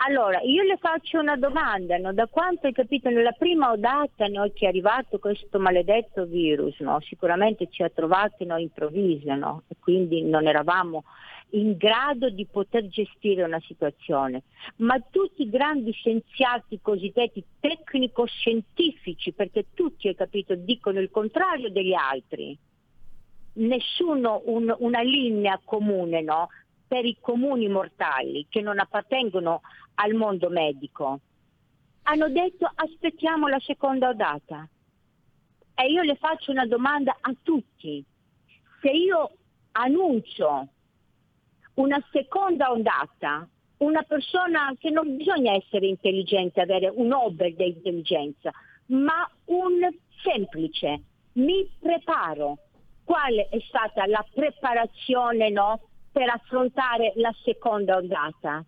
Allora, 0.05 0.40
io 0.40 0.64
le 0.64 0.78
faccio 0.78 1.20
una 1.20 1.36
domanda, 1.36 1.96
no? 1.96 2.12
da 2.12 2.26
quanto 2.26 2.66
hai 2.66 2.72
capito 2.72 3.09
nella 3.09 3.32
prima 3.32 3.70
ondata 3.70 4.26
no, 4.26 4.50
che 4.53 4.64
è 4.64 4.68
arrivato 4.68 5.20
questo 5.20 5.61
maledetto 5.61 6.24
virus, 6.24 6.80
no? 6.80 6.98
sicuramente 7.00 7.68
ci 7.70 7.84
ha 7.84 7.88
trovati 7.88 8.44
no, 8.44 8.57
improvvisi 8.57 9.26
no? 9.26 9.62
e 9.68 9.76
quindi 9.78 10.22
non 10.22 10.48
eravamo 10.48 11.05
in 11.50 11.76
grado 11.76 12.30
di 12.30 12.46
poter 12.46 12.88
gestire 12.88 13.44
una 13.44 13.61
situazione, 13.61 14.42
ma 14.76 14.98
tutti 15.09 15.42
i 15.42 15.50
grandi 15.50 15.92
scienziati 15.92 16.80
cosiddetti 16.80 17.44
tecnico-scientifici, 17.61 19.32
perché 19.32 19.66
tutti, 19.72 20.09
hai 20.09 20.16
capito, 20.16 20.57
dicono 20.57 20.98
il 20.98 21.11
contrario 21.11 21.70
degli 21.70 21.94
altri, 21.94 22.59
nessuno 23.55 24.42
un- 24.46 24.74
una 24.78 25.03
linea 25.03 25.61
comune 25.62 26.22
no? 26.22 26.48
per 26.92 27.07
i 27.07 27.16
comuni 27.20 27.68
mortali 27.68 28.46
che 28.50 28.61
non 28.61 28.78
appartengono 28.78 29.62
al 29.95 30.14
mondo 30.14 30.49
medico. 30.49 31.20
Hanno 32.05 32.28
detto 32.28 32.70
aspettiamo 32.74 33.49
la 33.49 33.61
seconda 33.61 34.09
ondata. 34.09 34.68
E 35.74 35.90
io 35.90 36.03
le 36.03 36.16
faccio 36.16 36.51
una 36.51 36.66
domanda 36.66 37.16
a 37.20 37.34
tutti. 37.43 38.05
Se 38.80 38.90
io 38.90 39.30
annuncio 39.72 40.68
una 41.74 42.03
seconda 42.11 42.70
ondata, 42.70 43.49
una 43.78 44.03
persona 44.03 44.74
che 44.78 44.90
non 44.90 45.16
bisogna 45.16 45.55
essere 45.55 45.86
intelligente, 45.86 46.61
avere 46.61 46.88
un 46.88 47.09
Nobel 47.09 47.55
di 47.55 47.68
intelligenza, 47.68 48.53
ma 48.86 49.28
un 49.47 49.88
semplice, 50.22 51.03
mi 51.34 51.68
preparo. 51.80 52.59
Quale 53.05 53.49
è 53.49 53.59
stata 53.66 54.07
la 54.07 54.24
preparazione 54.32 55.51
no, 55.51 55.80
per 56.12 56.28
affrontare 56.28 57.12
la 57.16 57.34
seconda 57.43 57.97
ondata? 57.97 58.64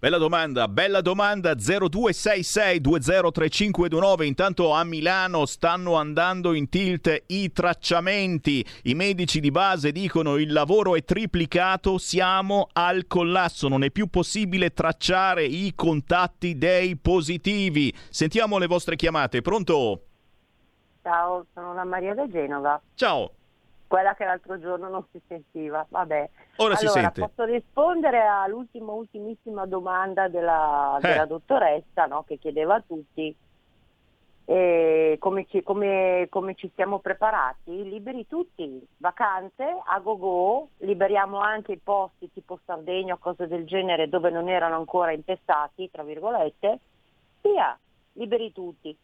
Bella 0.00 0.16
domanda, 0.16 0.66
bella 0.66 1.02
domanda 1.02 1.52
0266203529 1.52 4.24
intanto 4.24 4.72
a 4.72 4.82
Milano 4.82 5.44
stanno 5.44 5.96
andando 5.96 6.54
in 6.54 6.70
tilt 6.70 7.24
i 7.26 7.52
tracciamenti. 7.52 8.64
I 8.84 8.94
medici 8.94 9.40
di 9.40 9.50
base 9.50 9.92
dicono 9.92 10.38
il 10.38 10.54
lavoro 10.54 10.96
è 10.96 11.04
triplicato 11.04 11.98
siamo 11.98 12.68
al 12.72 13.06
collasso. 13.08 13.68
Non 13.68 13.84
è 13.84 13.90
più 13.90 14.06
possibile 14.06 14.72
tracciare 14.72 15.44
i 15.44 15.74
contatti 15.74 16.56
dei 16.56 16.96
positivi. 16.96 17.94
Sentiamo 18.08 18.56
le 18.56 18.68
vostre 18.68 18.96
chiamate 18.96 19.42
pronto? 19.42 20.04
Ciao, 21.02 21.44
sono 21.52 21.74
la 21.74 21.84
Maria 21.84 22.14
da 22.14 22.26
Genova. 22.26 22.80
Ciao 22.94 23.32
Quella 23.90 24.14
che 24.14 24.24
l'altro 24.24 24.56
giorno 24.60 24.88
non 24.88 25.04
si 25.10 25.20
sentiva, 25.26 25.84
vabbè. 25.88 26.30
Ora 26.58 26.76
si 26.76 26.84
allora, 26.86 27.00
sente. 27.12 27.20
posso 27.22 27.42
rispondere 27.42 28.20
all'ultima, 28.24 28.92
ultimissima 28.92 29.66
domanda 29.66 30.28
della, 30.28 30.96
Eh. 31.02 31.08
della 31.08 31.24
dottoressa 31.24 32.06
no, 32.06 32.22
che 32.22 32.38
chiedeva 32.38 32.76
a 32.76 32.84
tutti 32.86 33.36
eh, 34.44 35.16
come, 35.18 35.44
ci, 35.48 35.64
come- 35.64 36.28
come 36.30 36.54
ci 36.54 36.70
siamo 36.76 37.00
preparati. 37.00 37.82
Liberi 37.82 38.28
tutti, 38.28 38.80
vacanze, 38.98 39.64
a 39.84 39.98
go-go, 39.98 40.68
liberiamo 40.78 41.40
anche 41.40 41.72
i 41.72 41.78
posti 41.82 42.30
tipo 42.32 42.60
Sardegna 42.64 43.14
o 43.14 43.18
cose 43.18 43.48
del 43.48 43.66
genere 43.66 44.08
dove 44.08 44.30
non 44.30 44.48
erano 44.48 44.76
ancora 44.76 45.10
impestati, 45.10 45.90
tra 45.90 46.04
virgolette, 46.04 46.78
via, 47.42 47.76
liberi 48.12 48.52
tutti. 48.52 48.96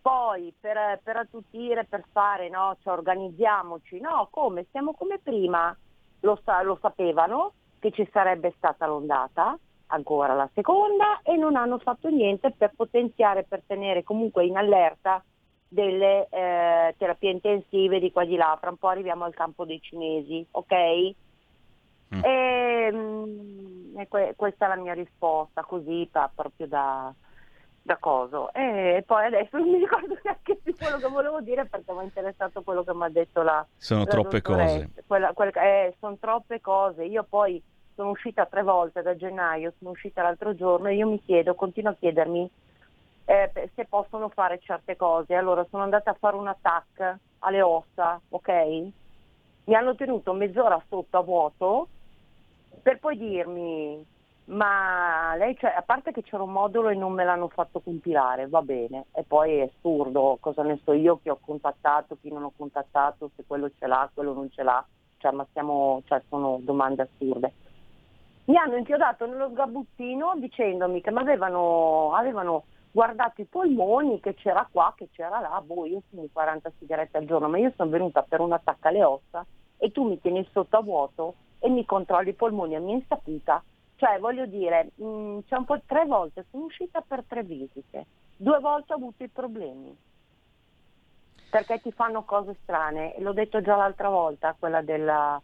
Poi 0.00 0.54
per, 0.58 1.00
per 1.02 1.16
attutire, 1.16 1.84
per 1.84 2.04
fare, 2.12 2.48
no, 2.48 2.76
cioè 2.82 2.94
organizziamoci, 2.94 4.00
no, 4.00 4.28
come? 4.30 4.66
Siamo 4.70 4.92
come 4.92 5.18
prima, 5.18 5.76
lo, 6.20 6.40
sa- 6.44 6.62
lo 6.62 6.78
sapevano 6.80 7.52
che 7.78 7.90
ci 7.90 8.08
sarebbe 8.12 8.54
stata 8.56 8.86
l'ondata, 8.86 9.58
ancora 9.86 10.34
la 10.34 10.48
seconda, 10.54 11.20
e 11.22 11.36
non 11.36 11.56
hanno 11.56 11.78
fatto 11.78 12.08
niente 12.08 12.52
per 12.52 12.72
potenziare, 12.76 13.44
per 13.44 13.62
tenere 13.66 14.02
comunque 14.02 14.44
in 14.46 14.56
allerta 14.56 15.22
delle 15.66 16.28
eh, 16.30 16.94
terapie 16.96 17.30
intensive 17.30 17.98
di 18.00 18.10
qua 18.10 18.24
di 18.24 18.36
là. 18.36 18.56
Fra 18.60 18.70
un 18.70 18.76
po' 18.78 18.88
arriviamo 18.88 19.24
al 19.24 19.34
campo 19.34 19.64
dei 19.64 19.80
cinesi, 19.80 20.46
ok? 20.50 20.72
E, 22.24 22.90
mm, 22.92 23.98
e 23.98 24.08
que- 24.08 24.34
questa 24.36 24.64
è 24.64 24.68
la 24.68 24.76
mia 24.76 24.94
risposta, 24.94 25.62
così 25.64 26.08
pa- 26.10 26.30
proprio 26.34 26.66
da, 26.66 27.14
da 27.88 27.96
coso. 27.96 28.52
E 28.52 29.02
poi 29.06 29.24
adesso 29.24 29.56
non 29.56 29.70
mi 29.70 29.78
ricordo 29.78 30.14
neanche 30.22 30.56
più 30.62 30.76
quello 30.76 30.98
che 30.98 31.08
volevo 31.08 31.40
dire 31.40 31.64
perché 31.64 31.90
mi 31.92 32.00
è 32.00 32.02
interessato 32.04 32.60
quello 32.62 32.84
che 32.84 32.92
mi 32.94 33.04
ha 33.04 33.08
detto 33.08 33.40
la 33.42 33.66
Sono 33.78 34.00
la 34.04 34.06
troppe 34.10 34.40
dottoressa. 34.42 34.74
cose. 34.74 34.90
Quella- 35.06 35.32
quel- 35.32 35.56
eh, 35.56 35.96
sono 35.98 36.16
troppe 36.20 36.60
cose. 36.60 37.04
Io 37.04 37.24
poi 37.26 37.60
sono 37.94 38.10
uscita 38.10 38.44
tre 38.44 38.62
volte 38.62 39.00
da 39.02 39.16
gennaio, 39.16 39.72
sono 39.78 39.90
uscita 39.90 40.22
l'altro 40.22 40.54
giorno 40.54 40.88
e 40.88 40.94
io 40.96 41.08
mi 41.08 41.20
chiedo, 41.24 41.54
continuo 41.54 41.92
a 41.92 41.96
chiedermi 41.98 42.48
eh, 43.24 43.50
se 43.74 43.84
possono 43.86 44.28
fare 44.28 44.58
certe 44.60 44.94
cose. 44.96 45.34
Allora 45.34 45.66
sono 45.70 45.82
andata 45.82 46.10
a 46.10 46.16
fare 46.18 46.36
un 46.36 46.46
attacco 46.46 47.16
alle 47.40 47.62
ossa, 47.62 48.20
ok? 48.28 48.48
Mi 49.64 49.74
hanno 49.74 49.94
tenuto 49.94 50.32
mezz'ora 50.34 50.80
sotto 50.88 51.16
a 51.16 51.22
vuoto 51.22 51.88
per 52.82 52.98
poi 52.98 53.16
dirmi 53.16 54.04
ma 54.48 55.34
lei, 55.36 55.56
cioè, 55.58 55.74
a 55.76 55.82
parte 55.82 56.12
che 56.12 56.22
c'era 56.22 56.42
un 56.42 56.52
modulo 56.52 56.88
e 56.88 56.94
non 56.94 57.12
me 57.12 57.24
l'hanno 57.24 57.48
fatto 57.48 57.80
compilare, 57.80 58.48
va 58.48 58.62
bene, 58.62 59.06
e 59.12 59.22
poi 59.24 59.58
è 59.58 59.70
assurdo, 59.74 60.38
cosa 60.40 60.62
ne 60.62 60.80
so 60.84 60.92
io, 60.92 61.18
chi 61.20 61.28
ho 61.28 61.38
contattato, 61.40 62.16
chi 62.20 62.30
non 62.30 62.44
ho 62.44 62.52
contattato, 62.56 63.30
se 63.36 63.44
quello 63.46 63.70
ce 63.78 63.86
l'ha, 63.86 64.08
quello 64.12 64.32
non 64.32 64.50
ce 64.50 64.62
l'ha, 64.62 64.84
cioè, 65.18 65.32
ma 65.32 65.46
stiamo, 65.50 66.02
cioè, 66.06 66.22
sono 66.28 66.58
domande 66.62 67.02
assurde. 67.02 67.52
Mi 68.44 68.56
hanno 68.56 68.76
inchiodato 68.76 69.26
nello 69.26 69.50
sgabuzzino 69.50 70.34
dicendomi 70.36 71.02
che 71.02 71.10
mi 71.10 71.18
avevano, 71.18 72.14
avevano 72.14 72.64
guardato 72.90 73.42
i 73.42 73.44
polmoni, 73.44 74.18
che 74.20 74.32
c'era 74.34 74.66
qua, 74.70 74.94
che 74.96 75.08
c'era 75.12 75.40
là, 75.40 75.62
boh, 75.62 75.84
io 75.84 76.00
fumo 76.08 76.24
40 76.32 76.72
sigarette 76.78 77.18
al 77.18 77.26
giorno, 77.26 77.50
ma 77.50 77.58
io 77.58 77.72
sono 77.76 77.90
venuta 77.90 78.22
per 78.22 78.40
un 78.40 78.52
attacco 78.52 78.88
alle 78.88 79.04
ossa 79.04 79.44
e 79.76 79.92
tu 79.92 80.04
mi 80.08 80.18
tieni 80.18 80.48
sotto 80.52 80.78
a 80.78 80.80
vuoto 80.80 81.34
e 81.58 81.68
mi 81.68 81.84
controlli 81.84 82.30
i 82.30 82.34
polmoni 82.34 82.74
a 82.74 82.80
mia 82.80 82.94
insaputa 82.94 83.62
cioè, 83.98 84.20
voglio 84.20 84.46
dire, 84.46 84.92
mh, 84.94 85.04
mm, 85.04 85.38
c'è 85.48 85.56
un 85.56 85.64
po' 85.64 85.80
tre 85.84 86.04
volte, 86.06 86.46
sono 86.50 86.64
uscita 86.64 87.02
per 87.06 87.24
tre 87.26 87.42
visite, 87.42 88.06
due 88.36 88.60
volte 88.60 88.92
ho 88.92 88.96
avuto 88.96 89.24
i 89.24 89.28
problemi. 89.28 89.94
Perché 91.50 91.80
ti 91.80 91.90
fanno 91.90 92.22
cose 92.22 92.56
strane, 92.62 93.16
l'ho 93.18 93.32
detto 93.32 93.60
già 93.60 93.74
l'altra 93.74 94.08
volta, 94.08 94.54
quella 94.56 94.82
della, 94.82 95.40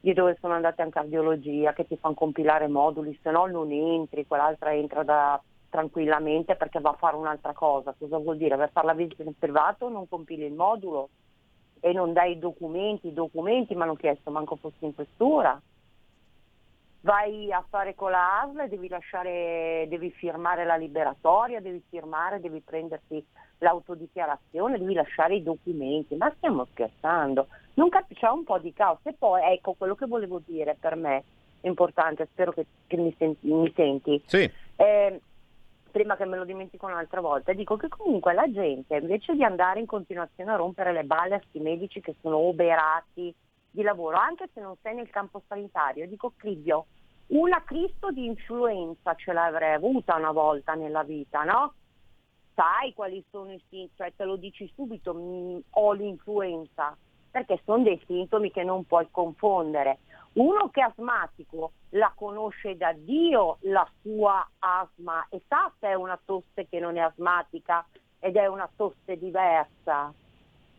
di 0.00 0.14
dove 0.14 0.38
sono 0.40 0.54
andata 0.54 0.82
in 0.82 0.90
cardiologia, 0.90 1.74
che 1.74 1.86
ti 1.86 1.98
fanno 1.98 2.14
compilare 2.14 2.68
moduli, 2.68 3.18
se 3.22 3.30
no 3.30 3.44
non 3.46 3.70
entri, 3.70 4.26
quell'altra 4.26 4.72
entra 4.72 5.02
da, 5.02 5.38
tranquillamente 5.68 6.56
perché 6.56 6.80
va 6.80 6.90
a 6.90 6.96
fare 6.96 7.16
un'altra 7.16 7.52
cosa. 7.52 7.94
Cosa 7.98 8.16
vuol 8.16 8.38
dire? 8.38 8.56
Per 8.56 8.70
fare 8.70 8.86
la 8.86 8.94
visita 8.94 9.24
in 9.24 9.36
privato 9.38 9.90
non 9.90 10.08
compili 10.08 10.46
il 10.46 10.54
modulo 10.54 11.10
e 11.80 11.92
non 11.92 12.14
dai 12.14 12.32
i 12.32 12.38
documenti, 12.38 13.08
i 13.08 13.12
documenti 13.12 13.74
mi 13.74 13.82
hanno 13.82 13.94
chiesto 13.94 14.30
manco 14.30 14.56
fossi 14.56 14.86
in 14.86 14.94
questura 14.94 15.60
vai 17.00 17.52
a 17.52 17.64
fare 17.68 17.94
con 17.94 18.10
la 18.10 18.40
ASL 18.40 18.60
e 18.60 18.68
devi, 18.68 18.88
lasciare, 18.88 19.86
devi 19.88 20.10
firmare 20.10 20.64
la 20.64 20.76
liberatoria, 20.76 21.60
devi 21.60 21.82
firmare, 21.88 22.40
devi 22.40 22.60
prenderti 22.60 23.24
l'autodichiarazione, 23.58 24.78
devi 24.78 24.94
lasciare 24.94 25.36
i 25.36 25.42
documenti, 25.42 26.14
ma 26.16 26.32
stiamo 26.36 26.66
scherzando, 26.72 27.48
non 27.74 27.88
cap- 27.88 28.12
c'è 28.12 28.28
un 28.28 28.44
po' 28.44 28.58
di 28.58 28.72
caos 28.72 28.98
e 29.04 29.14
poi 29.16 29.42
ecco 29.52 29.74
quello 29.74 29.94
che 29.94 30.06
volevo 30.06 30.40
dire 30.44 30.76
per 30.78 30.96
me 30.96 31.24
è 31.60 31.66
importante, 31.66 32.28
spero 32.32 32.52
che, 32.52 32.66
che 32.86 32.96
mi, 32.96 33.14
senti, 33.18 33.52
mi, 33.52 33.72
senti. 33.74 34.22
Sì. 34.26 34.50
Eh, 34.76 35.20
prima 35.90 36.16
che 36.16 36.24
me 36.24 36.36
lo 36.36 36.44
dimentico 36.44 36.86
un'altra 36.86 37.20
volta, 37.20 37.52
dico 37.52 37.76
che 37.76 37.88
comunque 37.88 38.32
la 38.32 38.50
gente 38.50 38.96
invece 38.96 39.34
di 39.34 39.42
andare 39.42 39.80
in 39.80 39.86
continuazione 39.86 40.52
a 40.52 40.56
rompere 40.56 40.92
le 40.92 41.04
balle 41.04 41.34
a 41.34 41.38
questi 41.38 41.58
medici 41.58 42.00
che 42.00 42.14
sono 42.20 42.36
oberati, 42.36 43.34
di 43.70 43.82
lavoro, 43.82 44.16
anche 44.16 44.48
se 44.52 44.60
non 44.60 44.76
sei 44.82 44.94
nel 44.94 45.10
campo 45.10 45.42
sanitario. 45.46 46.06
Dico 46.06 46.32
Cribbio, 46.36 46.86
una 47.28 47.62
Cristo 47.62 48.10
di 48.10 48.24
influenza 48.24 49.14
ce 49.14 49.32
l'avrei 49.32 49.74
avuta 49.74 50.16
una 50.16 50.32
volta 50.32 50.74
nella 50.74 51.02
vita, 51.02 51.44
no? 51.44 51.74
Sai 52.54 52.92
quali 52.94 53.22
sono 53.30 53.52
i 53.52 53.62
sintomi, 53.68 53.90
cioè 53.96 54.12
te 54.16 54.24
lo 54.24 54.36
dici 54.36 54.70
subito, 54.74 55.14
mi, 55.14 55.62
ho 55.70 55.92
l'influenza, 55.92 56.96
perché 57.30 57.60
sono 57.64 57.82
dei 57.82 58.02
sintomi 58.06 58.50
che 58.50 58.64
non 58.64 58.84
puoi 58.84 59.08
confondere. 59.10 59.98
Uno 60.32 60.70
che 60.70 60.80
è 60.80 60.84
asmatico 60.84 61.72
la 61.90 62.12
conosce 62.14 62.76
da 62.76 62.92
Dio 62.92 63.58
la 63.60 63.88
sua 64.00 64.46
asma 64.58 65.26
e 65.30 65.42
sa 65.48 65.70
se 65.78 65.88
è 65.88 65.94
una 65.94 66.18
tosse 66.24 66.66
che 66.68 66.78
non 66.80 66.96
è 66.96 67.00
asmatica 67.00 67.84
ed 68.18 68.36
è 68.36 68.46
una 68.46 68.68
tosse 68.74 69.18
diversa. 69.18 70.12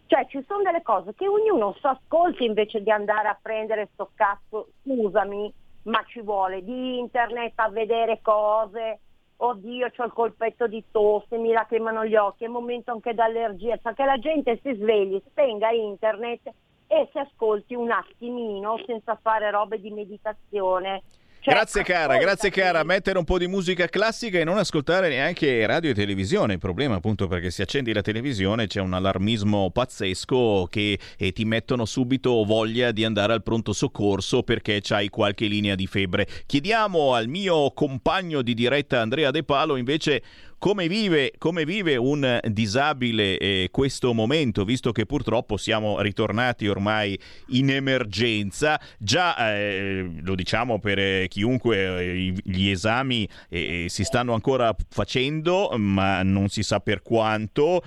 Cioè 0.10 0.26
ci 0.26 0.44
sono 0.48 0.64
delle 0.64 0.82
cose 0.82 1.14
che 1.14 1.28
ognuno 1.28 1.76
si 1.80 1.86
ascolti 1.86 2.44
invece 2.44 2.82
di 2.82 2.90
andare 2.90 3.28
a 3.28 3.38
prendere 3.40 3.90
sto 3.94 4.10
cazzo, 4.16 4.70
scusami, 4.82 5.54
ma 5.84 6.04
ci 6.08 6.22
vuole 6.22 6.64
di 6.64 6.98
internet 6.98 7.54
a 7.58 7.70
vedere 7.70 8.20
cose, 8.24 9.02
oddio 9.36 9.92
ho 9.96 10.04
il 10.04 10.12
colpetto 10.12 10.66
di 10.66 10.84
tosse, 10.90 11.38
mi 11.38 11.52
lacrimano 11.52 12.06
gli 12.06 12.16
occhi, 12.16 12.46
è 12.46 12.48
momento 12.48 12.92
anche 12.92 13.14
d'allergia, 13.14 13.78
cioè 13.78 13.94
che 13.94 14.04
la 14.04 14.18
gente 14.18 14.60
si 14.64 14.74
svegli, 14.74 15.22
spenga 15.28 15.70
internet 15.70 16.54
e 16.88 17.08
si 17.12 17.20
ascolti 17.20 17.76
un 17.76 17.92
attimino 17.92 18.82
senza 18.88 19.16
fare 19.22 19.52
robe 19.52 19.80
di 19.80 19.92
meditazione, 19.92 21.04
cioè, 21.04 21.29
grazie 21.50 21.84
cara, 21.84 22.18
grazie 22.18 22.50
cara. 22.52 22.84
Mettere 22.84 23.18
un 23.18 23.26
po' 23.26 23.38
di 23.38 23.48
musica 23.48 23.88
classica 23.88 24.40
e 24.40 24.44
non 24.44 24.58
ascoltare 24.58 25.10
neanche 25.10 25.66
radio 25.66 25.90
e 25.90 25.94
televisione. 25.94 26.54
Il 26.54 26.60
problema 26.60 26.96
appunto 26.96 27.28
perché 27.28 27.50
se 27.50 27.64
accendi 27.64 27.92
la 27.92 28.02
televisione 28.02 28.68
c'è 28.68 28.80
un 28.80 28.94
allarmismo 28.94 29.72
pazzesco 29.72 30.68
che 30.70 31.00
e 31.18 31.32
ti 31.32 31.46
mettono 31.46 31.86
subito 31.86 32.44
voglia 32.44 32.92
di 32.92 33.04
andare 33.04 33.34
al 33.34 33.44
pronto 33.44 33.74
soccorso 33.74 34.44
perché 34.44 34.80
c'hai 34.82 35.10
qualche 35.10 35.48
linea 35.48 35.76
di 35.76 35.88
febbre. 35.88 36.28
Chiediamo 36.46 37.14
al 37.16 37.28
mio 37.28 37.72
compagno 37.72 38.42
di 38.42 38.54
diretta 38.54 39.02
Andrea 39.02 39.32
De 39.32 39.44
Palo 39.44 39.76
invece 39.76 40.22
come 40.60 40.88
vive, 40.88 41.34
come 41.38 41.66
vive 41.66 41.96
un 41.96 42.40
disabile 42.44 43.38
eh, 43.38 43.70
questo 43.72 44.14
momento, 44.14 44.66
visto 44.66 44.92
che 44.92 45.06
purtroppo 45.06 45.58
siamo 45.58 46.02
ritornati 46.02 46.68
ormai 46.68 47.18
in 47.48 47.72
emergenza? 47.72 48.80
Già, 48.98 49.54
eh, 49.54 50.08
lo 50.22 50.36
diciamo 50.36 50.80
per 50.80 51.00
eh, 51.00 51.28
chiunque, 51.30 51.78
eh, 51.78 52.34
gli 52.44 52.70
esami 52.70 53.28
eh, 53.48 53.86
si 53.88 54.04
stanno 54.04 54.34
ancora 54.34 54.76
facendo, 54.90 55.72
ma 55.78 56.22
non 56.24 56.50
si 56.50 56.62
sa 56.62 56.80
per 56.80 57.02
quanto. 57.02 57.82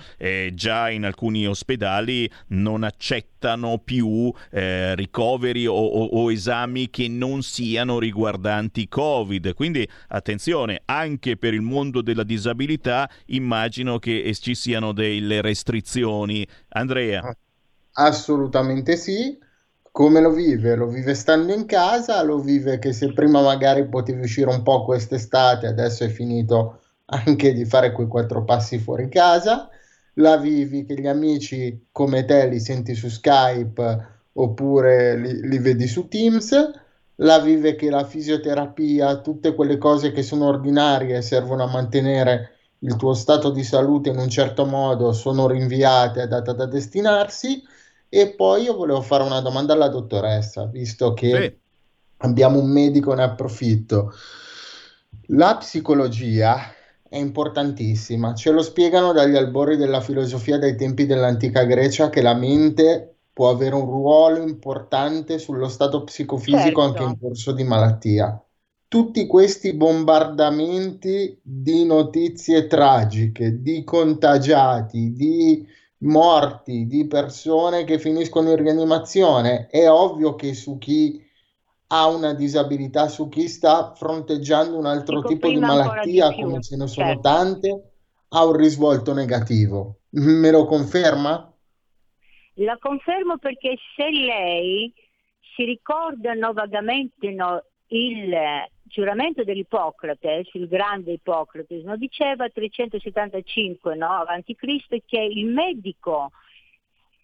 già 0.53 0.89
in 0.89 1.05
alcuni 1.05 1.45
ospedali 1.45 2.29
non 2.47 2.83
accettano 2.83 3.32
più 3.83 4.33
ricoveri 4.51 5.65
o, 5.67 5.73
o, 5.73 6.05
o 6.05 6.31
esami 6.31 6.89
che 6.89 7.07
non 7.07 7.41
siano 7.41 7.99
riguardanti 7.99 8.87
Covid. 8.87 9.53
Quindi 9.53 9.87
attenzione, 10.07 10.81
anche 10.85 11.37
per 11.37 11.53
il 11.53 11.61
mondo 11.61 12.01
della 12.01 12.23
disabilità, 12.23 13.09
immagino 13.27 13.99
che 13.99 14.35
ci 14.39 14.55
siano 14.55 14.93
delle 14.93 15.41
restrizioni. 15.41 16.45
Andrea. 16.69 17.35
Assolutamente 17.93 18.95
sì. 18.97 19.37
Come 19.91 20.21
lo 20.21 20.31
vive? 20.31 20.75
Lo 20.75 20.87
vive 20.87 21.13
stando 21.13 21.53
in 21.53 21.67
casa, 21.67 22.23
lo 22.23 22.39
vive 22.39 22.79
che 22.79 22.93
se 22.93 23.13
prima 23.13 23.43
magari 23.43 23.87
potevi 23.87 24.21
uscire 24.21 24.49
un 24.49 24.63
po' 24.63 24.83
quest'estate, 24.85 25.67
adesso 25.67 26.03
è 26.03 26.09
finito 26.09 26.81
anche 27.05 27.53
di 27.53 27.63
fare 27.63 27.91
quei 27.91 28.07
quattro 28.07 28.43
passi 28.43 28.79
fuori 28.79 29.07
casa. 29.07 29.69
La 30.13 30.37
vivi 30.37 30.85
che 30.85 30.95
gli 30.99 31.07
amici 31.07 31.87
come 31.91 32.25
te 32.25 32.47
li 32.47 32.59
senti 32.59 32.93
su 32.95 33.09
Skype 33.09 34.07
oppure 34.33 35.17
li, 35.17 35.47
li 35.47 35.57
vedi 35.57 35.87
su 35.87 36.07
Teams 36.07 36.81
la 37.17 37.39
vive 37.39 37.75
che 37.75 37.89
la 37.89 38.05
fisioterapia, 38.05 39.17
tutte 39.17 39.53
quelle 39.53 39.77
cose 39.77 40.11
che 40.11 40.23
sono 40.23 40.47
ordinarie 40.47 41.21
servono 41.21 41.63
a 41.63 41.69
mantenere 41.69 42.49
il 42.79 42.95
tuo 42.95 43.13
stato 43.13 43.51
di 43.51 43.63
salute 43.63 44.09
in 44.09 44.17
un 44.17 44.29
certo 44.29 44.65
modo, 44.65 45.13
sono 45.13 45.47
rinviate 45.47 46.21
a 46.21 46.27
data 46.27 46.53
da 46.53 46.65
destinarsi. 46.65 47.63
E 48.09 48.29
poi 48.29 48.63
io 48.63 48.75
volevo 48.75 49.01
fare 49.01 49.23
una 49.23 49.41
domanda 49.41 49.73
alla 49.73 49.87
dottoressa, 49.87 50.65
visto 50.65 51.13
che 51.13 51.41
sì. 51.41 51.57
abbiamo 52.17 52.59
un 52.59 52.69
medico, 52.69 53.13
ne 53.13 53.23
approfitto. 53.23 54.13
La 55.27 55.57
psicologia 55.57 56.59
è 57.13 57.17
importantissima, 57.17 58.33
ce 58.33 58.49
lo 58.49 58.63
spiegano 58.63 59.13
dagli 59.13 59.35
albori 59.35 59.77
della 59.77 60.01
filosofia 60.01 60.57
dai 60.57 60.75
tempi 60.75 61.05
dell'antica 61.05 61.63
Grecia 61.63 62.09
che 62.09 62.23
la 62.23 62.33
mente 62.33 63.17
può 63.31 63.51
avere 63.51 63.75
un 63.75 63.85
ruolo 63.85 64.41
importante 64.41 65.37
sullo 65.37 65.67
stato 65.67 66.03
psicofisico 66.05 66.81
certo. 66.81 66.81
anche 66.81 67.03
in 67.03 67.19
corso 67.19 67.51
di 67.51 67.63
malattia. 67.63 68.43
Tutti 68.87 69.27
questi 69.27 69.75
bombardamenti 69.75 71.37
di 71.39 71.85
notizie 71.85 72.65
tragiche, 72.65 73.61
di 73.61 73.83
contagiati, 73.83 75.13
di 75.13 75.63
morti, 75.99 76.87
di 76.87 77.05
persone 77.05 77.83
che 77.83 77.99
finiscono 77.99 78.49
in 78.49 78.55
rianimazione, 78.55 79.67
è 79.67 79.87
ovvio 79.87 80.33
che 80.33 80.55
su 80.55 80.79
chi 80.79 81.22
ha 81.95 82.07
una 82.07 82.33
disabilità, 82.33 83.07
su 83.07 83.29
chi 83.29 83.47
sta 83.47 83.93
fronteggiando 83.93 84.75
un 84.75 84.87
altro 84.87 85.17
Dico 85.17 85.27
tipo 85.27 85.47
di 85.47 85.59
malattia, 85.59 86.29
di 86.29 86.41
come 86.41 86.59
ce 86.59 86.75
ne 86.75 86.87
sono 86.87 87.05
certo. 87.05 87.21
tante, 87.21 87.91
ha 88.29 88.43
un 88.45 88.55
risvolto 88.55 89.13
negativo. 89.13 89.99
Me 90.13 90.49
lo 90.49 90.65
conferma? 90.65 91.53
La 92.55 92.77
confermo 92.79 93.37
perché 93.37 93.77
se 93.95 94.09
lei 94.09 94.91
si 95.55 95.65
ricordano 95.65 96.51
vagamente 96.53 97.29
no, 97.29 97.63
il 97.89 98.35
giuramento 98.81 99.43
dell'Ippocrate, 99.43 100.45
il 100.53 100.67
grande 100.67 101.11
Ippocrate, 101.13 101.81
no, 101.83 101.95
diceva 101.95 102.49
375 102.49 103.95
no, 103.95 104.09
avanti 104.09 104.55
Cristo 104.55 104.97
che 105.05 105.19
il 105.19 105.45
medico 105.45 106.31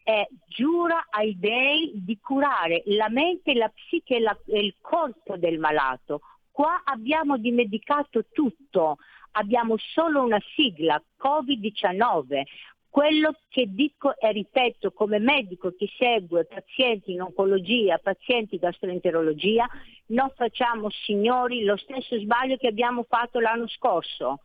e 0.10 0.28
giura 0.48 1.06
ai 1.12 1.38
dei 1.38 1.92
di 1.94 2.18
curare 2.20 2.82
la 2.86 3.10
mente, 3.10 3.54
la 3.54 3.70
psiche 3.70 4.20
la, 4.20 4.36
e 4.48 4.60
il 4.60 4.74
corpo 4.82 5.38
del 5.38 5.60
malato. 5.60 6.22
Qua 6.50 6.82
abbiamo 6.84 7.38
dimenticato 7.38 8.26
tutto, 8.32 8.98
abbiamo 9.34 9.76
solo 9.78 10.24
una 10.24 10.42
sigla, 10.56 11.00
Covid-19. 11.22 12.42
Quello 12.90 13.36
che 13.50 13.68
dico 13.70 14.18
e 14.18 14.32
ripeto 14.32 14.94
come 14.94 15.20
medico 15.20 15.76
che 15.78 15.88
segue 15.96 16.46
pazienti 16.46 17.12
in 17.12 17.22
oncologia, 17.22 18.00
pazienti 18.00 18.56
in 18.56 18.62
gastroenterologia, 18.62 19.70
non 20.08 20.34
facciamo, 20.36 20.90
signori, 20.90 21.64
lo 21.64 21.78
stesso 21.78 22.18
sbaglio 22.18 22.58
che 22.58 22.66
abbiamo 22.66 23.06
fatto 23.08 23.40
l'anno 23.40 23.68
scorso, 23.68 24.40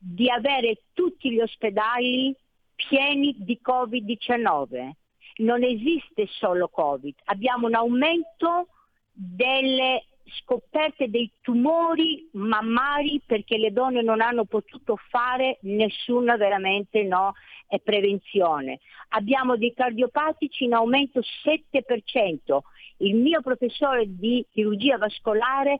di 0.00 0.28
avere 0.28 0.80
tutti 0.94 1.30
gli 1.30 1.40
ospedali 1.40 2.34
pieni 2.76 3.34
di 3.38 3.58
Covid-19. 3.62 4.90
Non 5.38 5.62
esiste 5.62 6.26
solo 6.38 6.68
Covid, 6.68 7.14
abbiamo 7.24 7.66
un 7.66 7.74
aumento 7.74 8.68
delle 9.12 10.04
scoperte 10.40 11.08
dei 11.08 11.30
tumori 11.40 12.28
mammari 12.32 13.22
perché 13.24 13.56
le 13.58 13.72
donne 13.72 14.02
non 14.02 14.20
hanno 14.20 14.44
potuto 14.44 14.96
fare 15.08 15.58
nessuna 15.62 16.36
veramente 16.36 17.02
no, 17.02 17.34
eh, 17.68 17.80
prevenzione. 17.80 18.80
Abbiamo 19.10 19.56
dei 19.56 19.72
cardiopatici 19.72 20.64
in 20.64 20.74
aumento 20.74 21.20
7%. 21.20 22.58
Il 22.98 23.14
mio 23.14 23.40
professore 23.40 24.04
di 24.06 24.44
chirurgia 24.50 24.98
vascolare 24.98 25.78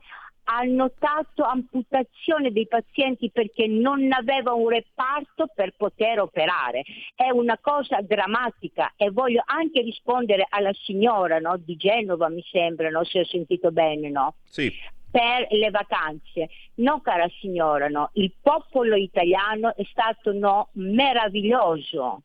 ha 0.49 0.63
notato 0.63 1.43
amputazione 1.43 2.51
dei 2.51 2.67
pazienti 2.67 3.29
perché 3.31 3.67
non 3.67 4.11
aveva 4.11 4.53
un 4.53 4.69
reparto 4.69 5.49
per 5.53 5.73
poter 5.75 6.21
operare. 6.21 6.83
È 7.15 7.29
una 7.29 7.57
cosa 7.59 7.99
drammatica 8.01 8.93
e 8.95 9.11
voglio 9.11 9.43
anche 9.45 9.81
rispondere 9.81 10.45
alla 10.47 10.73
signora 10.73 11.39
no, 11.39 11.57
di 11.57 11.75
Genova, 11.75 12.29
mi 12.29 12.43
sembra, 12.49 12.89
no, 12.89 13.03
se 13.03 13.19
ho 13.19 13.25
sentito 13.25 13.71
bene, 13.71 14.09
no? 14.09 14.35
Sì. 14.45 14.71
Per 15.09 15.47
le 15.49 15.69
vacanze. 15.69 16.49
No, 16.75 17.01
cara 17.01 17.27
signora, 17.39 17.87
no, 17.87 18.09
il 18.13 18.31
popolo 18.41 18.95
italiano 18.95 19.75
è 19.75 19.83
stato 19.83 20.31
no, 20.31 20.69
meraviglioso 20.73 22.21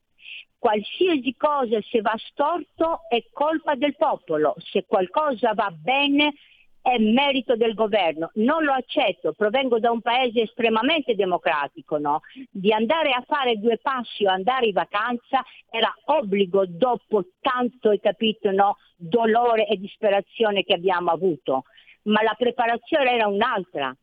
qualsiasi 0.63 1.35
cosa 1.37 1.81
se 1.91 2.01
va 2.03 2.15
storto 2.31 3.01
è 3.09 3.25
colpa 3.33 3.75
del 3.75 3.97
popolo, 3.97 4.55
se 4.59 4.85
qualcosa 4.87 5.55
va 5.55 5.73
bene 5.77 6.35
è 6.83 6.99
merito 6.99 7.55
del 7.55 7.75
governo. 7.75 8.31
Non 8.35 8.65
lo 8.65 8.73
accetto, 8.73 9.33
provengo 9.33 9.79
da 9.79 9.93
un 9.93 10.01
paese 10.01 10.43
estremamente 10.43 11.15
democratico, 11.15 11.97
no? 11.97 12.21
Di 12.51 12.73
andare 12.73 13.13
a 13.13 13.23
fare 13.25 13.59
due 13.59 13.79
passi 13.79 14.27
o 14.27 14.31
andare 14.31 14.67
in 14.67 14.73
vacanza 14.73 15.45
era 15.71 15.95
obbligo 16.07 16.67
dopo 16.67 17.25
tanto, 17.41 17.91
hai 17.91 18.01
capito, 18.01 18.51
no? 18.51 18.77
Dolore 18.97 19.69
e 19.69 19.77
disperazione 19.77 20.65
che 20.65 20.75
abbiamo 20.75 21.11
avuto. 21.11 21.65
Ma 22.03 22.23
la 22.23 22.35
preparazione 22.37 23.13
era 23.13 23.29
un'altra. 23.29 23.97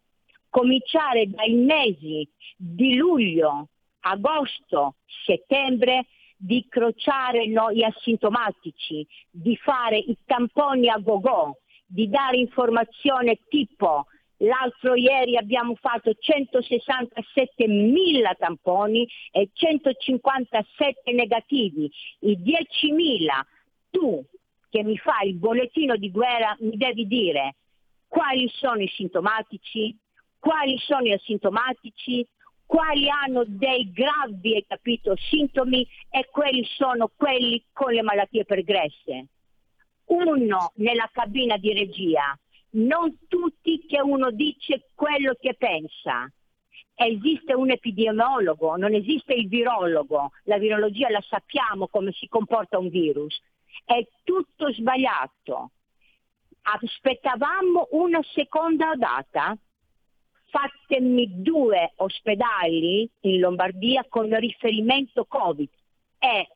Cominciare 0.50 1.30
dai 1.30 1.54
mesi 1.54 2.28
di 2.56 2.96
luglio, 2.96 3.68
agosto, 4.00 4.96
settembre 5.26 6.06
di 6.38 6.66
crociare 6.70 7.46
no, 7.48 7.74
gli 7.74 7.84
asintomatici, 7.84 9.06
di 9.30 9.58
fare 9.58 9.98
i 9.98 10.18
tamponi 10.26 10.88
a 10.88 10.98
go-go, 10.98 11.58
di 11.90 12.08
dare 12.08 12.38
informazione 12.38 13.40
tipo 13.50 14.06
L'altro 14.42 14.96
ieri 14.96 15.36
abbiamo 15.36 15.76
fatto 15.76 16.14
167 16.14 17.68
mila 17.68 18.34
tamponi 18.36 19.06
e 19.32 19.50
157 19.52 21.12
negativi. 21.12 21.92
I 22.20 22.38
10.000 22.38 23.28
tu 23.90 24.24
che 24.70 24.84
mi 24.84 24.98
fai 24.98 25.30
il 25.30 25.36
bollettino 25.36 25.98
di 25.98 26.10
guerra 26.10 26.56
mi 26.60 26.78
devi 26.78 27.06
dire 27.06 27.56
quali 28.08 28.48
sono 28.54 28.82
i 28.82 28.88
sintomatici, 28.88 29.98
quali 30.40 30.78
sono 30.78 31.02
gli 31.02 31.12
asintomatici, 31.12 32.26
quali 32.66 33.10
hanno 33.10 33.44
dei 33.46 33.92
gravi, 33.92 34.64
capito, 34.66 35.16
sintomi 35.18 35.86
e 36.10 36.30
quelli 36.32 36.64
sono 36.64 37.12
quelli 37.14 37.62
con 37.74 37.92
le 37.92 38.04
malattie 38.04 38.46
pregresse 38.46 39.28
uno 40.10 40.72
nella 40.76 41.10
cabina 41.12 41.58
di 41.58 41.74
regia, 41.74 42.38
non 42.72 43.18
tutti 43.28 43.86
che 43.86 44.00
uno 44.00 44.32
dice 44.32 44.90
quello 44.94 45.36
che 45.40 45.56
pensa. 45.56 46.32
Esiste 46.94 47.54
un 47.54 47.72
epidemiologo, 47.72 48.76
non 48.76 48.94
esiste 48.94 49.34
il 49.34 49.48
virologo, 49.48 50.32
la 50.44 50.58
virologia 50.58 51.10
la 51.10 51.24
sappiamo 51.28 51.88
come 51.88 52.12
si 52.12 52.28
comporta 52.28 52.78
un 52.78 52.90
virus. 52.90 53.42
È 53.86 54.06
tutto 54.24 54.72
sbagliato. 54.74 55.72
Aspettavamo 56.62 57.88
una 57.92 58.22
seconda 58.34 58.96
data, 58.96 59.58
fatemi 60.50 61.42
due 61.42 61.94
ospedali 61.98 63.10
in 63.22 63.40
Lombardia 63.40 64.06
con 64.10 64.38
riferimento 64.38 65.26
Covid 65.26 65.70
e 66.20 66.48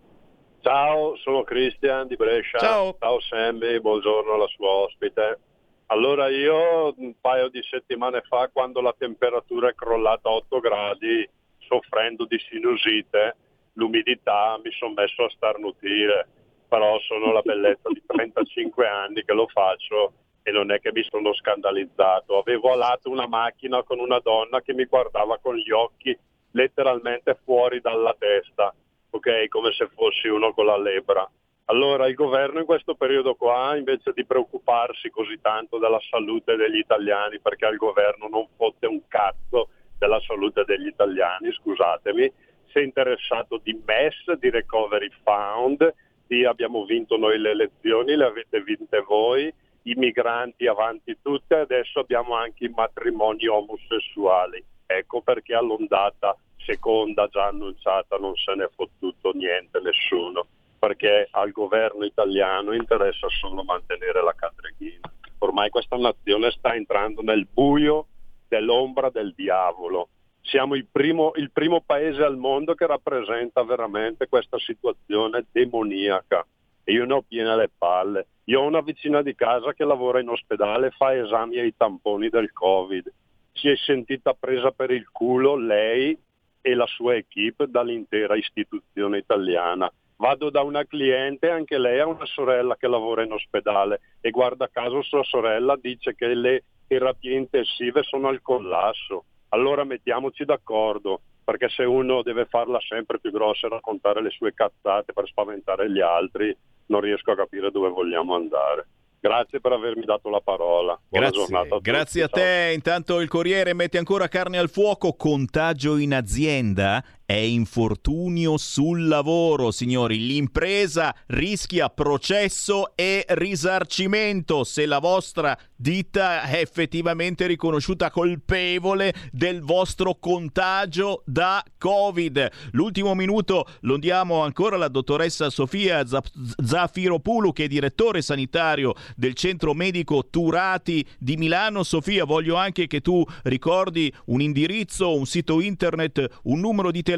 Ciao, 0.62 1.18
sono 1.18 1.44
Cristian 1.44 2.06
di 2.06 2.16
Brescia. 2.16 2.60
Ciao. 2.60 2.96
Ciao 3.00 3.20
Sammy, 3.22 3.80
buongiorno 3.80 4.36
alla 4.36 4.48
sua 4.56 4.70
ospite. 4.70 5.40
Allora 5.88 6.30
io 6.30 6.94
un 6.98 7.14
paio 7.22 7.50
di 7.50 7.62
settimane 7.62 8.22
fa, 8.22 8.50
quando 8.52 8.82
la 8.82 8.96
temperatura 8.98 9.70
è 9.70 9.76
crollata 9.76 10.30
a 10.30 10.34
8 10.34 10.60
gradi, 10.60 11.30
soffrendo 11.60 12.26
di 12.26 12.40
sinusite, 12.40 13.36
l'umidità, 13.74 14.60
mi 14.64 14.72
sono 14.72 14.94
messo 14.94 15.26
a 15.26 15.30
starnutire, 15.30 16.28
però 16.68 17.00
sono 17.02 17.32
la 17.32 17.42
bellezza 17.42 17.90
di 17.90 18.02
35 18.06 18.88
anni 18.88 19.24
che 19.24 19.34
lo 19.34 19.48
faccio 19.48 20.14
e 20.42 20.52
non 20.52 20.72
è 20.72 20.80
che 20.80 20.92
mi 20.92 21.04
sono 21.04 21.34
scandalizzato. 21.34 22.38
Avevo 22.40 22.72
alato 22.72 23.10
una 23.10 23.28
macchina 23.28 23.84
con 23.84 24.00
una 24.00 24.20
donna 24.20 24.62
che 24.62 24.74
mi 24.74 24.86
guardava 24.86 25.38
con 25.40 25.56
gli 25.56 25.72
occhi 25.72 26.18
letteralmente 26.52 27.38
fuori 27.44 27.80
dalla 27.82 28.16
testa, 28.18 28.74
ok? 29.12 29.48
Come 29.50 29.72
se 29.72 29.88
fossi 29.94 30.28
uno 30.28 30.54
con 30.54 30.66
la 30.66 30.78
lebbra. 30.78 31.30
Allora 31.68 32.08
il 32.08 32.14
governo 32.14 32.60
in 32.60 32.66
questo 32.66 32.94
periodo 32.94 33.34
qua, 33.34 33.76
invece 33.76 34.12
di 34.14 34.24
preoccuparsi 34.24 35.10
così 35.10 35.40
tanto 35.42 35.80
della 35.80 36.00
salute 36.12 36.56
degli 36.56 36.78
italiani, 36.78 37.40
perché 37.40 37.66
al 37.66 37.78
governo 37.78 38.28
non 38.28 38.48
fotte 38.56 38.86
un 38.86 39.02
cazzo 39.08 39.70
della 39.98 40.20
salute 40.22 40.64
degli 40.64 40.86
italiani, 40.86 41.52
scusatemi, 41.52 42.32
si 42.68 42.78
è 42.78 42.82
interessato 42.82 43.60
di 43.64 43.82
MES, 43.84 44.34
di 44.34 44.52
Recovery 44.52 45.10
Fund, 45.24 45.92
di 46.28 46.46
abbiamo 46.46 46.86
vinto 46.86 47.18
noi 47.18 47.40
le 47.40 47.52
elezioni, 47.52 48.16
le 48.16 48.26
avete 48.26 48.62
vinte 48.62 49.00
voi, 49.00 49.52
i 49.84 49.94
migranti 49.96 50.68
avanti 50.68 51.18
tutte, 51.20 51.56
adesso 51.56 52.00
abbiamo 52.00 52.36
anche 52.36 52.66
i 52.66 52.74
matrimoni 52.76 53.48
omosessuali. 53.48 54.64
Ecco 54.86 55.22
perché 55.22 55.56
all'ondata 55.56 56.38
seconda 56.58 57.28
già 57.28 57.48
annunciata 57.48 58.18
non 58.18 58.36
se 58.36 58.54
ne 58.54 58.66
è 58.66 58.70
fottuto 58.76 59.32
niente 59.32 59.80
nessuno 59.80 60.46
perché 60.86 61.28
al 61.32 61.52
governo 61.52 62.06
italiano 62.06 62.72
interessa 62.72 63.28
solo 63.40 63.64
mantenere 63.64 64.22
la 64.22 64.36
cadreghina. 64.36 65.12
Ormai 65.40 65.72
questa 65.72 65.98
nazione 65.98 66.52
sta 66.52 66.76
entrando 66.76 67.24
nel 67.24 67.48
buio 67.52 68.06
dell'ombra 68.48 69.10
del 69.10 69.34
diavolo. 69.36 70.10
Siamo 70.42 70.76
il 70.76 70.86
primo, 70.92 71.32
il 71.38 71.50
primo 71.50 71.82
paese 71.84 72.22
al 72.22 72.38
mondo 72.38 72.76
che 72.76 72.86
rappresenta 72.86 73.64
veramente 73.64 74.28
questa 74.28 74.60
situazione 74.60 75.46
demoniaca 75.52 76.46
e 76.84 76.92
io 76.94 77.06
ne 77.06 77.14
ho 77.14 77.24
piene 77.28 77.56
le 77.56 77.72
palle. 77.76 78.28
Io 78.44 78.62
ho 78.62 78.68
una 78.68 78.82
vicina 78.82 79.24
di 79.24 79.34
casa 79.34 79.74
che 79.74 79.86
lavora 79.86 80.20
in 80.20 80.30
ospedale, 80.30 80.92
fa 80.92 81.16
esami 81.16 81.58
ai 81.58 81.74
tamponi 81.76 82.30
del 82.30 82.54
Covid. 82.54 83.12
Si 83.54 83.70
è 83.70 83.76
sentita 83.76 84.36
presa 84.36 84.70
per 84.70 84.92
il 84.92 85.10
culo 85.10 85.56
lei 85.56 86.16
e 86.62 86.74
la 86.76 86.86
sua 86.86 87.16
equip 87.16 87.64
dall'intera 87.64 88.36
istituzione 88.36 89.18
italiana 89.18 89.92
Vado 90.18 90.50
da 90.50 90.62
una 90.62 90.86
cliente, 90.86 91.50
anche 91.50 91.78
lei 91.78 92.00
ha 92.00 92.08
una 92.08 92.26
sorella 92.26 92.78
che 92.78 92.88
lavora 92.88 93.24
in 93.24 93.34
ospedale 93.34 94.00
e 94.22 94.30
guarda 94.30 94.70
caso 94.72 95.02
sua 95.02 95.24
sorella 95.24 95.78
dice 95.80 96.16
che 96.16 96.34
le 96.34 96.64
terapie 96.88 97.36
intensive 97.36 98.02
sono 98.04 98.30
al 98.30 98.42
collasso. 98.42 99.26
Allora 99.50 99.84
mettiamoci 99.84 100.46
d'accordo, 100.46 101.22
perché 101.44 101.70
se 101.70 101.84
uno 101.84 102.22
deve 102.24 102.46
farla 102.46 102.80
sempre 102.88 103.20
più 103.20 103.32
grossa 103.32 103.68
e 103.68 103.70
raccontare 103.70 104.22
le 104.22 104.30
sue 104.30 104.54
cazzate 104.54 105.14
per 105.14 105.28
spaventare 105.28 105.92
gli 105.92 106.02
altri, 106.02 106.56
non 106.88 107.02
riesco 107.02 107.32
a 107.32 107.36
capire 107.36 107.70
dove 107.72 107.90
vogliamo 107.90 108.36
andare. 108.36 108.88
Grazie 109.20 109.60
per 109.60 109.72
avermi 109.72 110.06
dato 110.06 110.30
la 110.30 110.40
parola. 110.40 111.00
Buona 111.10 111.30
Grazie, 111.30 111.46
giornata 111.46 111.76
a 111.76 111.80
grazie 111.82 112.24
a 112.24 112.28
te. 112.28 112.72
Intanto 112.76 113.20
il 113.20 113.28
Corriere 113.28 113.74
mette 113.74 113.98
ancora 113.98 114.28
carne 114.28 114.60
al 114.60 114.70
fuoco. 114.70 115.14
Contagio 115.14 115.98
in 115.98 116.14
azienda 116.14 117.04
è 117.26 117.34
infortunio 117.34 118.58
sul 118.58 119.08
lavoro, 119.08 119.72
signori. 119.72 120.28
L'impresa 120.28 121.14
rischia 121.28 121.90
processo 121.90 122.96
e 122.96 123.26
risarcimento 123.30 124.64
se 124.64 124.86
la 124.86 125.00
vostra 125.00 125.58
ditta 125.76 126.44
è 126.44 126.60
effettivamente 126.60 127.48
riconosciuta 127.48 128.12
colpevole 128.12 129.14
del 129.32 129.62
vostro 129.62 130.18
contagio 130.20 131.24
da 131.26 131.64
Covid. 131.78 132.52
L'ultimo 132.72 133.16
minuto 133.16 133.66
lo 133.82 133.98
diamo 133.98 134.42
ancora 134.44 134.76
alla 134.76 134.88
dottoressa 134.88 135.50
Sofia 135.50 136.06
Zafiropulu, 136.06 137.54
che 137.54 137.64
è 137.64 137.68
direttore 137.68 138.22
sanitario 138.22 138.94
del 139.16 139.34
centro 139.34 139.74
medico 139.74 140.28
Turati 140.30 141.04
di 141.18 141.38
Milano. 141.38 141.82
Sofia, 141.82 142.24
voglio 142.24 142.56
anche 142.56 142.86
che 142.86 143.02
tu 143.02 143.24
ricordi 143.44 144.14
un 144.26 144.42
indirizzo, 144.42 145.16
un 145.16 145.26
sito 145.26 145.60
internet, 145.60 146.40
un 146.44 146.60
numero 146.60 146.92
di 146.92 147.02
telefono 147.02 147.14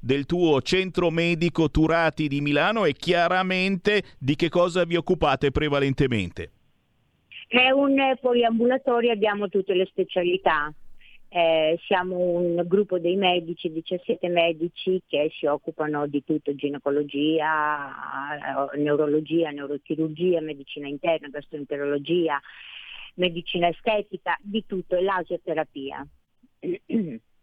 del 0.00 0.26
tuo 0.26 0.60
centro 0.62 1.10
medico 1.10 1.70
Turati 1.70 2.28
di 2.28 2.40
Milano 2.40 2.84
e 2.84 2.92
chiaramente 2.92 4.02
di 4.18 4.36
che 4.36 4.48
cosa 4.48 4.84
vi 4.84 4.96
occupate 4.96 5.50
prevalentemente. 5.50 6.50
È 7.48 7.70
un 7.70 7.96
poliambulatorio, 8.20 9.12
abbiamo 9.12 9.48
tutte 9.48 9.74
le 9.74 9.86
specialità. 9.86 10.72
Eh, 11.28 11.78
siamo 11.86 12.16
un 12.16 12.62
gruppo 12.66 12.98
dei 12.98 13.16
medici, 13.16 13.70
17 13.70 14.28
medici 14.28 15.02
che 15.06 15.30
si 15.38 15.46
occupano 15.46 16.06
di 16.06 16.24
tutto, 16.24 16.54
ginecologia, 16.54 17.92
neurologia, 18.76 19.50
neurochirurgia, 19.50 20.40
medicina 20.40 20.88
interna, 20.88 21.28
gastroenterologia, 21.28 22.40
medicina 23.14 23.68
estetica, 23.68 24.36
di 24.40 24.64
tutto, 24.66 24.96
e 24.96 25.02
laserterapia. 25.02 26.06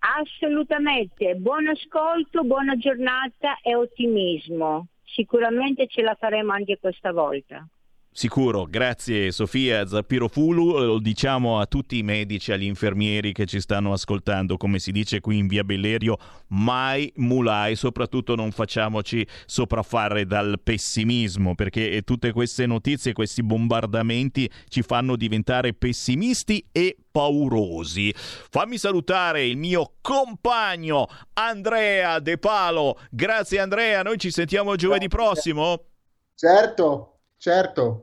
Assolutamente, 0.00 1.34
buon 1.36 1.68
ascolto, 1.68 2.44
buona 2.44 2.76
giornata 2.76 3.58
e 3.62 3.74
ottimismo. 3.74 4.88
Sicuramente 5.02 5.86
ce 5.86 6.02
la 6.02 6.14
faremo 6.14 6.52
anche 6.52 6.76
questa 6.78 7.12
volta. 7.12 7.66
Sicuro, 8.16 8.64
grazie 8.64 9.30
Sofia 9.30 9.86
Zappirofulu, 9.86 10.78
lo 10.78 10.98
diciamo 11.00 11.60
a 11.60 11.66
tutti 11.66 11.98
i 11.98 12.02
medici, 12.02 12.50
agli 12.50 12.64
infermieri 12.64 13.34
che 13.34 13.44
ci 13.44 13.60
stanno 13.60 13.92
ascoltando, 13.92 14.56
come 14.56 14.78
si 14.78 14.90
dice 14.90 15.20
qui 15.20 15.36
in 15.36 15.46
via 15.46 15.64
Bellerio, 15.64 16.16
mai 16.46 17.12
mulai, 17.16 17.76
soprattutto 17.76 18.34
non 18.34 18.52
facciamoci 18.52 19.26
sopraffare 19.44 20.24
dal 20.24 20.58
pessimismo, 20.64 21.54
perché 21.54 22.00
tutte 22.06 22.32
queste 22.32 22.64
notizie, 22.64 23.12
questi 23.12 23.42
bombardamenti 23.42 24.50
ci 24.68 24.80
fanno 24.80 25.14
diventare 25.14 25.74
pessimisti 25.74 26.66
e 26.72 26.96
paurosi. 27.10 28.14
Fammi 28.16 28.78
salutare 28.78 29.44
il 29.44 29.58
mio 29.58 29.96
compagno 30.00 31.06
Andrea 31.34 32.18
De 32.20 32.38
Palo. 32.38 32.98
Grazie 33.10 33.60
Andrea, 33.60 34.00
noi 34.00 34.16
ci 34.16 34.30
sentiamo 34.30 34.74
giovedì 34.74 35.06
prossimo. 35.06 35.84
Certo. 36.34 37.15
Certo. 37.38 38.02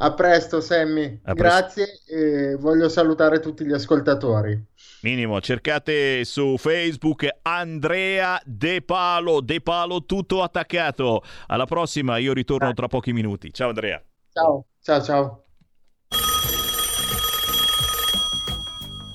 A 0.00 0.14
presto, 0.14 0.60
Sammy. 0.60 1.20
A 1.24 1.32
presto. 1.34 1.42
Grazie 1.42 1.86
e 2.06 2.54
voglio 2.56 2.88
salutare 2.88 3.40
tutti 3.40 3.64
gli 3.64 3.72
ascoltatori. 3.72 4.64
Minimo, 5.02 5.40
cercate 5.40 6.24
su 6.24 6.56
Facebook 6.56 7.26
Andrea 7.42 8.40
De 8.44 8.80
Palo, 8.82 9.40
De 9.40 9.60
Palo 9.60 10.04
tutto 10.04 10.42
attaccato. 10.42 11.22
Alla 11.48 11.66
prossima, 11.66 12.18
io 12.18 12.32
ritorno 12.32 12.72
tra 12.74 12.86
pochi 12.86 13.12
minuti. 13.12 13.52
Ciao 13.52 13.68
Andrea. 13.68 14.00
Ciao, 14.32 14.66
ciao, 14.80 15.02
ciao. 15.02 15.44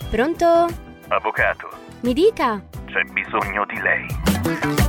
Pronto? 0.10 0.46
Avvocato, 1.08 1.70
Mi 2.02 2.14
dica. 2.14 2.64
c'è 2.86 3.04
bisogno 3.12 3.66
di 3.66 3.80
lei. 3.82 4.83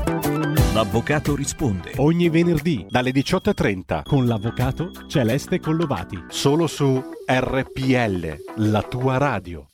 L'avvocato 0.75 1.37
risponde 1.37 1.93
ogni 1.99 2.29
venerdì 2.29 2.85
dalle 2.89 3.13
18.30 3.13 4.03
con 4.03 4.27
l'avvocato 4.27 4.91
Celeste 5.07 5.61
Collovati. 5.61 6.19
Solo 6.31 6.67
su 6.67 7.01
RPL, 7.29 8.37
la 8.57 8.83
tua 8.83 9.17
radio. 9.17 9.74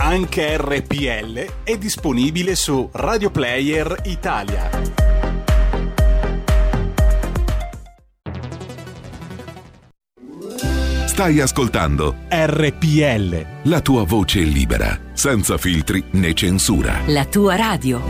Anche 0.00 0.56
RPL 0.56 1.64
è 1.64 1.76
disponibile 1.76 2.54
su 2.54 2.88
Radio 2.92 3.30
Player 3.30 4.00
Italia. 4.04 4.70
Stai 11.06 11.40
ascoltando 11.40 12.14
RPL. 12.28 13.46
la 13.64 13.80
tua 13.80 14.04
voce 14.04 14.40
libera, 14.40 14.98
senza 15.12 15.58
filtri 15.58 16.02
né 16.12 16.32
censura. 16.32 17.00
La 17.06 17.24
tua 17.24 17.56
radio. 17.56 18.00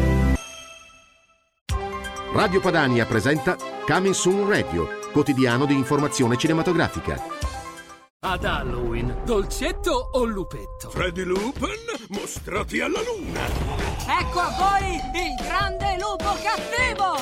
Radio 2.35 2.61
Padania 2.61 3.07
presenta 3.07 3.57
Coming 3.87 4.15
Soon 4.15 4.47
Radio, 4.47 4.89
quotidiano 5.11 5.65
di 5.65 5.73
informazione 5.73 6.37
cinematografica. 6.37 7.58
Ad 8.21 8.45
Halloween, 8.45 9.23
dolcetto 9.25 10.09
o 10.11 10.25
lupetto? 10.25 10.91
Freddy 10.91 11.23
Lupin, 11.23 11.71
mostrati 12.09 12.81
alla 12.81 13.01
luna! 13.01 13.47
Ecco 14.21 14.41
a 14.41 14.57
voi 14.59 14.95
il 14.97 15.35
grande 15.41 15.97
lupo 16.01 16.37
cattivo! 16.43 17.17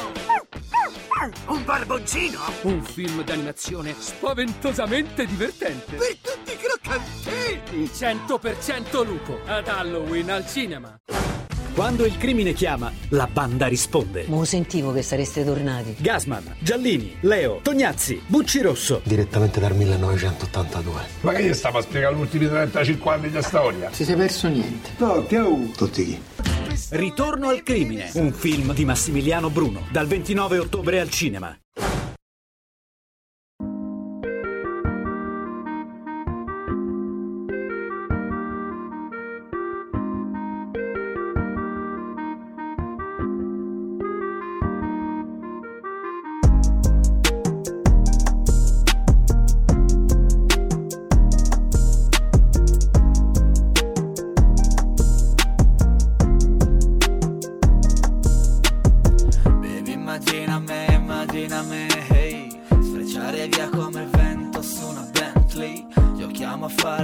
Un 1.48 1.64
barboncino? 1.64 2.40
Un 2.62 2.80
film 2.82 3.22
d'animazione 3.22 3.94
spaventosamente 3.98 5.26
divertente. 5.26 5.96
Per 5.96 6.16
tutti 6.16 6.52
i 6.52 6.56
croccantini! 6.56 7.84
100% 7.84 9.04
lupo. 9.04 9.38
Ad 9.44 9.68
Halloween 9.68 10.30
al 10.30 10.46
cinema. 10.46 10.98
Quando 11.76 12.06
il 12.06 12.16
crimine 12.16 12.54
chiama, 12.54 12.90
la 13.10 13.28
banda 13.30 13.66
risponde. 13.66 14.24
Mo 14.28 14.46
sentivo 14.46 14.92
che 14.92 15.02
sareste 15.02 15.44
tornati. 15.44 15.94
Gasman, 15.98 16.56
Giallini, 16.58 17.16
Leo, 17.20 17.58
Tognazzi, 17.62 18.18
Bucci 18.26 18.62
Rosso. 18.62 19.02
Direttamente 19.04 19.60
dal 19.60 19.76
1982. 19.76 21.00
Ma 21.20 21.32
che 21.34 21.44
gli 21.44 21.52
stava 21.52 21.80
a 21.80 21.82
spiegare 21.82 22.16
gli 22.16 22.20
ultimi 22.20 22.48
35 22.48 23.12
anni 23.12 23.28
di 23.28 23.42
storia? 23.42 23.92
Si 23.92 24.04
sei 24.04 24.16
perso 24.16 24.48
niente. 24.48 24.88
No, 24.96 25.26
che 25.26 25.38
ho? 25.38 25.70
Tutti 25.76 26.04
chi? 26.06 26.22
Ritorno 26.92 27.48
al 27.50 27.62
crimine, 27.62 28.10
un 28.14 28.32
film 28.32 28.72
di 28.72 28.86
Massimiliano 28.86 29.50
Bruno, 29.50 29.86
dal 29.90 30.06
29 30.06 30.56
ottobre 30.56 30.98
al 30.98 31.10
cinema. 31.10 31.54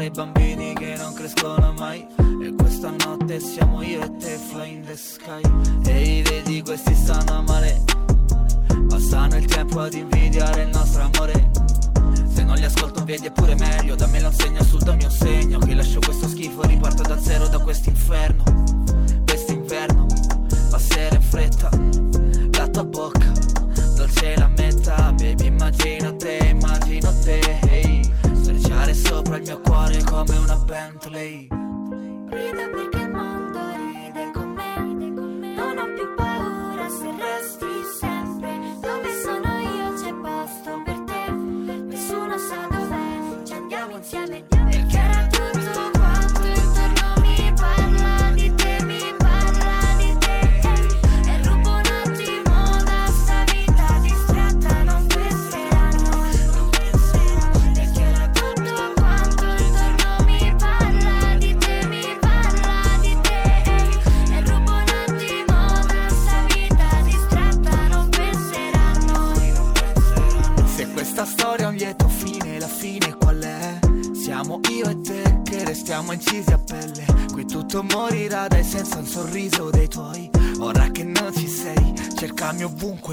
male 0.03 0.07
i 0.07 0.11
bambini 0.11 0.75
che 0.75 0.97
non 0.97 1.13
crescono 1.13 1.73
mai. 1.79 2.07
E 2.43 2.55
questa 2.57 2.91
notte 2.91 3.39
siamo 3.41 3.83
io 3.83 4.03
e 4.03 4.17
te 4.17 4.37
fly 4.37 4.75
in 4.75 4.85
the 4.85 4.97
sky. 4.97 5.41
E 5.87 6.19
i 6.19 6.23
vedi 6.23 6.63
questi 6.63 6.95
stanno 6.95 7.43
male. 7.43 7.83
Passano 8.89 9.37
il 9.37 9.45
tempo 9.45 9.81
ad 9.81 9.95
invidiare 9.95 10.63
il 10.63 10.71
nostro 10.71 11.03
amore. 11.03 11.51
Se 12.33 12.43
non 12.43 12.57
li 12.57 12.65
ascolto 12.65 13.05
vedi 13.05 13.27
è 13.27 13.31
pure 13.31 13.55
meglio 13.55 13.95
Dammi 13.95 14.23
un 14.23 14.33
segno 14.33 14.63
su 14.63 14.77
dammi 14.79 15.05
un 15.05 15.11
segno. 15.11 15.59
Che 15.59 15.75
lascio 15.75 16.01
questo 16.01 16.29
schifo 16.29 16.63
riparto 16.63 17.03
da 17.03 17.21
zero 17.21 17.47
da 17.49 17.59
quest'inferno 17.59 18.43
Quest'inverno 19.27 20.07
passerà 20.71 21.15
in 21.15 21.23
fretta. 21.23 21.92
Il 29.43 29.49
mio 29.49 29.61
cuore 29.61 30.03
come 30.05 30.37
una 30.37 30.57
Bentley. 30.57 31.49
Ride 31.51 32.71
perché 32.71 33.02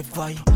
vai. 0.02 0.49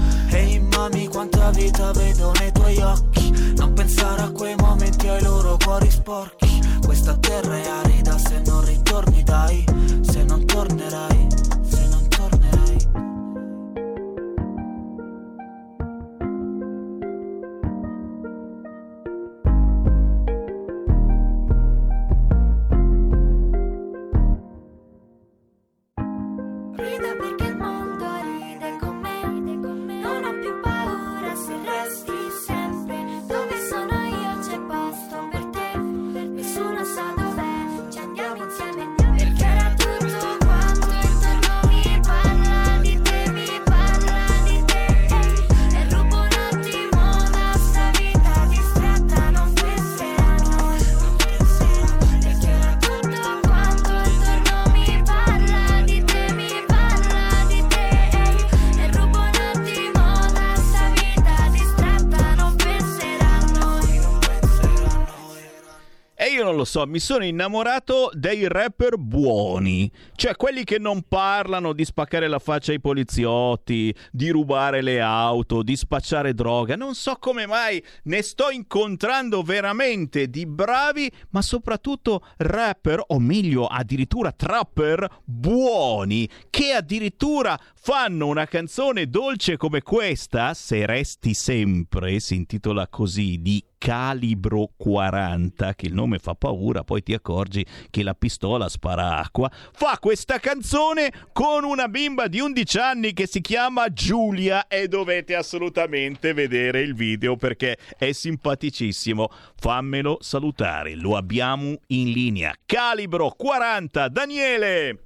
So, 66.73 66.87
mi 66.87 66.97
sono 66.97 67.23
innamorato 67.23 68.09
dei 68.13 68.47
rapper 68.47 68.97
buoni, 68.97 69.91
cioè 70.15 70.35
quelli 70.35 70.63
che 70.63 70.79
non 70.79 71.03
parlano 71.07 71.71
di 71.71 71.85
spaccare 71.85 72.27
la 72.27 72.39
faccia 72.39 72.71
ai 72.71 72.79
poliziotti, 72.79 73.95
di 74.11 74.29
rubare 74.31 74.81
le 74.81 74.99
auto, 74.99 75.61
di 75.61 75.75
spacciare 75.75 76.33
droga. 76.33 76.75
Non 76.75 76.95
so 76.95 77.17
come 77.19 77.45
mai 77.45 77.83
ne 78.05 78.23
sto 78.23 78.49
incontrando 78.49 79.43
veramente 79.43 80.31
di 80.31 80.47
bravi, 80.47 81.11
ma 81.29 81.43
soprattutto 81.43 82.25
rapper, 82.37 83.03
o 83.05 83.19
meglio 83.19 83.67
addirittura 83.67 84.31
trapper 84.31 85.21
buoni, 85.25 86.27
che 86.49 86.71
addirittura 86.71 87.55
fanno 87.75 88.25
una 88.25 88.47
canzone 88.47 89.09
dolce 89.09 89.57
come 89.57 89.83
questa, 89.83 90.55
Se 90.55 90.87
resti 90.87 91.35
sempre, 91.35 92.19
si 92.19 92.33
intitola 92.33 92.87
così, 92.87 93.39
di 93.43 93.63
calibro 93.83 94.69
40, 94.77 95.75
che 95.75 95.87
il 95.87 95.93
nome 95.93 96.17
fa 96.17 96.35
paura, 96.35 96.85
poi 96.85 97.03
ti 97.03 97.13
accorgi 97.13 97.65
che 97.89 98.01
la 98.01 98.13
pistola 98.13 98.69
spara 98.69 99.17
acqua, 99.17 99.51
fa 99.73 99.97
questa 99.99 100.39
canzone 100.39 101.11
con 101.33 101.65
una 101.65 101.89
bimba 101.89 102.29
di 102.29 102.39
11 102.39 102.77
anni 102.77 103.11
che 103.11 103.27
si 103.27 103.41
chiama 103.41 103.91
Giulia 103.91 104.67
e 104.67 104.87
dovete 104.87 105.35
assolutamente 105.35 106.31
vedere 106.31 106.79
il 106.79 106.95
video 106.95 107.35
perché 107.35 107.77
è 107.97 108.13
simpaticissimo. 108.13 109.27
Fammelo 109.59 110.19
salutare, 110.21 110.95
lo 110.95 111.17
abbiamo 111.17 111.75
in 111.87 112.11
linea. 112.11 112.55
Calibro 112.65 113.33
40, 113.35 114.07
Daniele! 114.07 114.99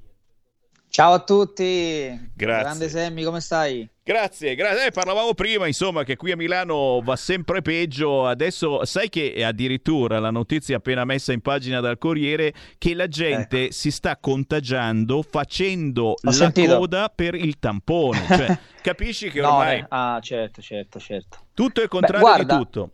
Ciao 0.88 1.14
a 1.14 1.24
tutti, 1.24 2.30
Grazie. 2.36 2.62
grande 2.62 2.90
Sammy, 2.90 3.24
come 3.24 3.42
stai? 3.42 3.90
Grazie, 4.08 4.56
grazie. 4.56 4.86
Eh, 4.86 4.92
parlavamo 4.92 5.34
prima, 5.34 5.68
insomma, 5.68 6.06
che 6.06 6.16
qui 6.16 6.32
a 6.32 6.38
Milano 6.38 7.02
va 7.04 7.18
sempre 7.18 7.62
peggio. 7.62 8.26
Adesso 8.26 8.86
sai 8.86 9.10
che 9.10 9.44
addirittura 9.44 10.20
la 10.20 10.32
notizia 10.32 10.78
appena 10.78 11.04
messa 11.04 11.34
in 11.34 11.42
pagina 11.42 11.82
dal 11.82 11.98
Corriere 11.98 12.54
che 12.78 12.94
la 12.94 13.10
gente 13.10 13.74
si 13.74 13.92
sta 13.92 14.16
contagiando 14.16 15.22
facendo 15.24 16.16
la 16.22 16.32
sentito. 16.32 16.78
coda 16.78 17.12
per 17.14 17.36
il 17.36 17.60
tampone. 17.60 18.26
Cioè, 18.26 18.60
capisci 18.82 19.30
che 19.30 19.42
No, 19.42 19.50
ormai 19.58 19.80
eh, 19.80 19.86
ah, 19.90 20.20
certo, 20.22 20.62
certo, 20.62 21.00
certo. 21.00 21.40
tutto 21.54 21.82
è 21.82 21.84
il 21.84 21.90
Beh, 21.90 21.98
contrario 21.98 22.26
guarda, 22.26 22.56
di 22.56 22.64
tutto. 22.64 22.92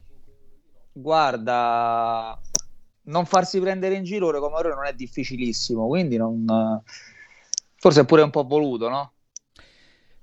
Guarda, 0.93 2.41
non 3.03 3.27
farsi 3.27 3.59
prendere 3.59 3.93
in 3.93 4.03
giro 4.03 4.25
ora 4.25 4.39
come 4.39 4.55
ora 4.55 4.73
non 4.73 4.85
è 4.87 4.93
difficilissimo, 4.93 5.85
quindi 5.85 6.17
non... 6.17 6.43
forse 7.75 8.01
è 8.01 8.05
pure 8.05 8.23
un 8.23 8.31
po' 8.31 8.45
voluto, 8.45 8.89
no? 8.89 9.12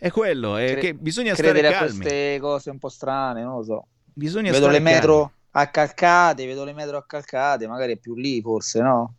È 0.00 0.10
quello, 0.10 0.56
è 0.56 0.74
Cre- 0.74 0.80
che 0.80 0.94
bisogna 0.94 1.36
credere 1.36 1.66
stare 1.66 1.68
a 1.68 1.74
calmi. 1.74 2.12
queste 2.12 2.38
cose 2.40 2.70
un 2.70 2.78
po' 2.78 2.88
strane, 2.88 3.42
non 3.42 3.56
lo 3.56 3.62
so. 3.62 3.86
Bisogna 4.14 4.52
vedo 4.52 4.68
le 4.68 4.78
metro 4.80 5.32
accalcate, 5.52 6.46
vedo 6.46 6.64
le 6.64 6.72
metro 6.72 6.96
accalcate, 6.96 7.66
magari 7.68 7.92
è 7.94 7.96
più 7.98 8.14
lì 8.14 8.40
forse, 8.40 8.80
no? 8.80 9.16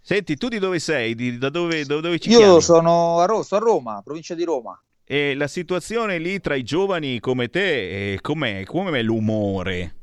Senti, 0.00 0.36
tu 0.36 0.48
di 0.48 0.58
dove 0.58 0.78
sei? 0.80 1.14
Di- 1.14 1.38
da 1.38 1.50
dove, 1.50 1.84
da 1.84 2.00
dove 2.00 2.18
ci 2.18 2.30
Io 2.30 2.30
chiami? 2.30 2.60
sono 2.60 3.18
a, 3.18 3.24
Ro- 3.24 3.44
a 3.48 3.58
Roma, 3.58 4.02
provincia 4.02 4.36
di 4.36 4.44
Roma. 4.44 4.80
E 5.04 5.34
la 5.34 5.48
situazione 5.48 6.18
lì 6.18 6.38
tra 6.38 6.54
i 6.54 6.62
giovani 6.62 7.18
come 7.18 7.48
te, 7.48 8.12
eh, 8.12 8.20
com'è? 8.20 8.62
Com'è 8.64 9.02
l'umore? 9.02 9.96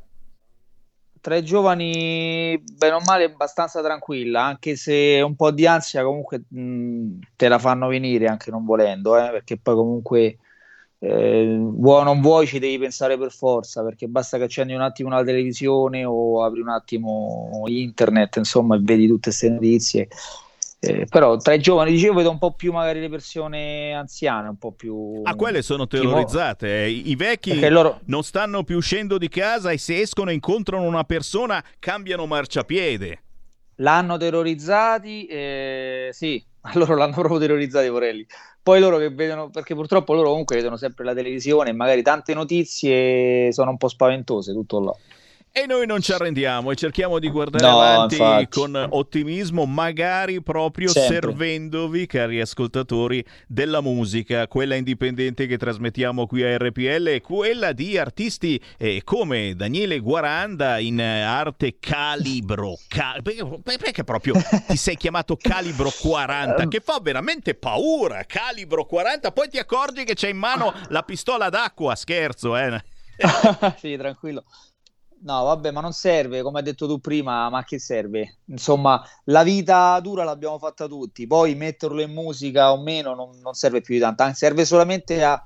Tra 1.26 1.36
i 1.38 1.43
giovani, 1.43 2.61
bene 2.78 2.93
o 2.93 2.99
male, 3.03 3.23
abbastanza 3.23 3.82
tranquilla, 3.82 4.43
anche 4.43 4.76
se 4.76 5.21
un 5.26 5.36
po' 5.36 5.49
di 5.49 5.65
ansia 5.65 6.03
comunque 6.03 6.43
mh, 6.47 7.17
te 7.36 7.47
la 7.47 7.57
fanno 7.57 7.88
venire 7.88 8.28
anche 8.28 8.51
non 8.51 8.63
volendo, 8.63 9.17
eh, 9.17 9.32
perché 9.32 9.57
poi 9.57 9.73
comunque 9.73 10.38
eh, 10.99 11.57
vuoi 11.59 12.01
o 12.01 12.03
non 12.03 12.21
vuoi 12.21 12.45
ci 12.45 12.59
devi 12.59 12.78
pensare 12.78 13.17
per 13.17 13.32
forza, 13.32 13.84
perché 13.84 14.07
basta 14.07 14.38
che 14.38 14.43
accendi 14.43 14.73
un 14.73 14.82
attimo 14.82 15.09
la 15.09 15.23
televisione 15.23 16.05
o 16.05 16.43
apri 16.43 16.61
un 16.61 16.69
attimo 16.69 17.63
internet, 17.65 18.36
insomma, 18.36 18.76
e 18.76 18.80
vedi 18.84 19.07
tutte 19.07 19.30
queste 19.30 19.49
notizie. 19.49 20.07
Eh, 20.88 21.05
però 21.09 21.38
tra 21.38 21.53
i 21.53 21.59
giovani, 21.59 21.91
dicevo, 21.91 22.15
vedo 22.15 22.29
un 22.29 22.38
po' 22.38 22.53
più 22.53 22.71
magari 22.71 22.99
le 22.99 23.09
persone 23.09 23.93
anziane, 23.93 24.49
un 24.49 24.57
po' 24.57 24.71
più... 24.71 25.21
Ah, 25.23 25.36
quelle 25.36 25.61
sono 25.61 25.88
terrorizzate. 25.88 26.83
eh. 26.83 26.89
I 26.89 27.09
i 27.11 27.15
vecchi 27.15 27.67
loro- 27.69 27.99
non 28.05 28.23
stanno 28.23 28.63
più 28.63 28.77
uscendo 28.77 29.17
di 29.17 29.29
casa 29.29 29.71
e 29.71 29.77
se 29.77 29.99
escono 29.99 30.29
e 30.29 30.33
incontrano 30.33 30.83
una 30.83 31.03
persona 31.03 31.63
cambiano 31.79 32.25
marciapiede. 32.25 33.21
L'hanno 33.79 34.17
terrorizzati, 34.17 35.25
eh, 35.25 36.09
sì, 36.11 36.43
loro 36.75 36.95
l'hanno 36.95 37.13
proprio 37.13 37.39
terrorizzati, 37.39 37.89
Porelli. 37.89 38.25
Poi 38.61 38.79
loro 38.79 38.97
che 38.97 39.09
vedono, 39.11 39.49
perché 39.49 39.75
purtroppo 39.75 40.13
loro 40.15 40.29
comunque 40.29 40.55
vedono 40.55 40.75
sempre 40.75 41.05
la 41.05 41.13
televisione 41.13 41.69
e 41.69 41.73
magari 41.73 42.01
tante 42.01 42.33
notizie 42.33 43.51
sono 43.53 43.69
un 43.69 43.77
po' 43.77 43.88
spaventose, 43.88 44.53
tutto 44.53 44.79
là. 44.83 44.91
E 45.58 45.66
noi 45.68 45.86
non 45.86 46.01
ci 46.01 46.12
arrendiamo 46.12 46.72
e 46.72 46.76
cerchiamo 46.76 47.18
di 47.18 47.30
guardare 47.30 47.66
No, 47.66 47.80
avanti 47.80 48.16
infatti. 48.16 48.47
con 48.49 48.76
ottimismo, 48.89 49.66
magari 49.66 50.43
proprio 50.43 50.89
Sempre. 50.89 51.14
servendovi, 51.16 52.06
cari 52.08 52.41
ascoltatori, 52.41 53.26
della 53.47 53.80
musica, 53.80 54.49
quella 54.49 54.76
indipendente 54.76 55.47
che 55.47 55.58
trasmettiamo 55.58 56.28
qui 56.28 56.43
a 56.43 56.58
RPL 56.58 57.22
quella 57.22 57.72
di 57.72 57.97
artisti 57.97 58.62
eh, 58.78 59.01
come 59.06 59.56
Daniele 59.56 59.99
Guaranda 59.99 60.78
in 60.80 60.99
arte 60.99 61.78
calibro. 61.80 62.78
Ca- 62.89 63.20
perché, 63.24 63.45
perché 63.64 64.03
proprio 64.03 64.34
ti 64.68 64.76
sei 64.76 64.97
chiamato 64.97 65.38
calibro 65.38 65.89
40? 65.89 66.68
Che 66.68 66.82
fa 66.82 66.99
veramente 67.01 67.56
paura, 67.56 68.26
calibro 68.26 68.84
40. 68.86 69.32
Poi 69.32 69.47
ti 69.47 69.58
accorgi 69.58 70.03
che 70.03 70.16
c'è 70.16 70.28
in 70.28 70.38
mano 70.38 70.74
la 70.89 71.03
pistola 71.03 71.47
d'acqua, 71.47 71.95
scherzo, 71.95 72.58
eh. 72.58 72.84
sì, 73.80 73.95
tranquillo. 73.95 74.43
No, 75.26 75.43
vabbè, 75.45 75.71
ma 75.71 75.82
non 75.82 75.91
serve, 75.91 76.43
come 76.43 76.59
hai 76.59 76.63
detto 76.63 76.86
tu 76.88 76.99
prima, 76.99 77.49
ma 77.49 77.63
che 77.63 77.80
serve? 77.80 78.38
Insomma, 78.45 79.01
la 79.26 79.41
vita 79.41 79.99
dura 79.99 80.23
l'abbiamo 80.23 80.59
fatta 80.59 80.88
tutti, 80.88 81.26
poi 81.26 81.55
metterlo 81.55 81.99
in 82.01 82.13
musica 82.13 82.71
o 82.71 82.80
meno 82.80 83.15
non, 83.15 83.32
non 83.41 83.53
serve 83.55 83.82
più 83.82 83.95
di 83.95 83.99
tanto, 84.01 84.32
serve 84.34 84.65
solamente 84.65 85.23
a 85.23 85.43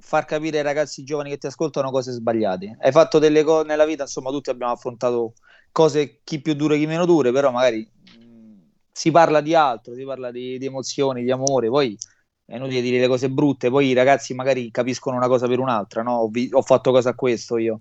far 0.00 0.24
capire 0.24 0.56
ai 0.58 0.64
ragazzi 0.64 1.04
giovani 1.04 1.30
che 1.30 1.38
ti 1.38 1.46
ascoltano 1.46 1.92
cose 1.92 2.10
sbagliate. 2.10 2.76
Hai 2.80 2.90
fatto 2.90 3.20
delle 3.20 3.44
cose 3.44 3.66
nella 3.68 3.84
vita, 3.84 4.02
insomma, 4.02 4.30
tutti 4.30 4.50
abbiamo 4.50 4.72
affrontato 4.72 5.34
cose 5.70 6.20
chi 6.24 6.40
più 6.40 6.54
dure, 6.54 6.76
chi 6.76 6.86
meno 6.86 7.06
dure, 7.06 7.30
però 7.30 7.52
magari 7.52 7.88
mh, 8.18 8.62
si 8.90 9.12
parla 9.12 9.40
di 9.40 9.54
altro, 9.54 9.94
si 9.94 10.02
parla 10.04 10.32
di, 10.32 10.58
di 10.58 10.66
emozioni, 10.66 11.22
di 11.22 11.30
amore, 11.30 11.68
poi 11.68 11.96
è 12.44 12.56
inutile 12.56 12.80
dire 12.80 12.98
le 12.98 13.06
cose 13.06 13.30
brutte, 13.30 13.70
poi 13.70 13.86
i 13.88 13.92
ragazzi 13.92 14.34
magari 14.34 14.72
capiscono 14.72 15.16
una 15.16 15.28
cosa 15.28 15.46
per 15.46 15.60
un'altra, 15.60 16.02
no? 16.02 16.16
Ho, 16.16 16.28
vi- 16.28 16.48
ho 16.52 16.62
fatto 16.62 16.90
cosa 16.90 17.10
a 17.10 17.14
questo 17.14 17.58
io. 17.58 17.80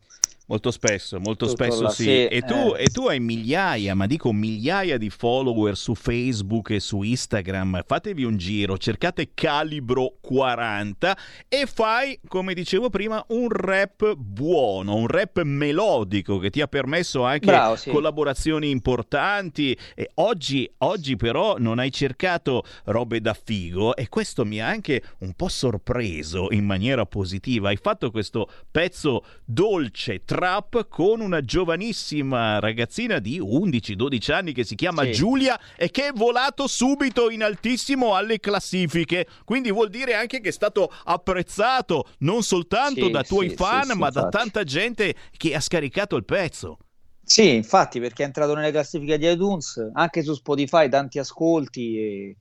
Molto 0.50 0.72
spesso, 0.72 1.20
molto 1.20 1.48
spesso 1.48 1.90
sì. 1.90 2.04
sì, 2.04 2.26
E, 2.26 2.42
tu, 2.42 2.74
eh. 2.76 2.86
e 2.86 2.88
tu 2.88 3.06
hai 3.06 3.20
migliaia, 3.20 3.94
ma 3.94 4.08
dico 4.08 4.34
migliaia 4.34 4.98
di 4.98 5.12
follower 5.12 5.78
su 5.78 5.94
Facebook 5.94 6.72
e 6.72 6.80
su 6.80 7.04
Instagram. 7.04 7.84
Fatevi 7.86 8.24
un 8.24 8.36
giro, 8.36 8.76
cercate 8.80 9.30
Calibro 9.36 10.16
40 10.20 11.16
e 11.48 11.68
fai, 11.68 12.20
come 12.28 12.56
dicevo 12.56 12.90
prima, 12.90 13.24
un 13.28 13.48
rap 13.50 14.16
buono, 14.16 14.96
un 14.96 15.06
rap 15.06 15.40
melodico 15.44 16.40
che 16.40 16.50
ti 16.50 16.62
ha 16.62 16.68
permesso 16.68 17.24
anche 17.24 17.46
Bravo, 17.46 17.76
sì. 17.76 17.92
collaborazioni 17.92 18.72
importanti. 18.72 19.78
E 19.94 20.10
oggi, 20.16 20.68
oggi 20.80 21.16
però 21.16 21.58
non 21.60 21.78
hai 21.78 21.92
cercato 21.92 22.64
robe 22.86 23.22
da 23.22 23.36
figo 23.36 23.96
e 23.96 24.10
questo 24.10 24.46
mi 24.46 24.60
ha 24.60 24.68
anche 24.68 25.04
un 25.20 25.34
po' 25.34 25.48
sorpreso 25.48 26.48
in 26.50 26.66
maniera 26.66 27.06
positiva. 27.06 27.70
Hai 27.70 27.78
fatto 27.78 28.10
questo 28.10 28.50
pezzo 28.72 29.24
dolce, 29.46 30.24
trap, 30.40 30.88
con 30.88 31.20
una 31.20 31.42
giovanissima 31.42 32.60
ragazzina 32.60 33.20
di 33.20 33.42
11-12 33.42 34.32
anni 34.32 34.54
che 34.54 34.64
si 34.64 34.76
chiama 34.76 35.04
Sì. 35.04 35.12
Giulia 35.12 35.60
e 35.76 35.92
che 35.92 36.08
è 36.08 36.12
volato 36.14 36.66
subito 36.66 37.30
in 37.30 37.44
altissimo 37.44 38.16
alle 38.16 38.40
classifiche. 38.40 39.28
Quindi 39.44 39.70
vuol 39.70 39.90
dire 39.90 40.14
anche 40.14 40.40
che 40.40 40.48
è 40.48 40.54
stato 40.54 40.90
apprezzato 41.04 42.06
non 42.20 42.42
soltanto 42.42 43.08
Sì, 43.08 43.12
da 43.12 43.24
tuoi 43.24 43.50
sì, 43.50 43.56
fan, 43.56 43.98
ma 43.98 44.10
da 44.10 44.30
tanta 44.30 44.64
gente 44.64 45.14
che 45.36 45.54
ha 45.54 45.60
scaricato 45.60 46.16
il 46.16 46.24
pezzo. 46.24 46.78
Sì, 47.22 47.54
infatti, 47.56 48.00
perché 48.00 48.24
è 48.24 48.26
entrato 48.26 48.56
nelle 48.56 48.72
classifiche 48.72 49.18
di 49.18 49.30
iTunes, 49.30 49.92
anche 49.94 50.24
su 50.24 50.34
Spotify, 50.34 50.88
tanti 50.88 51.20
ascolti. 51.20 51.98
E... 51.98 52.38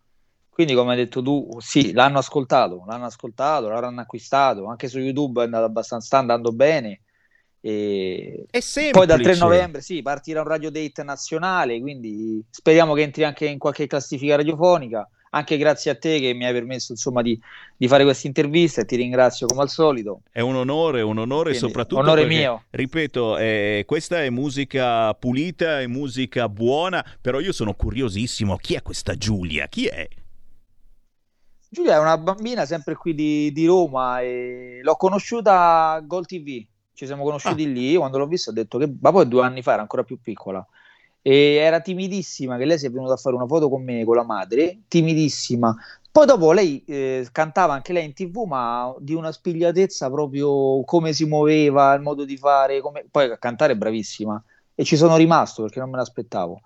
Quindi, 0.48 0.74
come 0.74 0.92
hai 0.92 0.96
detto 0.98 1.20
tu, 1.20 1.48
sì, 1.58 1.92
l'hanno 1.92 2.18
ascoltato, 2.18 2.84
l'hanno 2.86 3.06
ascoltato, 3.06 3.68
l'hanno 3.68 4.00
acquistato. 4.00 4.66
Anche 4.66 4.86
su 4.86 4.98
YouTube 5.00 5.42
è 5.42 5.44
andato 5.44 5.64
abbastanza, 5.64 6.06
sta 6.06 6.18
andando 6.18 6.52
bene. 6.52 7.02
E... 7.60 8.46
È 8.50 8.60
semplice. 8.60 8.90
Poi 8.90 9.06
dal 9.06 9.20
3 9.20 9.36
novembre, 9.36 9.80
sì, 9.80 10.02
partirà 10.02 10.40
un 10.40 10.48
radio 10.48 10.70
date 10.70 11.02
nazionale, 11.02 11.80
quindi 11.80 12.42
speriamo 12.50 12.94
che 12.94 13.02
entri 13.02 13.24
anche 13.24 13.46
in 13.46 13.58
qualche 13.58 13.86
classifica 13.86 14.36
radiofonica. 14.36 15.08
Anche 15.30 15.58
grazie 15.58 15.90
a 15.90 15.94
te 15.94 16.20
che 16.20 16.32
mi 16.32 16.46
hai 16.46 16.54
permesso, 16.54 16.92
insomma, 16.92 17.20
di, 17.20 17.38
di 17.76 17.86
fare 17.86 18.02
questa 18.02 18.26
intervista 18.26 18.80
e 18.80 18.86
ti 18.86 18.96
ringrazio 18.96 19.46
come 19.46 19.60
al 19.60 19.68
solito. 19.68 20.22
È 20.32 20.40
un 20.40 20.56
onore, 20.56 21.02
un 21.02 21.18
onore 21.18 21.50
Quindi, 21.50 21.58
soprattutto 21.58 22.00
onore 22.00 22.22
perché, 22.22 22.36
mio. 22.38 22.62
ripeto, 22.70 23.36
eh, 23.36 23.82
questa 23.86 24.22
è 24.22 24.30
musica 24.30 25.12
pulita, 25.12 25.80
è 25.80 25.86
musica 25.86 26.48
buona, 26.48 27.04
però 27.20 27.40
io 27.40 27.52
sono 27.52 27.74
curiosissimo, 27.74 28.56
chi 28.56 28.74
è 28.74 28.80
questa 28.80 29.16
Giulia? 29.16 29.66
Chi 29.66 29.84
è? 29.84 30.08
Giulia 31.68 31.96
è 31.96 31.98
una 31.98 32.16
bambina 32.16 32.64
sempre 32.64 32.94
qui 32.94 33.14
di, 33.14 33.52
di 33.52 33.66
Roma 33.66 34.22
e 34.22 34.80
l'ho 34.82 34.96
conosciuta 34.96 35.90
a 35.92 36.00
Gol 36.00 36.24
TV. 36.24 36.64
Ci 36.98 37.06
siamo 37.06 37.22
conosciuti 37.22 37.72
lì. 37.72 37.94
Quando 37.94 38.18
l'ho 38.18 38.26
vista 38.26 38.50
ho 38.50 38.52
detto 38.52 38.76
che, 38.76 38.92
ma 39.00 39.12
poi 39.12 39.28
due 39.28 39.42
anni 39.42 39.62
fa 39.62 39.74
era 39.74 39.82
ancora 39.82 40.02
più 40.02 40.20
piccola. 40.20 40.66
E 41.22 41.54
era 41.54 41.78
timidissima, 41.80 42.56
che 42.56 42.64
lei 42.64 42.76
si 42.76 42.86
è 42.86 42.90
venuta 42.90 43.12
a 43.12 43.16
fare 43.16 43.36
una 43.36 43.46
foto 43.46 43.68
con 43.68 43.84
me, 43.84 44.04
con 44.04 44.16
la 44.16 44.24
madre, 44.24 44.80
timidissima. 44.88 45.76
Poi 46.10 46.26
dopo 46.26 46.50
lei 46.50 46.82
eh, 46.86 47.28
cantava 47.30 47.72
anche 47.72 47.92
lei 47.92 48.04
in 48.04 48.14
tv, 48.14 48.46
ma 48.46 48.92
di 48.98 49.14
una 49.14 49.30
spigliatezza 49.30 50.10
proprio 50.10 50.82
come 50.82 51.12
si 51.12 51.24
muoveva, 51.24 51.94
il 51.94 52.02
modo 52.02 52.24
di 52.24 52.36
fare, 52.36 52.80
come... 52.80 53.06
poi 53.08 53.30
a 53.30 53.38
cantare 53.38 53.74
è 53.74 53.76
bravissima. 53.76 54.42
E 54.74 54.82
ci 54.82 54.96
sono 54.96 55.16
rimasto 55.16 55.62
perché 55.62 55.78
non 55.78 55.90
me 55.90 55.98
l'aspettavo. 55.98 56.62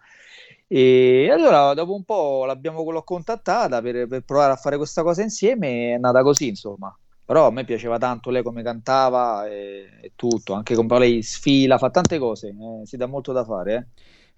E 0.67 1.29
allora 1.31 1.75
dopo 1.75 1.95
un 1.95 2.05
po' 2.05 2.47
l'abbiamo 2.47 2.83
l'ho 2.91 3.03
contattata 3.03 3.83
per, 3.83 4.07
per 4.07 4.23
provare 4.25 4.53
a 4.53 4.57
fare 4.57 4.79
questa 4.79 5.03
cosa 5.03 5.21
insieme, 5.21 5.93
è 5.93 5.99
nata 5.99 6.23
così, 6.23 6.49
insomma. 6.49 6.97
Però 7.25 7.47
a 7.47 7.51
me 7.51 7.65
piaceva 7.65 7.99
tanto 7.99 8.31
lei 8.31 8.43
come 8.43 8.63
cantava 8.63 9.49
e, 9.49 9.89
e 10.01 10.13
tutto, 10.17 10.53
anche 10.55 10.75
come 10.75 10.99
lei 10.99 11.23
sfila, 11.23 11.79
fa 11.79 11.91
tante 11.91 12.19
cose, 12.19 12.49
eh, 12.49 12.87
si 12.87 12.97
dà 12.97 13.07
molto 13.07 13.33
da 13.33 13.45
fare, 13.45 13.75
eh. 13.75 13.87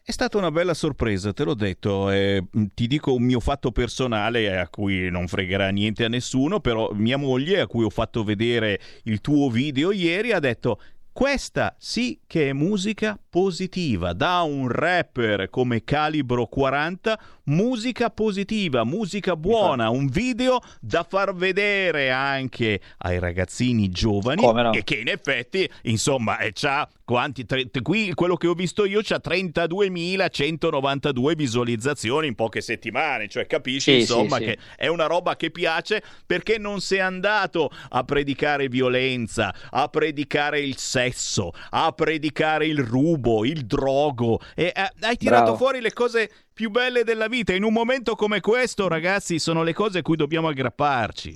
È 0.06 0.12
stata 0.12 0.36
una 0.36 0.51
bella 0.51 0.74
sorpresa, 0.74 1.32
te 1.32 1.44
l'ho 1.44 1.55
detto. 1.55 2.11
eh, 2.11 2.44
ti 2.74 2.86
dico 2.86 3.15
un 3.15 3.23
mio 3.23 3.40
fatto 3.40 3.73
personale 3.73 4.59
a 4.59 4.69
cui 4.69 5.11
non 5.11 5.27
fregherà 5.28 5.70
niente 5.70 6.05
a 6.05 6.09
nessuno, 6.09 6.61
però 6.61 6.90
mia 6.93 7.16
moglie, 7.16 7.61
a 7.61 7.66
cui 7.66 7.85
ho 7.85 7.89
fatto 7.90 8.23
vedere 8.23 8.78
il 9.05 9.23
tuo 9.23 9.48
video 9.48 9.93
ieri, 9.93 10.32
ha 10.32 10.40
detto. 10.40 10.78
Questa 11.11 11.77
sì 11.78 12.20
che 12.27 12.48
è 12.48 12.52
musica 12.52 13.16
positiva, 13.31 14.12
da 14.12 14.43
un 14.43 14.66
rapper 14.69 15.48
come 15.48 15.85
Calibro 15.85 16.47
40, 16.48 17.20
musica 17.45 18.11
positiva, 18.11 18.85
musica 18.85 19.37
buona, 19.37 19.89
un 19.91 20.07
video 20.07 20.61
da 20.81 21.05
far 21.09 21.35
vedere 21.35 22.11
anche 22.11 22.81
ai 22.99 23.19
ragazzini 23.19 23.89
giovani 23.91 24.43
no? 24.43 24.73
e 24.73 24.85
che 24.85 24.97
in 24.97 25.09
effetti, 25.09 25.69
insomma, 25.83 26.39
eh, 26.39 26.53
c'ha 26.53 26.89
quanti 27.05 27.45
tre- 27.45 27.69
qui 27.83 28.15
quello 28.15 28.37
che 28.37 28.47
ho 28.47 28.55
visto 28.55 28.87
io 28.87 29.01
c'ha 29.03 29.21
32.192 29.23 31.35
visualizzazioni 31.35 32.29
in 32.29 32.35
poche 32.35 32.62
settimane, 32.62 33.29
cioè 33.29 33.47
capisci 33.47 33.93
Sì, 33.93 33.99
insomma 34.01 34.39
sì, 34.39 34.45
sì. 34.45 34.51
che 34.51 34.59
è 34.77 34.87
una 34.87 35.05
roba 35.07 35.37
che 35.37 35.51
piace 35.51 36.03
perché 36.25 36.57
non 36.59 36.81
sei 36.81 37.01
andato 37.01 37.69
a 37.91 38.03
predicare 38.05 38.69
violenza, 38.69 39.55
a 39.71 39.87
predicare 39.89 40.61
il 40.61 40.79
sesso, 40.79 41.51
a 41.71 41.93
predicare 41.93 42.66
il 42.66 42.79
rubo, 42.79 43.45
il 43.45 43.66
drogo 43.66 44.41
e 44.55 44.73
eh, 44.75 44.91
hai 45.01 45.16
tirato 45.19 45.43
Bravo. 45.43 45.59
fuori 45.59 45.81
le 45.81 45.93
cose 45.93 46.31
più 46.55 46.71
belle 46.71 47.03
della 47.03 47.27
vita. 47.27 47.53
In 47.53 47.65
un 47.65 47.73
momento 47.73 48.15
come 48.15 48.41
questo, 48.41 48.87
ragazzi, 48.87 49.41
sono 49.41 49.65
le 49.65 49.75
cose 49.75 49.99
a 49.99 50.03
cui 50.03 50.17
dobbiamo 50.17 50.49
aggrapparci. 50.49 51.35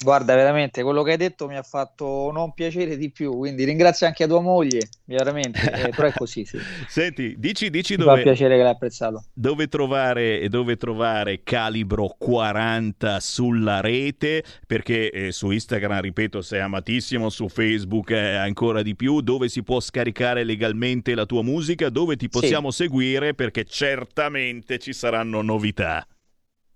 Guarda, 0.00 0.36
veramente 0.36 0.84
quello 0.84 1.02
che 1.02 1.10
hai 1.10 1.16
detto 1.16 1.48
mi 1.48 1.56
ha 1.56 1.62
fatto 1.64 2.30
non 2.32 2.54
piacere 2.54 2.96
di 2.96 3.10
più, 3.10 3.36
quindi 3.36 3.64
ringrazio 3.64 4.06
anche 4.06 4.22
a 4.22 4.26
tua 4.28 4.40
moglie, 4.40 4.88
veramente, 5.06 5.58
eh, 5.60 5.88
però 5.88 6.06
è 6.06 6.12
così, 6.12 6.44
sì. 6.44 6.56
Senti, 6.86 7.34
dici, 7.36 7.68
dici 7.68 7.96
Mi 7.96 8.04
fa 8.04 8.10
dove, 8.10 8.22
piacere 8.22 8.56
che 8.56 8.62
l'hai 8.62 8.70
apprezzato. 8.70 9.24
dove 9.32 9.66
trovare, 9.66 10.48
dove 10.48 10.76
trovare 10.76 11.42
Calibro 11.42 12.14
40 12.16 13.18
sulla 13.18 13.80
rete, 13.80 14.44
perché 14.68 15.10
eh, 15.10 15.32
su 15.32 15.50
Instagram, 15.50 16.00
ripeto, 16.02 16.42
sei 16.42 16.60
amatissimo, 16.60 17.28
su 17.28 17.48
Facebook 17.48 18.10
eh, 18.10 18.36
ancora 18.36 18.82
di 18.82 18.94
più, 18.94 19.20
dove 19.20 19.48
si 19.48 19.64
può 19.64 19.80
scaricare 19.80 20.44
legalmente 20.44 21.16
la 21.16 21.26
tua 21.26 21.42
musica, 21.42 21.88
dove 21.88 22.14
ti 22.14 22.28
possiamo 22.28 22.70
seguire, 22.70 23.34
perché 23.34 23.64
certamente 23.64 24.78
ci 24.78 24.92
saranno 24.92 25.42
novità. 25.42 26.06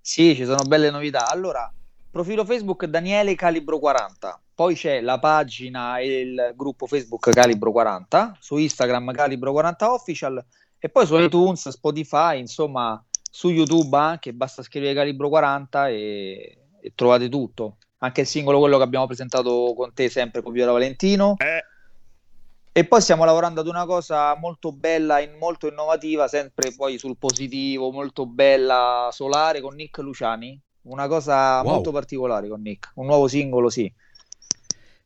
Sì, 0.00 0.34
ci 0.34 0.44
sono 0.44 0.64
belle 0.64 0.90
novità. 0.90 1.28
Allora, 1.28 1.72
profilo 2.12 2.44
Facebook 2.44 2.84
Daniele 2.84 3.34
Calibro 3.34 3.78
40, 3.78 4.38
poi 4.54 4.74
c'è 4.74 5.00
la 5.00 5.18
pagina 5.18 5.96
e 5.96 6.20
il 6.20 6.52
gruppo 6.54 6.86
Facebook 6.86 7.30
Calibro 7.30 7.72
40, 7.72 8.36
su 8.38 8.58
Instagram 8.58 9.12
Calibro 9.12 9.50
40 9.50 9.92
Official 9.92 10.44
e 10.78 10.88
poi 10.90 11.06
su 11.06 11.16
iTunes, 11.16 11.70
Spotify, 11.70 12.38
insomma, 12.38 13.02
su 13.30 13.48
YouTube 13.48 13.96
anche, 13.96 14.34
basta 14.34 14.62
scrivere 14.62 14.92
Calibro 14.92 15.30
40 15.30 15.88
e, 15.88 16.58
e 16.82 16.92
trovate 16.94 17.30
tutto. 17.30 17.78
Anche 17.98 18.20
il 18.20 18.26
singolo, 18.26 18.58
quello 18.58 18.76
che 18.76 18.82
abbiamo 18.82 19.06
presentato 19.06 19.72
con 19.74 19.94
te 19.94 20.10
sempre 20.10 20.42
con 20.42 20.52
Viola 20.52 20.72
Valentino. 20.72 21.36
E 22.74 22.84
poi 22.84 23.00
stiamo 23.00 23.24
lavorando 23.24 23.60
ad 23.60 23.68
una 23.68 23.86
cosa 23.86 24.36
molto 24.36 24.72
bella, 24.72 25.20
in- 25.20 25.38
molto 25.38 25.66
innovativa, 25.66 26.28
sempre 26.28 26.74
poi 26.74 26.98
sul 26.98 27.16
positivo, 27.16 27.90
molto 27.90 28.26
bella, 28.26 29.08
solare 29.12 29.62
con 29.62 29.74
Nick 29.74 29.98
Luciani. 29.98 30.60
Una 30.82 31.06
cosa 31.06 31.60
Wow. 31.62 31.72
molto 31.74 31.90
particolare 31.92 32.48
con 32.48 32.60
Nick, 32.60 32.92
un 32.94 33.06
nuovo 33.06 33.28
singolo, 33.28 33.68
sì. 33.70 33.92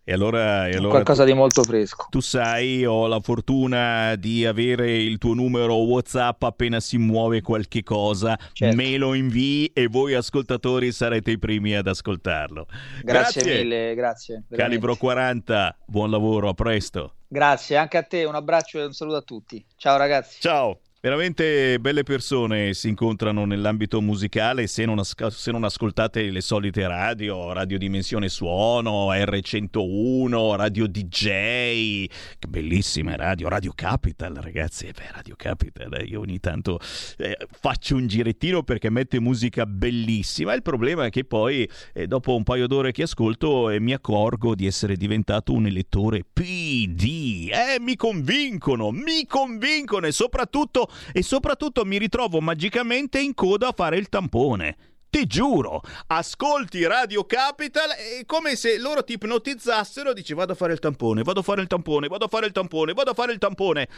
E 0.08 0.12
allora, 0.12 0.68
e 0.68 0.74
allora 0.76 0.90
Qualcosa 0.90 1.24
di 1.24 1.32
molto 1.32 1.64
fresco. 1.64 2.06
Tu 2.10 2.20
sai, 2.20 2.86
ho 2.86 3.08
la 3.08 3.18
fortuna 3.18 4.14
di 4.14 4.46
avere 4.46 4.96
il 5.02 5.18
tuo 5.18 5.34
numero 5.34 5.74
WhatsApp 5.78 6.44
appena 6.44 6.78
si 6.78 6.96
muove 6.96 7.40
qualche 7.42 7.82
cosa, 7.82 8.38
Certo. 8.52 8.76
me 8.76 8.96
lo 8.98 9.14
invii 9.14 9.72
e 9.74 9.88
voi 9.88 10.14
ascoltatori 10.14 10.92
sarete 10.92 11.32
i 11.32 11.38
primi 11.40 11.74
ad 11.74 11.88
ascoltarlo. 11.88 12.68
Grazie, 13.02 13.42
mille, 13.42 13.94
grazie. 13.96 14.44
veramente. 14.48 14.56
Calibro 14.56 14.94
40, 14.94 15.76
buon 15.86 16.10
lavoro, 16.12 16.50
a 16.50 16.54
presto. 16.54 17.14
Grazie, 17.26 17.76
anche 17.76 17.96
a 17.96 18.04
te, 18.04 18.22
un 18.22 18.36
abbraccio 18.36 18.78
e 18.78 18.84
un 18.84 18.92
saluto 18.92 19.16
a 19.16 19.22
tutti. 19.22 19.66
Ciao 19.76 19.96
ragazzi. 19.96 20.40
Ciao. 20.40 20.78
Veramente 21.06 21.78
belle 21.78 22.02
persone 22.02 22.74
si 22.74 22.88
incontrano 22.88 23.44
nell'ambito 23.44 24.00
musicale 24.00 24.66
se 24.66 24.84
non, 24.84 24.98
asca- 24.98 25.30
se 25.30 25.52
non 25.52 25.62
ascoltate 25.62 26.32
le 26.32 26.40
solite 26.40 26.84
radio, 26.84 27.52
Radio 27.52 27.78
Dimensione 27.78 28.28
Suono, 28.28 29.12
R101, 29.12 30.56
Radio 30.56 30.88
DJ, 30.88 32.06
bellissime 32.48 33.16
radio, 33.16 33.48
Radio 33.48 33.70
Capital 33.72 34.34
ragazzi, 34.34 34.86
eh 34.86 34.92
beh, 34.92 35.12
Radio 35.12 35.36
Capital, 35.36 35.94
eh, 35.94 36.02
io 36.02 36.18
ogni 36.18 36.40
tanto 36.40 36.80
eh, 37.18 37.36
faccio 37.52 37.94
un 37.94 38.08
girettino 38.08 38.64
perché 38.64 38.90
mette 38.90 39.20
musica 39.20 39.64
bellissima, 39.64 40.54
il 40.54 40.62
problema 40.62 41.04
è 41.04 41.10
che 41.10 41.22
poi 41.22 41.70
eh, 41.92 42.08
dopo 42.08 42.34
un 42.34 42.42
paio 42.42 42.66
d'ore 42.66 42.90
che 42.90 43.04
ascolto 43.04 43.70
eh, 43.70 43.78
mi 43.78 43.92
accorgo 43.92 44.56
di 44.56 44.66
essere 44.66 44.96
diventato 44.96 45.52
un 45.52 45.66
elettore 45.66 46.24
PD, 46.24 47.48
eh, 47.52 47.78
mi 47.78 47.94
convincono, 47.94 48.90
mi 48.90 49.24
convincono 49.24 50.08
e 50.08 50.10
soprattutto, 50.10 50.88
e 51.12 51.22
soprattutto 51.22 51.84
mi 51.84 51.98
ritrovo 51.98 52.40
magicamente 52.40 53.20
in 53.20 53.34
coda 53.34 53.68
a 53.68 53.74
fare 53.74 53.96
il 53.96 54.08
tampone. 54.08 54.76
Ti 55.08 55.26
giuro, 55.26 55.80
ascolti 56.08 56.84
Radio 56.84 57.24
Capital 57.24 57.90
e 57.92 58.24
come 58.26 58.56
se 58.56 58.78
loro 58.78 59.02
ti 59.02 59.14
ipnotizzassero, 59.14 60.12
dici 60.12 60.34
vado 60.34 60.52
a 60.52 60.56
fare 60.56 60.72
il 60.72 60.78
tampone, 60.78 61.22
vado 61.22 61.40
a 61.40 61.42
fare 61.42 61.62
il 61.62 61.68
tampone, 61.68 62.08
vado 62.08 62.26
a 62.26 62.28
fare 62.28 62.46
il 62.46 62.52
tampone, 62.52 62.92
vado 62.92 63.10
a 63.12 63.14
fare 63.14 63.32
il 63.32 63.38
tampone. 63.38 63.88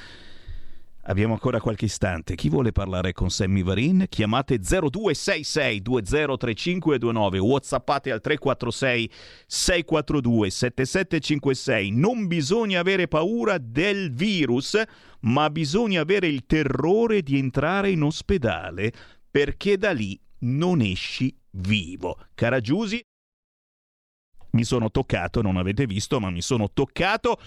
Abbiamo 1.08 1.32
ancora 1.32 1.58
qualche 1.58 1.86
istante. 1.86 2.34
Chi 2.34 2.50
vuole 2.50 2.70
parlare 2.70 3.14
con 3.14 3.30
Sammy 3.30 3.62
Varin? 3.62 4.04
Chiamate 4.10 4.58
0266 4.58 5.80
203529, 5.80 7.38
whatsappate 7.38 8.12
al 8.12 8.20
346 8.20 9.10
642 9.46 10.50
7756. 10.50 11.90
Non 11.92 12.26
bisogna 12.26 12.80
avere 12.80 13.08
paura 13.08 13.56
del 13.56 14.12
virus, 14.12 14.80
ma 15.20 15.50
bisogna 15.50 16.00
avere 16.00 16.26
il 16.26 16.46
terrore 16.46 17.22
di 17.22 17.38
entrare 17.38 17.90
in 17.90 18.02
ospedale 18.02 18.92
perché 19.30 19.76
da 19.76 19.92
lì 19.92 20.18
non 20.40 20.80
esci 20.80 21.36
vivo. 21.50 22.18
Cara 22.34 22.60
Giusy, 22.60 23.00
mi 24.52 24.64
sono 24.64 24.90
toccato, 24.90 25.42
non 25.42 25.56
avete 25.56 25.86
visto, 25.86 26.20
ma 26.20 26.30
mi 26.30 26.42
sono 26.42 26.70
toccato 26.72 27.40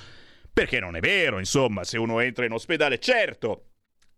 perché 0.53 0.79
non 0.79 0.95
è 0.95 0.99
vero, 0.99 1.39
insomma, 1.39 1.83
se 1.83 1.97
uno 1.97 2.19
entra 2.19 2.45
in 2.45 2.51
ospedale, 2.51 2.99
certo. 2.99 3.67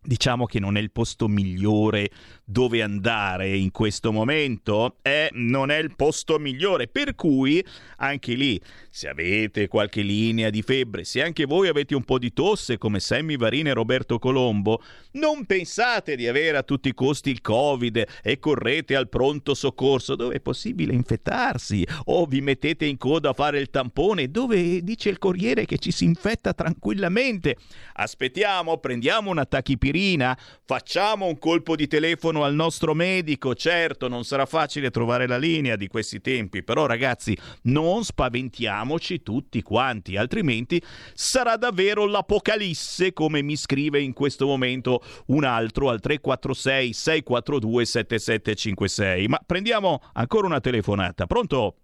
Diciamo 0.02 0.46
che 0.46 0.60
non 0.60 0.76
è 0.76 0.82
il 0.82 0.92
posto 0.92 1.28
migliore 1.30 2.10
dove 2.46 2.82
andare 2.82 3.56
in 3.56 3.72
questo 3.72 4.12
momento, 4.12 4.98
eh, 5.02 5.30
non 5.34 5.72
è 5.72 5.78
il 5.78 5.96
posto 5.96 6.38
migliore, 6.40 6.88
per 6.88 7.16
cui 7.16 7.64
anche 7.98 8.34
lì, 8.34 8.60
se 8.90 9.08
avete 9.08 9.68
qualche 9.68 10.02
linea 10.02 10.50
di 10.50 10.62
febbre, 10.62 11.06
se 11.06 11.24
anche 11.24 11.46
voi 11.46 11.68
avete 11.68 11.96
un 11.96 12.04
po' 12.04 12.20
di 12.20 12.34
tosse 12.34 12.78
come 12.78 13.00
Sammy 13.00 13.38
Varina 13.38 13.70
e 13.70 13.74
Roberto 13.74 14.20
Colombo, 14.20 14.82
non 15.14 15.46
pensate 15.46 16.16
di 16.16 16.28
avere 16.28 16.58
a 16.58 16.64
tutti 16.64 16.90
i 16.90 16.94
costi 16.94 17.30
il 17.30 17.42
Covid 17.42 18.06
e 18.22 18.40
correte 18.40 18.96
al 18.96 19.10
pronto 19.10 19.54
soccorso 19.54 20.16
dove 20.16 20.36
è 20.36 20.40
possibile 20.42 20.94
infettarsi 20.94 21.86
o 22.06 22.26
vi 22.26 22.42
mettete 22.42 22.86
in 22.86 22.98
coda 22.98 23.30
a 23.30 23.34
fare 23.34 23.60
il 23.60 23.70
tampone 23.70 24.30
dove 24.30 24.84
dice 24.84 25.10
il 25.10 25.18
corriere 25.18 25.66
che 25.66 25.78
ci 25.78 25.92
si 25.92 26.04
infetta 26.04 26.54
tranquillamente. 26.54 27.58
Aspettiamo, 27.94 28.78
prendiamo 28.78 29.30
una 29.30 29.46
tachipirina, 29.46 30.38
facciamo 30.66 31.28
un 31.28 31.38
colpo 31.40 31.76
di 31.76 31.88
telefono 31.88 32.33
al 32.42 32.56
nostro 32.56 32.96
medico. 32.96 33.54
Certo, 33.54 34.08
non 34.08 34.24
sarà 34.24 34.48
facile 34.48 34.90
trovare 34.90 35.28
la 35.28 35.38
linea 35.38 35.76
di 35.76 35.88
questi 35.88 36.22
tempi, 36.22 36.64
però 36.64 36.88
ragazzi, 36.88 37.38
non 37.64 38.04
spaventiamoci 38.04 39.22
tutti 39.22 39.62
quanti, 39.62 40.18
altrimenti 40.18 40.82
sarà 41.14 41.56
davvero 41.58 42.08
l'apocalisse, 42.08 43.14
come 43.14 43.44
mi 43.44 43.56
scrive 43.56 44.02
in 44.02 44.14
questo 44.14 44.48
momento 44.48 45.02
un 45.28 45.44
altro 45.44 45.90
al 45.90 46.00
346 46.00 46.94
642 46.94 47.86
7756. 47.86 49.28
Ma 49.28 49.40
prendiamo 49.46 50.00
ancora 50.14 50.48
una 50.48 50.60
telefonata. 50.60 51.28
Pronto? 51.28 51.76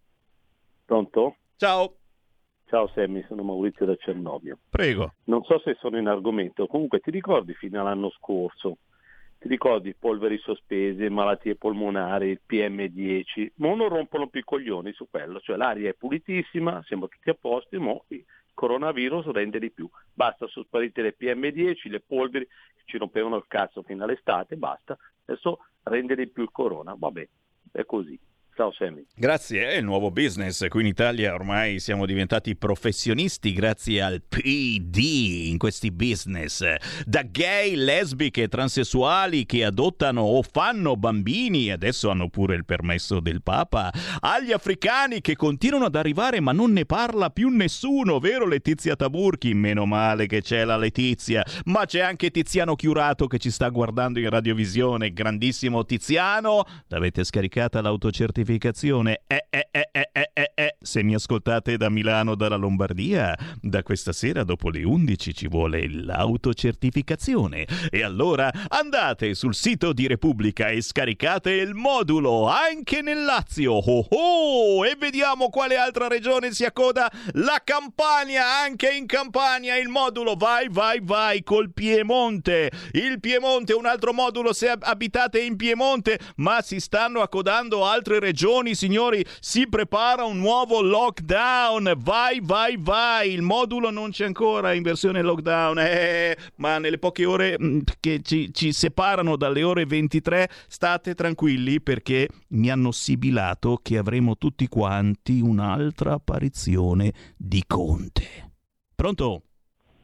Pronto? 0.85 1.35
Ciao. 1.57 1.93
Ciao 2.69 2.87
Sammy, 2.93 3.25
sono 3.27 3.41
Maurizio 3.41 3.85
da 3.87 3.95
Cernovio. 3.95 4.59
Prego. 4.69 5.13
Non 5.25 5.43
so 5.43 5.59
se 5.59 5.75
sono 5.79 5.97
in 5.97 6.07
argomento, 6.07 6.67
comunque 6.67 6.99
ti 6.99 7.09
ricordi 7.09 7.55
fino 7.55 7.81
all'anno 7.81 8.11
scorso, 8.11 8.77
ti 9.39 9.47
ricordi 9.47 9.95
polveri 9.95 10.37
sospese, 10.37 11.09
malattie 11.09 11.55
polmonari, 11.55 12.29
il 12.29 12.41
PM10, 12.45 13.51
ma 13.55 13.73
non 13.73 13.87
rompono 13.87 14.27
più 14.27 14.41
i 14.41 14.43
coglioni 14.43 14.91
su 14.91 15.07
quello, 15.09 15.39
cioè 15.39 15.55
l'aria 15.55 15.89
è 15.89 15.93
pulitissima, 15.93 16.83
siamo 16.85 17.07
tutti 17.07 17.29
a 17.29 17.37
posto, 17.39 17.79
ma 17.79 17.97
il 18.09 18.25
coronavirus 18.53 19.27
rende 19.27 19.59
di 19.59 19.71
più. 19.71 19.89
Basta, 20.13 20.45
sono 20.47 20.65
sparite 20.65 21.01
le 21.01 21.15
PM10, 21.17 21.89
le 21.89 22.01
polveri 22.01 22.45
che 22.45 22.81
ci 22.83 22.97
rompevano 22.97 23.37
il 23.37 23.45
cazzo 23.47 23.81
fino 23.81 24.03
all'estate, 24.03 24.57
basta, 24.57 24.97
adesso 25.25 25.59
rende 25.83 26.15
di 26.15 26.27
più 26.27 26.43
il 26.43 26.51
corona, 26.51 26.93
vabbè, 26.97 27.27
è 27.71 27.85
così. 27.85 28.19
Ciao 28.59 28.73
Sammy. 28.73 29.05
Grazie, 29.15 29.69
è 29.69 29.77
il 29.77 29.85
nuovo 29.85 30.11
business. 30.11 30.67
Qui 30.67 30.81
in 30.81 30.87
Italia 30.87 31.33
ormai 31.33 31.79
siamo 31.79 32.05
diventati 32.05 32.57
professionisti 32.57 33.53
grazie 33.53 34.01
al 34.01 34.21
PD 34.21 35.47
in 35.47 35.57
questi 35.57 35.91
business. 35.91 36.65
Da 37.05 37.21
gay, 37.21 37.75
lesbiche, 37.75 38.49
transessuali 38.49 39.45
che 39.45 39.63
adottano 39.63 40.23
o 40.23 40.41
fanno 40.41 40.97
bambini, 40.97 41.71
adesso 41.71 42.09
hanno 42.09 42.27
pure 42.27 42.55
il 42.55 42.65
permesso 42.65 43.21
del 43.21 43.41
Papa, 43.41 43.93
agli 44.19 44.51
africani 44.51 45.21
che 45.21 45.37
continuano 45.37 45.85
ad 45.85 45.95
arrivare 45.95 46.41
ma 46.41 46.51
non 46.51 46.73
ne 46.73 46.85
parla 46.85 47.29
più 47.29 47.47
nessuno, 47.47 48.19
vero 48.19 48.45
Letizia 48.45 48.97
Taburchi? 48.97 49.53
Meno 49.53 49.85
male 49.85 50.25
che 50.25 50.41
c'è 50.41 50.65
la 50.65 50.75
Letizia, 50.75 51.45
ma 51.67 51.85
c'è 51.85 52.01
anche 52.01 52.29
Tiziano 52.29 52.75
Chiurato 52.75 53.25
che 53.27 53.37
ci 53.37 53.51
sta 53.51 53.69
guardando 53.69 54.19
in 54.19 54.29
radiovisione. 54.29 55.13
Grandissimo 55.13 55.85
Tiziano, 55.85 56.65
l'avete 56.87 57.23
scaricata 57.23 57.79
l'autocertificazione? 57.79 58.47
Eh, 59.27 59.45
eh, 59.49 59.67
eh, 59.71 59.89
eh, 59.91 60.09
eh, 60.11 60.29
eh, 60.33 60.51
eh. 60.55 60.75
Se 60.81 61.03
mi 61.03 61.13
ascoltate 61.13 61.77
da 61.77 61.89
Milano, 61.89 62.33
dalla 62.35 62.55
Lombardia, 62.55 63.37
da 63.61 63.83
questa 63.83 64.11
sera 64.11 64.43
dopo 64.43 64.69
le 64.69 64.83
11 64.83 65.33
ci 65.35 65.47
vuole 65.47 65.87
l'autocertificazione. 65.87 67.67
E 67.91 68.03
allora 68.03 68.51
andate 68.69 69.33
sul 69.35 69.53
sito 69.53 69.93
di 69.93 70.07
Repubblica 70.07 70.69
e 70.69 70.81
scaricate 70.81 71.51
il 71.51 71.75
modulo 71.75 72.47
anche 72.47 73.01
nel 73.01 73.23
Lazio. 73.23 73.73
Oh 73.73 74.07
oh! 74.09 74.85
E 74.85 74.95
vediamo 74.97 75.49
quale 75.49 75.77
altra 75.77 76.07
regione 76.07 76.51
si 76.51 76.65
accoda. 76.65 77.11
La 77.33 77.61
Campania, 77.63 78.61
anche 78.63 78.89
in 78.89 79.05
Campania 79.05 79.77
il 79.77 79.89
modulo. 79.89 80.35
Vai, 80.35 80.67
vai, 80.69 80.99
vai 81.03 81.43
col 81.43 81.71
Piemonte. 81.71 82.71
Il 82.93 83.19
Piemonte, 83.19 83.73
un 83.73 83.85
altro 83.85 84.13
modulo 84.13 84.53
se 84.53 84.69
ab- 84.69 84.83
abitate 84.83 85.39
in 85.41 85.55
Piemonte, 85.55 86.19
ma 86.37 86.61
si 86.61 86.79
stanno 86.79 87.21
accodando 87.21 87.85
altre 87.85 88.19
regioni, 88.19 88.37
signori. 88.73 89.25
Si 89.39 89.67
prepara 89.67 90.23
un 90.23 90.39
nuovo 90.39 90.81
lockdown. 90.81 91.93
Vai, 91.97 92.39
vai, 92.41 92.77
vai. 92.79 93.31
Il 93.33 93.41
modulo 93.41 93.89
non 93.89 94.11
c'è 94.11 94.25
ancora 94.25 94.73
in 94.73 94.83
versione 94.83 95.21
lockdown, 95.21 95.79
eh, 95.79 96.37
ma 96.55 96.77
nelle 96.77 96.97
poche 96.97 97.25
ore 97.25 97.57
mm, 97.61 97.79
che 97.99 98.21
ci, 98.21 98.53
ci 98.53 98.71
separano 98.71 99.35
dalle 99.35 99.63
ore 99.63 99.85
23 99.85 100.49
state 100.67 101.15
tranquilli 101.15 101.81
perché 101.81 102.27
mi 102.49 102.69
hanno 102.69 102.91
sibilato 102.91 103.79
che 103.81 103.97
avremo 103.97 104.37
tutti 104.37 104.67
quanti 104.67 105.41
un'altra 105.41 106.13
apparizione 106.13 107.13
di 107.37 107.63
Conte. 107.67 108.51
Pronto? 108.95 109.41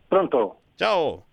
Pronto? 0.07 0.61
Ciao. 0.75 1.25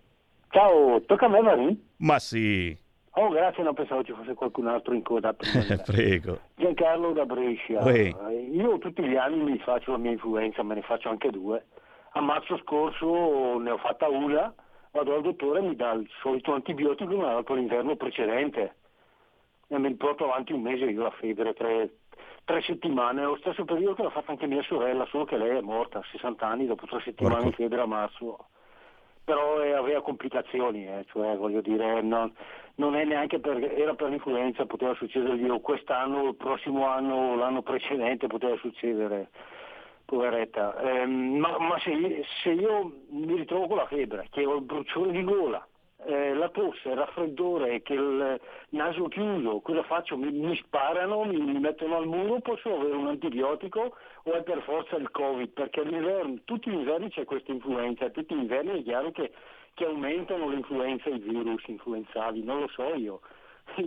Ciao, 0.50 1.00
tocca 1.06 1.26
a 1.26 1.28
me 1.28 1.40
Marin? 1.40 1.80
Ma 1.98 2.18
sì, 2.18 2.76
Oh, 3.14 3.28
grazie, 3.28 3.62
non 3.62 3.74
pensavo 3.74 4.02
ci 4.02 4.12
fosse 4.12 4.32
qualcun 4.34 4.68
altro 4.68 4.94
in 4.94 5.02
coda. 5.02 5.34
prego. 5.84 6.40
Giancarlo 6.56 7.12
da 7.12 7.26
Brescia. 7.26 7.80
Eh, 7.80 8.14
Io 8.52 8.78
tutti 8.78 9.02
gli 9.02 9.16
anni 9.16 9.42
mi 9.42 9.58
faccio 9.58 9.92
la 9.92 9.98
mia 9.98 10.12
influenza, 10.12 10.62
me 10.62 10.74
ne 10.76 10.82
faccio 10.82 11.10
anche 11.10 11.30
due. 11.30 11.66
A 12.12 12.20
marzo 12.20 12.56
scorso 12.58 13.58
ne 13.58 13.70
ho 13.70 13.76
fatta 13.78 14.08
una, 14.08 14.52
vado 14.92 15.14
al 15.14 15.22
dottore 15.22 15.58
e 15.58 15.62
mi 15.62 15.76
dà 15.76 15.92
il 15.92 16.08
solito 16.22 16.54
antibiotico 16.54 17.26
ha 17.26 17.34
dato 17.34 17.54
l'inverno 17.54 17.96
precedente. 17.96 18.76
E 19.68 19.78
mi 19.78 19.94
porto 19.94 20.24
avanti 20.24 20.52
un 20.52 20.62
mese 20.62 20.84
io 20.84 21.02
la 21.02 21.10
febbre, 21.10 21.52
tre, 21.52 21.90
tre 22.44 22.62
settimane, 22.62 23.24
lo 23.24 23.36
stesso 23.36 23.64
periodo 23.64 23.94
che 23.94 24.02
l'ha 24.02 24.10
fatta 24.10 24.32
anche 24.32 24.46
mia 24.46 24.62
sorella, 24.62 25.06
solo 25.06 25.24
che 25.24 25.36
lei 25.36 25.58
è 25.58 25.60
morta 25.60 25.98
a 25.98 26.04
60 26.10 26.46
anni 26.46 26.66
dopo 26.66 26.86
tre 26.86 27.00
settimane 27.04 27.44
di 27.44 27.52
febbre 27.52 27.80
a 27.82 27.86
marzo. 27.86 28.46
Però 29.24 29.60
eh, 29.62 29.72
aveva 29.72 30.02
complicazioni, 30.02 30.86
eh, 30.86 31.04
cioè 31.10 31.36
voglio 31.36 31.60
dire, 31.60 32.02
non, 32.02 32.32
non 32.76 32.96
è 32.96 33.04
neanche 33.04 33.38
per, 33.38 33.62
era 33.62 33.94
per 33.94 34.08
l'influenza, 34.10 34.66
poteva 34.66 34.94
succedergli 34.94 35.48
o 35.48 35.60
quest'anno, 35.60 36.28
il 36.28 36.34
prossimo 36.34 36.86
anno, 36.88 37.36
l'anno 37.36 37.62
precedente 37.62 38.26
poteva 38.26 38.56
succedere. 38.56 39.28
poveretta. 40.04 40.76
Ehm, 40.82 41.38
ma 41.38 41.56
ma 41.58 41.78
se, 41.80 42.24
se 42.42 42.50
io 42.50 42.92
mi 43.10 43.34
ritrovo 43.34 43.66
con 43.68 43.76
la 43.76 43.86
febbre, 43.86 44.26
che 44.30 44.44
ho 44.44 44.56
il 44.56 44.62
bruciore 44.62 45.10
di 45.12 45.24
gola, 45.24 45.66
eh, 46.06 46.34
la 46.34 46.48
tosse, 46.48 46.88
il 46.88 46.96
raffreddore, 46.96 47.82
che 47.82 47.94
il 47.94 48.40
naso 48.70 49.08
chiuso, 49.08 49.60
cosa 49.60 49.82
faccio? 49.82 50.16
Mi, 50.16 50.30
mi 50.30 50.56
sparano, 50.56 51.24
mi, 51.24 51.38
mi 51.38 51.58
mettono 51.58 51.96
al 51.96 52.06
muro, 52.06 52.40
posso 52.40 52.74
avere 52.74 52.94
un 52.94 53.08
antibiotico 53.08 53.94
o 54.24 54.32
è 54.32 54.42
per 54.42 54.62
forza 54.62 54.96
il 54.96 55.10
Covid? 55.10 55.50
Perché 55.50 55.80
all'inverno, 55.80 56.38
tutti 56.44 56.70
gli 56.70 56.74
inverni 56.74 57.10
c'è 57.10 57.24
questa 57.24 57.52
influenza, 57.52 58.10
tutti 58.10 58.34
gli 58.34 58.40
inverni 58.40 58.80
è 58.80 58.82
chiaro 58.82 59.10
che, 59.10 59.32
che 59.74 59.84
aumentano 59.84 60.48
le 60.48 60.56
influenze, 60.56 61.08
i 61.08 61.18
virus 61.18 61.62
influenzali, 61.66 62.42
non 62.42 62.60
lo 62.60 62.68
so 62.68 62.94
io. 62.94 63.20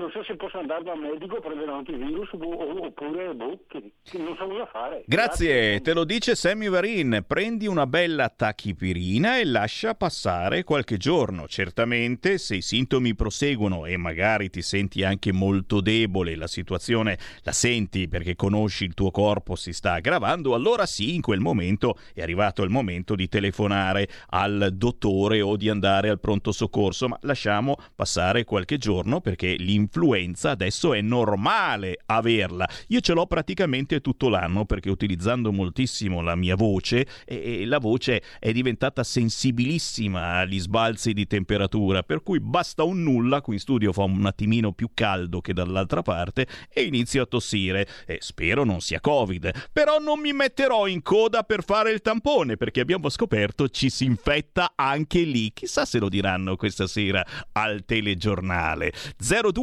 non 0.00 0.10
so 0.10 0.24
se 0.24 0.34
posso 0.36 0.58
andare 0.58 0.82
dal 0.82 0.98
medico 0.98 1.36
a 1.36 1.40
prendere 1.40 1.70
antivirus 1.70 2.30
o- 2.32 2.86
oppure 2.86 3.34
boh, 3.34 3.60
che- 3.68 3.92
che 4.02 4.18
non 4.18 4.34
so 4.36 4.46
cosa 4.46 4.66
fare. 4.66 5.04
Grazie, 5.06 5.80
te 5.82 5.92
lo 5.92 6.04
dice 6.04 6.34
Sammy 6.34 6.68
Varin. 6.68 7.22
Prendi 7.26 7.66
una 7.66 7.86
bella 7.86 8.30
tachipirina 8.30 9.38
e 9.38 9.44
lascia 9.44 9.94
passare 9.94 10.64
qualche 10.64 10.96
giorno. 10.96 11.46
Certamente, 11.46 12.38
se 12.38 12.56
i 12.56 12.62
sintomi 12.62 13.14
proseguono 13.14 13.84
e 13.84 13.96
magari 13.98 14.48
ti 14.48 14.62
senti 14.62 15.04
anche 15.04 15.32
molto 15.32 15.80
debole, 15.80 16.34
la 16.36 16.46
situazione 16.46 17.18
la 17.42 17.52
senti 17.52 18.08
perché 18.08 18.34
conosci 18.36 18.84
il 18.84 18.94
tuo 18.94 19.10
corpo 19.10 19.54
si 19.54 19.72
sta 19.72 19.92
aggravando, 19.94 20.54
allora 20.54 20.86
sì, 20.86 21.14
in 21.14 21.20
quel 21.20 21.40
momento 21.40 21.98
è 22.14 22.22
arrivato 22.22 22.62
il 22.62 22.70
momento 22.70 23.14
di 23.14 23.28
telefonare 23.28 24.08
al 24.30 24.70
dottore 24.72 25.40
o 25.42 25.56
di 25.56 25.68
andare 25.68 26.08
al 26.08 26.20
pronto 26.20 26.52
soccorso, 26.52 27.08
ma 27.08 27.18
lasciamo 27.22 27.76
passare 27.94 28.44
qualche 28.44 28.78
giorno 28.78 29.20
perché 29.20 29.54
l'influenza 29.90 30.50
adesso 30.50 30.94
è 30.94 31.00
normale 31.00 31.98
averla. 32.06 32.68
Io 32.88 33.00
ce 33.00 33.12
l'ho 33.12 33.26
praticamente 33.26 34.00
tutto 34.00 34.28
l'anno 34.28 34.64
perché 34.64 34.88
utilizzando 34.88 35.52
moltissimo 35.52 36.20
la 36.20 36.36
mia 36.36 36.54
voce 36.54 37.06
e, 37.24 37.62
e 37.62 37.66
la 37.66 37.78
voce 37.78 38.22
è 38.38 38.52
diventata 38.52 39.02
sensibilissima 39.02 40.38
agli 40.38 40.60
sbalzi 40.60 41.12
di 41.12 41.26
temperatura, 41.26 42.02
per 42.02 42.22
cui 42.22 42.40
basta 42.40 42.84
un 42.84 43.02
nulla, 43.02 43.40
qui 43.40 43.54
in 43.54 43.60
studio 43.60 43.92
fa 43.92 44.04
un 44.04 44.24
attimino 44.24 44.72
più 44.72 44.90
caldo 44.94 45.40
che 45.40 45.52
dall'altra 45.52 46.02
parte 46.02 46.46
e 46.72 46.82
inizio 46.82 47.22
a 47.22 47.26
tossire. 47.26 47.88
E 48.06 48.18
spero 48.20 48.64
non 48.64 48.80
sia 48.80 49.00
Covid, 49.00 49.68
però 49.72 49.98
non 49.98 50.20
mi 50.20 50.32
metterò 50.32 50.86
in 50.86 51.02
coda 51.02 51.42
per 51.42 51.64
fare 51.64 51.90
il 51.90 52.00
tampone 52.00 52.56
perché 52.56 52.80
abbiamo 52.80 53.08
scoperto 53.08 53.68
ci 53.68 53.90
si 53.90 54.04
infetta 54.04 54.72
anche 54.76 55.22
lì. 55.22 55.52
Chissà 55.52 55.84
se 55.84 55.98
lo 55.98 56.08
diranno 56.08 56.56
questa 56.56 56.86
sera 56.86 57.24
al 57.52 57.84
telegiornale. 57.84 58.92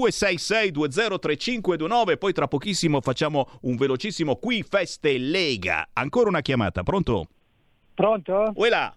0266203529, 0.09 2.17
poi 2.17 2.33
tra 2.33 2.47
pochissimo 2.47 3.01
facciamo 3.01 3.47
un 3.61 3.75
velocissimo 3.75 4.35
qui 4.35 4.63
feste 4.63 5.17
Lega. 5.17 5.89
Ancora 5.93 6.29
una 6.29 6.41
chiamata, 6.41 6.83
pronto? 6.83 7.27
Pronto? 7.93 8.51
Uela. 8.55 8.93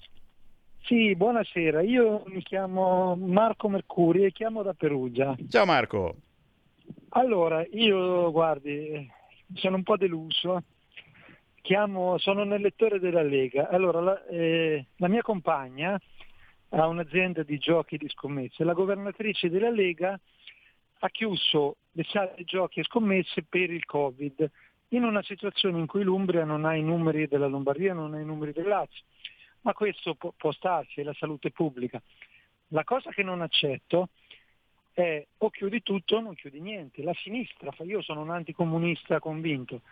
Sì, 0.82 1.14
buonasera. 1.14 1.82
Io 1.82 2.24
mi 2.26 2.42
chiamo 2.42 3.16
Marco 3.16 3.68
Mercuri 3.68 4.24
e 4.24 4.32
chiamo 4.32 4.62
da 4.62 4.74
Perugia. 4.74 5.36
Ciao 5.48 5.64
Marco. 5.64 6.16
Allora, 7.10 7.64
io 7.72 8.30
guardi, 8.30 9.08
sono 9.54 9.76
un 9.76 9.82
po' 9.82 9.96
deluso. 9.96 10.62
Chiamo, 11.62 12.18
sono 12.18 12.42
un 12.42 12.52
elettore 12.52 12.98
della 12.98 13.22
Lega. 13.22 13.68
Allora, 13.68 14.00
la, 14.00 14.26
eh, 14.26 14.86
la 14.96 15.08
mia 15.08 15.22
compagna 15.22 16.00
ha 16.70 16.86
un'azienda 16.86 17.42
di 17.42 17.58
giochi 17.58 17.96
di 17.96 18.08
scommesse. 18.08 18.64
La 18.64 18.72
governatrice 18.72 19.50
della 19.50 19.70
Lega 19.70 20.18
ha 21.00 21.08
chiuso 21.10 21.76
le 21.92 22.04
sale 22.04 22.44
giochi 22.44 22.80
e 22.80 22.84
scommesse 22.84 23.42
per 23.42 23.70
il 23.70 23.84
Covid, 23.84 24.50
in 24.88 25.04
una 25.04 25.22
situazione 25.22 25.78
in 25.78 25.86
cui 25.86 26.02
l'Umbria 26.02 26.44
non 26.44 26.64
ha 26.64 26.74
i 26.74 26.82
numeri 26.82 27.26
della 27.26 27.46
Lombardia, 27.46 27.94
non 27.94 28.14
ha 28.14 28.20
i 28.20 28.24
numeri 28.24 28.52
del 28.52 28.66
Lazio. 28.66 29.04
Ma 29.62 29.72
questo 29.72 30.14
può, 30.14 30.32
può 30.36 30.52
starsi, 30.52 31.00
è 31.00 31.04
la 31.04 31.14
salute 31.14 31.50
pubblica. 31.50 32.00
La 32.68 32.84
cosa 32.84 33.10
che 33.10 33.22
non 33.22 33.40
accetto 33.40 34.08
è 34.92 35.24
o 35.38 35.50
chiudi 35.50 35.82
tutto 35.82 36.16
o 36.16 36.20
non 36.20 36.34
chiudi 36.34 36.60
niente. 36.60 37.02
La 37.02 37.14
sinistra 37.14 37.70
fa, 37.70 37.84
io 37.84 38.02
sono 38.02 38.20
un 38.20 38.30
anticomunista 38.30 39.20
convinto, 39.20 39.82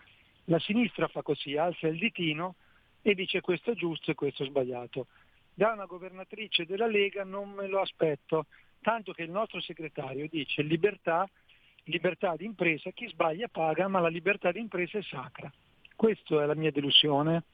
la 0.44 0.58
sinistra 0.58 1.08
fa 1.08 1.22
così, 1.22 1.56
alza 1.56 1.86
il 1.86 1.98
ditino 1.98 2.56
e 3.02 3.14
dice 3.14 3.40
questo 3.40 3.72
è 3.72 3.74
giusto 3.74 4.10
e 4.10 4.14
questo 4.14 4.42
è 4.42 4.46
sbagliato. 4.46 5.06
Da 5.54 5.72
una 5.72 5.86
governatrice 5.86 6.66
della 6.66 6.86
Lega 6.86 7.24
non 7.24 7.50
me 7.50 7.66
lo 7.66 7.80
aspetto, 7.80 8.46
tanto 8.80 9.12
che 9.12 9.22
il 9.22 9.30
nostro 9.30 9.60
segretario 9.60 10.28
dice 10.28 10.62
libertà, 10.62 11.28
libertà 11.84 12.36
di 12.36 12.44
impresa, 12.44 12.90
chi 12.90 13.08
sbaglia 13.08 13.48
paga, 13.48 13.88
ma 13.88 14.00
la 14.00 14.08
libertà 14.08 14.52
di 14.52 14.60
impresa 14.60 14.98
è 14.98 15.02
sacra. 15.02 15.52
Questa 15.94 16.42
è 16.42 16.46
la 16.46 16.54
mia 16.54 16.70
delusione. 16.70 17.44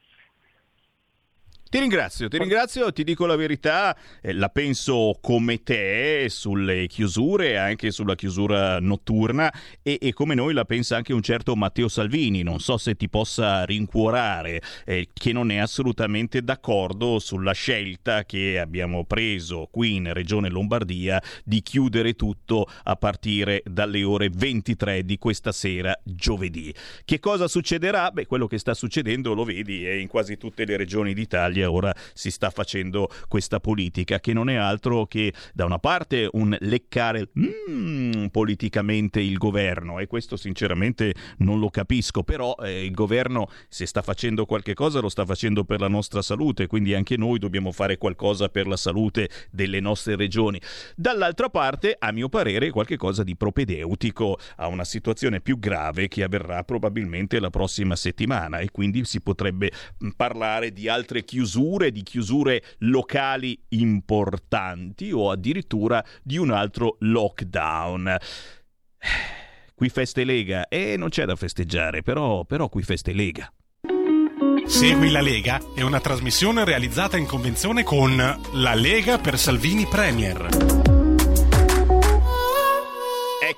Ti 1.74 1.80
ringrazio, 1.80 2.28
ti 2.28 2.38
ringrazio, 2.38 2.92
ti 2.92 3.02
dico 3.02 3.26
la 3.26 3.34
verità, 3.34 3.96
eh, 4.22 4.32
la 4.32 4.48
penso 4.48 5.18
come 5.20 5.64
te 5.64 6.26
sulle 6.28 6.86
chiusure, 6.86 7.58
anche 7.58 7.90
sulla 7.90 8.14
chiusura 8.14 8.78
notturna 8.78 9.52
e, 9.82 9.98
e 10.00 10.12
come 10.12 10.36
noi 10.36 10.54
la 10.54 10.64
pensa 10.64 10.94
anche 10.94 11.12
un 11.12 11.20
certo 11.20 11.56
Matteo 11.56 11.88
Salvini, 11.88 12.44
non 12.44 12.60
so 12.60 12.76
se 12.76 12.94
ti 12.94 13.08
possa 13.08 13.64
rincuorare, 13.64 14.62
eh, 14.84 15.08
che 15.12 15.32
non 15.32 15.50
è 15.50 15.56
assolutamente 15.56 16.42
d'accordo 16.42 17.18
sulla 17.18 17.50
scelta 17.50 18.22
che 18.22 18.60
abbiamo 18.60 19.04
preso 19.04 19.66
qui 19.68 19.96
in 19.96 20.12
Regione 20.12 20.50
Lombardia 20.50 21.20
di 21.42 21.60
chiudere 21.60 22.14
tutto 22.14 22.68
a 22.84 22.94
partire 22.94 23.64
dalle 23.66 24.04
ore 24.04 24.30
23 24.32 25.04
di 25.04 25.18
questa 25.18 25.50
sera 25.50 25.92
giovedì. 26.04 26.72
Che 27.04 27.18
cosa 27.18 27.48
succederà? 27.48 28.12
Beh, 28.12 28.26
quello 28.26 28.46
che 28.46 28.58
sta 28.58 28.74
succedendo 28.74 29.34
lo 29.34 29.42
vedi 29.42 29.84
e 29.84 29.98
in 29.98 30.06
quasi 30.06 30.36
tutte 30.36 30.64
le 30.64 30.76
regioni 30.76 31.14
d'Italia 31.14 31.62
ora 31.64 31.94
si 32.12 32.30
sta 32.30 32.50
facendo 32.50 33.08
questa 33.28 33.60
politica 33.60 34.20
che 34.20 34.32
non 34.32 34.48
è 34.48 34.54
altro 34.54 35.06
che 35.06 35.32
da 35.52 35.64
una 35.64 35.78
parte 35.78 36.28
un 36.32 36.56
leccare 36.60 37.30
mm, 37.38 38.26
politicamente 38.26 39.20
il 39.20 39.36
governo 39.38 39.98
e 39.98 40.06
questo 40.06 40.36
sinceramente 40.36 41.14
non 41.38 41.58
lo 41.58 41.70
capisco, 41.70 42.22
però 42.22 42.54
eh, 42.62 42.84
il 42.84 42.92
governo 42.92 43.48
se 43.68 43.86
sta 43.86 44.02
facendo 44.02 44.46
qualche 44.46 44.74
cosa 44.74 45.00
lo 45.00 45.08
sta 45.08 45.24
facendo 45.24 45.64
per 45.64 45.80
la 45.80 45.88
nostra 45.88 46.22
salute, 46.22 46.66
quindi 46.66 46.94
anche 46.94 47.16
noi 47.16 47.38
dobbiamo 47.38 47.72
fare 47.72 47.98
qualcosa 47.98 48.48
per 48.48 48.66
la 48.66 48.76
salute 48.76 49.28
delle 49.50 49.80
nostre 49.80 50.16
regioni. 50.16 50.60
Dall'altra 50.96 51.48
parte, 51.48 51.96
a 51.98 52.12
mio 52.12 52.28
parere, 52.28 52.70
qualche 52.70 52.96
cosa 52.96 53.22
di 53.22 53.36
propedeutico 53.36 54.38
a 54.56 54.66
una 54.68 54.84
situazione 54.84 55.40
più 55.40 55.58
grave 55.58 56.08
che 56.08 56.22
avverrà 56.22 56.62
probabilmente 56.64 57.38
la 57.38 57.50
prossima 57.50 57.96
settimana 57.96 58.58
e 58.58 58.70
quindi 58.70 59.04
si 59.04 59.20
potrebbe 59.20 59.70
mm, 60.02 60.10
parlare 60.16 60.72
di 60.72 60.88
altre 60.88 61.24
chiusure, 61.24 61.52
di 61.90 62.02
chiusure 62.02 62.62
locali 62.78 63.58
importanti 63.70 65.12
o 65.12 65.30
addirittura 65.30 66.04
di 66.22 66.36
un 66.36 66.50
altro 66.50 66.96
lockdown. 67.00 68.16
Qui 69.74 69.88
feste 69.88 70.24
Lega 70.24 70.68
e 70.68 70.96
non 70.96 71.08
c'è 71.08 71.24
da 71.24 71.34
festeggiare, 71.34 72.02
però, 72.02 72.44
però 72.44 72.68
qui 72.68 72.82
feste 72.84 73.12
Lega. 73.12 73.52
Segui 74.66 75.10
la 75.10 75.20
Lega 75.20 75.60
è 75.74 75.82
una 75.82 76.00
trasmissione 76.00 76.64
realizzata 76.64 77.16
in 77.16 77.26
convenzione 77.26 77.82
con 77.82 78.16
La 78.16 78.74
Lega 78.74 79.18
per 79.18 79.36
Salvini 79.36 79.84
Premier. 79.86 80.83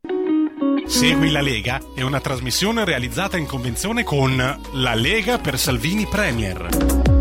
Segui 0.86 1.30
la 1.30 1.40
Lega 1.40 1.80
è 1.94 2.02
una 2.02 2.20
trasmissione 2.20 2.84
realizzata 2.84 3.36
in 3.36 3.46
convenzione 3.46 4.04
con 4.04 4.36
La 4.72 4.94
Lega 4.94 5.38
per 5.38 5.58
Salvini 5.58 6.06
Premier. 6.06 7.13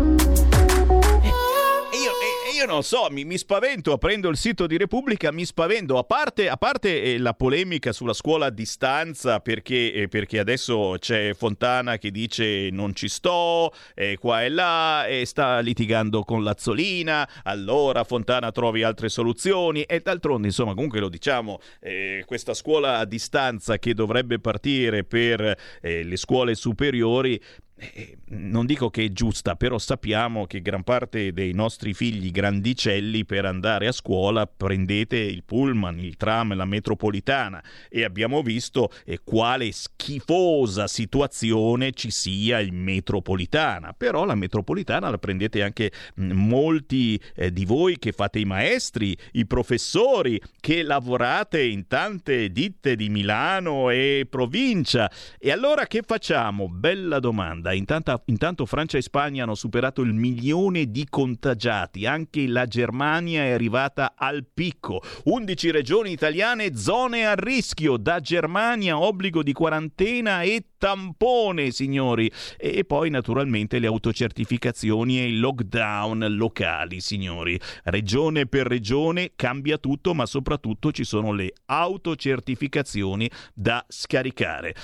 Io, 2.64 2.70
non 2.70 2.82
so, 2.82 3.08
mi, 3.10 3.26
mi 3.26 3.36
spavento, 3.36 3.92
aprendo 3.92 4.30
il 4.30 4.38
sito 4.38 4.66
di 4.66 4.78
Repubblica, 4.78 5.30
mi 5.30 5.44
spavento, 5.44 5.98
a 5.98 6.02
parte, 6.02 6.48
a 6.48 6.56
parte 6.56 7.02
eh, 7.02 7.18
la 7.18 7.34
polemica 7.34 7.92
sulla 7.92 8.14
scuola 8.14 8.46
a 8.46 8.50
distanza, 8.50 9.40
perché, 9.40 9.92
eh, 9.92 10.08
perché 10.08 10.38
adesso 10.38 10.96
c'è 10.98 11.34
Fontana 11.34 11.98
che 11.98 12.10
dice 12.10 12.70
non 12.72 12.94
ci 12.94 13.08
sto, 13.08 13.70
eh, 13.94 14.16
qua 14.18 14.44
e 14.44 14.48
là, 14.48 15.04
e 15.04 15.26
sta 15.26 15.58
litigando 15.58 16.22
con 16.22 16.42
Lazzolina, 16.42 17.28
allora 17.42 18.02
Fontana 18.02 18.50
trovi 18.50 18.82
altre 18.82 19.10
soluzioni, 19.10 19.82
e 19.82 20.00
d'altronde, 20.00 20.46
insomma, 20.46 20.72
comunque 20.72 21.00
lo 21.00 21.10
diciamo, 21.10 21.60
eh, 21.80 22.22
questa 22.24 22.54
scuola 22.54 22.96
a 22.96 23.04
distanza 23.04 23.78
che 23.78 23.92
dovrebbe 23.92 24.38
partire 24.38 25.04
per 25.04 25.58
le 25.82 26.16
scuole 26.16 26.54
superiori, 26.54 27.38
eh, 27.76 28.18
non 28.26 28.66
dico 28.66 28.88
che 28.88 29.04
è 29.04 29.08
giusta, 29.12 29.56
però 29.56 29.78
sappiamo 29.78 30.46
che 30.46 30.60
gran 30.62 30.84
parte 30.84 31.32
dei 31.32 31.52
nostri 31.52 31.92
figli 31.92 32.30
grandicelli 32.30 33.24
per 33.24 33.44
andare 33.44 33.88
a 33.88 33.92
scuola 33.92 34.46
prendete 34.46 35.16
il 35.16 35.42
pullman, 35.42 35.98
il 35.98 36.16
tram, 36.16 36.54
la 36.54 36.64
metropolitana 36.64 37.62
e 37.88 38.04
abbiamo 38.04 38.42
visto 38.42 38.90
eh, 39.04 39.18
quale 39.24 39.72
schifosa 39.72 40.86
situazione 40.86 41.92
ci 41.92 42.10
sia 42.10 42.60
in 42.60 42.76
metropolitana. 42.76 43.92
Però 43.92 44.24
la 44.24 44.36
metropolitana 44.36 45.10
la 45.10 45.18
prendete 45.18 45.62
anche 45.62 45.90
mh, 46.14 46.32
molti 46.32 47.20
eh, 47.34 47.52
di 47.52 47.64
voi 47.64 47.98
che 47.98 48.12
fate 48.12 48.38
i 48.38 48.44
maestri, 48.44 49.16
i 49.32 49.46
professori, 49.46 50.40
che 50.60 50.82
lavorate 50.82 51.62
in 51.62 51.88
tante 51.88 52.50
ditte 52.50 52.94
di 52.94 53.08
Milano 53.08 53.90
e 53.90 54.26
provincia. 54.30 55.10
E 55.38 55.50
allora 55.50 55.86
che 55.86 56.02
facciamo? 56.06 56.68
Bella 56.68 57.18
domanda. 57.18 57.63
Intanto, 57.72 58.22
intanto 58.26 58.66
Francia 58.66 58.98
e 58.98 59.02
Spagna 59.02 59.44
hanno 59.44 59.54
superato 59.54 60.02
il 60.02 60.12
milione 60.12 60.90
di 60.90 61.06
contagiati, 61.08 62.06
anche 62.06 62.46
la 62.46 62.66
Germania 62.66 63.44
è 63.44 63.50
arrivata 63.50 64.14
al 64.16 64.44
picco. 64.52 65.02
11 65.24 65.70
regioni 65.70 66.12
italiane, 66.12 66.76
zone 66.76 67.26
a 67.26 67.34
rischio, 67.34 67.96
da 67.96 68.20
Germania 68.20 68.98
obbligo 68.98 69.42
di 69.42 69.52
quarantena 69.52 70.42
e 70.42 70.66
tampone, 70.78 71.70
signori. 71.70 72.30
E 72.58 72.84
poi 72.84 73.08
naturalmente 73.08 73.78
le 73.78 73.86
autocertificazioni 73.86 75.20
e 75.20 75.28
i 75.28 75.36
lockdown 75.36 76.26
locali, 76.30 77.00
signori. 77.00 77.58
Regione 77.84 78.46
per 78.46 78.66
regione 78.66 79.32
cambia 79.34 79.78
tutto, 79.78 80.12
ma 80.12 80.26
soprattutto 80.26 80.92
ci 80.92 81.04
sono 81.04 81.32
le 81.32 81.52
autocertificazioni 81.66 83.30
da 83.54 83.82
scaricare. 83.88 84.74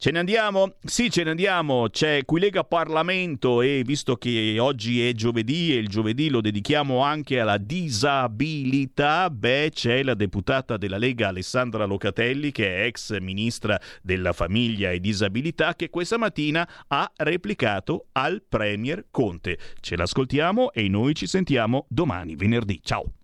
Ce 0.00 0.12
ne 0.12 0.20
andiamo? 0.20 0.76
Sì, 0.84 1.10
ce 1.10 1.24
ne 1.24 1.30
andiamo. 1.30 1.88
C'è 1.88 2.24
qui 2.24 2.38
Lega 2.38 2.62
Parlamento 2.62 3.62
e 3.62 3.82
visto 3.84 4.14
che 4.14 4.56
oggi 4.60 5.04
è 5.04 5.12
giovedì 5.12 5.72
e 5.72 5.78
il 5.78 5.88
giovedì 5.88 6.28
lo 6.28 6.40
dedichiamo 6.40 7.00
anche 7.00 7.40
alla 7.40 7.58
disabilità, 7.58 9.28
beh, 9.28 9.70
c'è 9.72 10.04
la 10.04 10.14
deputata 10.14 10.76
della 10.76 10.98
Lega 10.98 11.26
Alessandra 11.26 11.84
Locatelli 11.84 12.52
che 12.52 12.76
è 12.76 12.84
ex 12.84 13.18
ministra 13.18 13.76
della 14.00 14.32
famiglia 14.32 14.92
e 14.92 15.00
disabilità 15.00 15.74
che 15.74 15.90
questa 15.90 16.16
mattina 16.16 16.68
ha 16.86 17.10
replicato 17.16 18.06
al 18.12 18.44
Premier 18.48 19.06
Conte. 19.10 19.58
Ce 19.80 19.96
l'ascoltiamo 19.96 20.70
e 20.70 20.88
noi 20.88 21.12
ci 21.16 21.26
sentiamo 21.26 21.86
domani, 21.88 22.36
venerdì. 22.36 22.78
Ciao. 22.84 23.14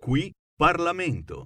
Qui 0.00 0.32
Parlamento. 0.56 1.44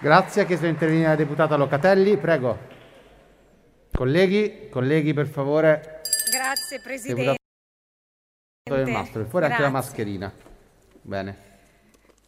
Grazie, 0.00 0.42
ha 0.42 0.44
chiesto 0.46 0.64
di 0.64 0.70
intervenire 0.70 1.08
la 1.08 1.14
deputata 1.14 1.56
Locatelli, 1.56 2.16
prego. 2.16 2.58
Colleghi, 3.92 4.68
colleghi 4.70 5.12
per 5.12 5.26
favore. 5.26 6.00
Grazie 6.30 6.80
Presidente. 6.80 7.36
Deputato 8.62 8.84
del 8.84 8.94
Mastro, 8.94 9.24
fuori 9.26 9.44
anche 9.44 9.60
la 9.60 9.68
mascherina. 9.68 10.32
Bene. 11.02 11.49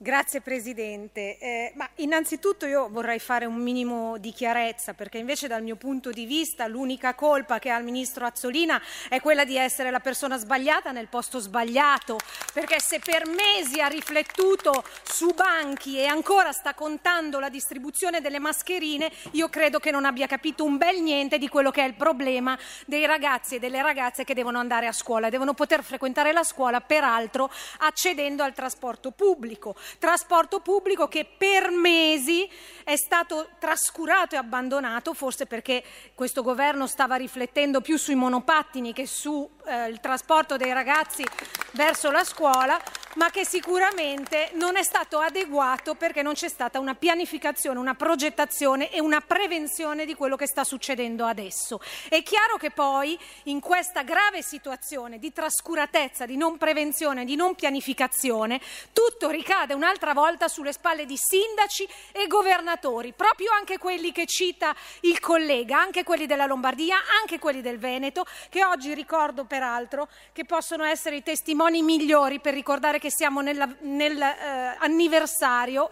Grazie 0.02 0.40
Presidente. 0.40 1.38
Eh, 1.38 1.74
innanzitutto 1.98 2.66
io 2.66 2.88
vorrei 2.90 3.20
fare 3.20 3.44
un 3.44 3.54
minimo 3.54 4.18
di 4.18 4.32
chiarezza 4.32 4.94
perché 4.94 5.18
invece 5.18 5.46
dal 5.46 5.62
mio 5.62 5.76
punto 5.76 6.10
di 6.10 6.26
vista 6.26 6.66
l'unica 6.66 7.14
colpa 7.14 7.60
che 7.60 7.70
ha 7.70 7.78
il 7.78 7.84
Ministro 7.84 8.26
Azzolina 8.26 8.82
è 9.08 9.20
quella 9.20 9.44
di 9.44 9.56
essere 9.56 9.92
la 9.92 10.00
persona 10.00 10.38
sbagliata 10.38 10.90
nel 10.90 11.06
posto 11.06 11.38
sbagliato 11.38 12.18
perché 12.52 12.80
se 12.80 12.98
per 12.98 13.28
mesi 13.28 13.80
ha 13.80 13.86
riflettuto 13.86 14.82
su 15.04 15.34
banchi 15.36 15.96
e 15.98 16.06
ancora 16.06 16.50
sta 16.50 16.74
contando 16.74 17.38
la 17.38 17.48
distribuzione 17.48 18.20
delle 18.20 18.40
mascherine, 18.40 19.08
io 19.32 19.48
credo 19.50 19.78
che 19.78 19.92
non 19.92 20.04
abbia 20.04 20.26
capito 20.26 20.64
un 20.64 20.78
bel 20.78 21.00
niente 21.00 21.38
di 21.38 21.48
quello 21.48 21.70
che 21.70 21.84
è 21.84 21.86
il 21.86 21.94
problema 21.94 22.58
dei 22.86 23.06
ragazzi 23.06 23.54
e 23.54 23.58
delle 23.60 23.80
ragazze 23.80 24.24
che 24.24 24.34
devono 24.34 24.58
andare 24.58 24.88
a 24.88 24.92
scuola, 24.92 25.30
devono 25.30 25.54
poter 25.54 25.84
frequentare 25.84 26.32
la 26.32 26.42
scuola 26.42 26.80
peraltro 26.80 27.48
accedendo 27.78 28.42
al 28.42 28.52
trasporto 28.52 29.12
pubblico. 29.12 29.76
Trasporto 29.98 30.60
pubblico 30.60 31.08
che 31.08 31.24
per 31.24 31.70
mesi 31.70 32.48
è 32.84 32.96
stato 32.96 33.50
trascurato 33.58 34.34
e 34.34 34.38
abbandonato, 34.38 35.14
forse 35.14 35.46
perché 35.46 35.82
questo 36.14 36.42
governo 36.42 36.86
stava 36.86 37.16
riflettendo 37.16 37.80
più 37.80 37.96
sui 37.96 38.14
monopattini 38.14 38.92
che 38.92 39.06
sul 39.06 39.48
trasporto 40.00 40.56
dei 40.56 40.72
ragazzi 40.72 41.24
verso 41.72 42.10
la 42.10 42.24
scuola, 42.24 42.80
ma 43.14 43.30
che 43.30 43.44
sicuramente 43.44 44.50
non 44.54 44.76
è 44.76 44.82
stato 44.82 45.18
adeguato 45.18 45.94
perché 45.94 46.22
non 46.22 46.34
c'è 46.34 46.48
stata 46.48 46.80
una 46.80 46.94
pianificazione, 46.94 47.78
una 47.78 47.94
progettazione 47.94 48.90
e 48.90 49.00
una 49.00 49.20
prevenzione 49.20 50.04
di 50.04 50.14
quello 50.14 50.36
che 50.36 50.46
sta 50.46 50.64
succedendo 50.64 51.24
adesso. 51.24 51.80
È 52.08 52.22
chiaro 52.22 52.56
che 52.56 52.70
poi 52.70 53.18
in 53.44 53.60
questa 53.60 54.02
grave 54.02 54.42
situazione 54.42 55.18
di 55.18 55.32
trascuratezza, 55.32 56.26
di 56.26 56.36
non 56.36 56.58
prevenzione, 56.58 57.24
di 57.24 57.36
non 57.36 57.54
pianificazione, 57.54 58.60
tutto 58.92 59.28
ricade 59.28 59.74
un'altra 59.82 60.12
volta 60.12 60.46
sulle 60.46 60.72
spalle 60.72 61.04
di 61.06 61.16
sindaci 61.16 61.88
e 62.12 62.28
governatori, 62.28 63.12
proprio 63.12 63.50
anche 63.50 63.78
quelli 63.78 64.12
che 64.12 64.26
cita 64.26 64.74
il 65.00 65.18
collega, 65.18 65.80
anche 65.80 66.04
quelli 66.04 66.26
della 66.26 66.46
Lombardia, 66.46 66.98
anche 67.20 67.40
quelli 67.40 67.60
del 67.60 67.78
Veneto, 67.78 68.24
che 68.48 68.64
oggi 68.64 68.94
ricordo 68.94 69.44
peraltro 69.44 70.08
che 70.32 70.44
possono 70.44 70.84
essere 70.84 71.16
i 71.16 71.22
testimoni 71.22 71.82
migliori 71.82 72.38
per 72.38 72.54
ricordare 72.54 73.00
che 73.00 73.10
siamo 73.10 73.40
nella- 73.40 73.68
nel 73.80 74.20
eh, 74.22 74.76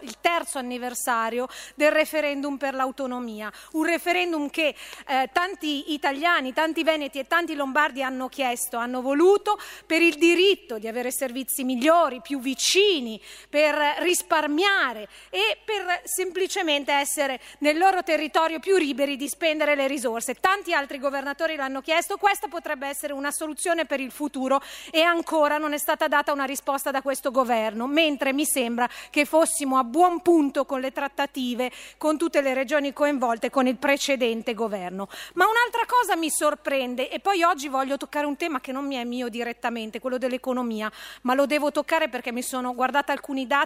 il 0.01 0.15
terzo 0.21 0.57
anniversario 0.57 1.47
del 1.75 1.91
referendum 1.91 2.57
per 2.57 2.73
l'autonomia, 2.73 3.51
un 3.73 3.83
referendum 3.83 4.49
che 4.49 4.73
eh, 5.07 5.29
tanti 5.33 5.93
italiani, 5.93 6.53
tanti 6.53 6.83
veneti 6.83 7.19
e 7.19 7.27
tanti 7.27 7.55
lombardi 7.55 8.03
hanno 8.03 8.29
chiesto, 8.29 8.77
hanno 8.77 9.01
voluto 9.01 9.59
per 9.85 10.01
il 10.01 10.15
diritto 10.15 10.77
di 10.77 10.87
avere 10.87 11.11
servizi 11.11 11.63
migliori, 11.63 12.21
più 12.21 12.39
vicini, 12.39 13.19
per 13.49 13.70
risparmiare 13.99 15.07
e 15.29 15.57
per 15.63 16.01
semplicemente 16.03 16.91
essere 16.91 17.39
nel 17.59 17.77
loro 17.77 18.03
territorio 18.03 18.59
più 18.59 18.77
liberi 18.77 19.15
di 19.15 19.27
spendere 19.27 19.75
le 19.75 19.87
risorse. 19.87 20.35
Tanti 20.35 20.73
altri 20.73 20.99
governatori 20.99 21.55
l'hanno 21.55 21.81
chiesto, 21.81 22.17
questa 22.17 22.47
potrebbe 22.47 22.87
essere 22.87 23.13
una 23.13 23.31
soluzione 23.31 23.85
per 23.85 23.99
il 23.99 24.11
futuro 24.11 24.61
e 24.91 25.01
ancora 25.01 25.57
non 25.57 25.73
è 25.73 25.77
stata 25.77 26.07
data 26.07 26.31
una 26.31 26.45
risposta 26.45 26.91
da 26.91 27.01
questo 27.01 27.31
governo, 27.31 27.87
mentre 27.87 28.33
mi 28.33 28.45
sembra 28.45 28.89
che 29.09 29.25
fossimo 29.25 29.77
a 29.77 29.83
buon 29.83 30.21
punto 30.21 30.65
con 30.65 30.79
le 30.79 30.91
trattative 30.91 31.71
con 31.97 32.17
tutte 32.17 32.41
le 32.41 32.53
regioni 32.53 32.93
coinvolte 32.93 33.49
con 33.49 33.67
il 33.67 33.77
precedente 33.77 34.53
governo. 34.53 35.07
Ma 35.33 35.45
un'altra 35.45 35.85
cosa 35.87 36.15
mi 36.15 36.29
sorprende 36.29 37.09
e 37.09 37.19
poi 37.19 37.43
oggi 37.43 37.67
voglio 37.67 37.97
toccare 37.97 38.25
un 38.25 38.35
tema 38.35 38.59
che 38.59 38.71
non 38.71 38.85
mi 38.85 38.95
è 38.95 39.03
mio 39.03 39.29
direttamente, 39.29 39.99
quello 39.99 40.17
dell'economia, 40.17 40.91
ma 41.21 41.33
lo 41.33 41.45
devo 41.45 41.71
toccare 41.71 42.09
perché 42.09 42.31
mi 42.31 42.41
sono 42.41 42.73
guardata 42.73 43.11
alcuni 43.11 43.47
dati 43.47 43.59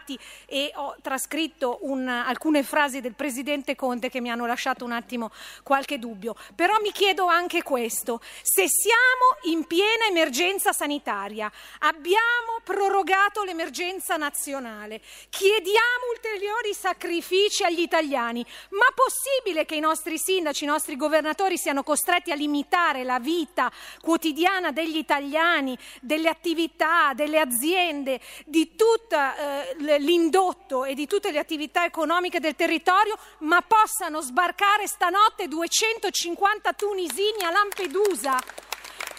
e 0.46 0.72
ho 0.76 0.96
trascritto 1.02 1.80
un- 1.82 2.08
alcune 2.08 2.64
frasi 2.64 3.02
del 3.02 3.14
presidente 3.14 3.76
Conte 3.76 4.10
che 4.10 4.22
mi 4.22 4.30
hanno 4.30 4.46
lasciato 4.46 4.84
un 4.84 4.92
attimo 4.92 5.32
qualche 5.64 6.00
dubbio. 6.00 6.36
Però 6.56 6.76
mi 6.82 6.92
chiedo 6.92 7.26
anche 7.26 7.64
questo: 7.64 8.22
se 8.42 8.66
siamo 8.68 9.56
in 9.56 9.66
piena 9.66 10.06
emergenza 10.10 10.72
sanitaria, 10.74 11.52
abbiamo 11.80 12.60
prorogato 12.64 13.44
l'emergenza 13.44 14.18
nazionale, 14.18 15.02
chiediamo 15.30 16.10
ulteriori 16.14 16.74
sacrifici 16.74 17.64
agli 17.64 17.82
italiani, 17.82 18.46
ma 18.70 18.86
possibile 18.94 19.66
che 19.66 19.76
i 19.76 19.80
nostri 19.80 20.18
sindaci, 20.18 20.64
i 20.64 20.68
nostri 20.68 20.96
governatori 20.96 21.58
siano 21.58 21.84
costretti 21.84 22.32
a 22.32 22.36
limitare 22.36 23.04
la 23.04 23.20
vita 23.20 23.72
quotidiana 24.02 24.72
degli 24.72 24.98
italiani, 24.98 25.78
delle 26.02 26.30
attività, 26.30 27.14
delle 27.14 27.40
aziende, 27.40 28.20
di 28.46 28.76
tutto 28.76 29.18
l'indotto 29.86 30.86
e 30.86 30.94
di 30.94 31.08
tutte 31.08 31.32
le 31.32 31.40
attività 31.40 31.86
economiche 31.86 32.40
del 32.40 32.56
territorio, 32.56 33.18
ma 33.40 33.62
possano 33.62 34.22
sbarcare 34.22 34.88
stanotte 34.88 35.48
250 35.48 36.74
tunisini 36.74 37.44
a 37.44 37.52
Lampedusa? 37.52 38.40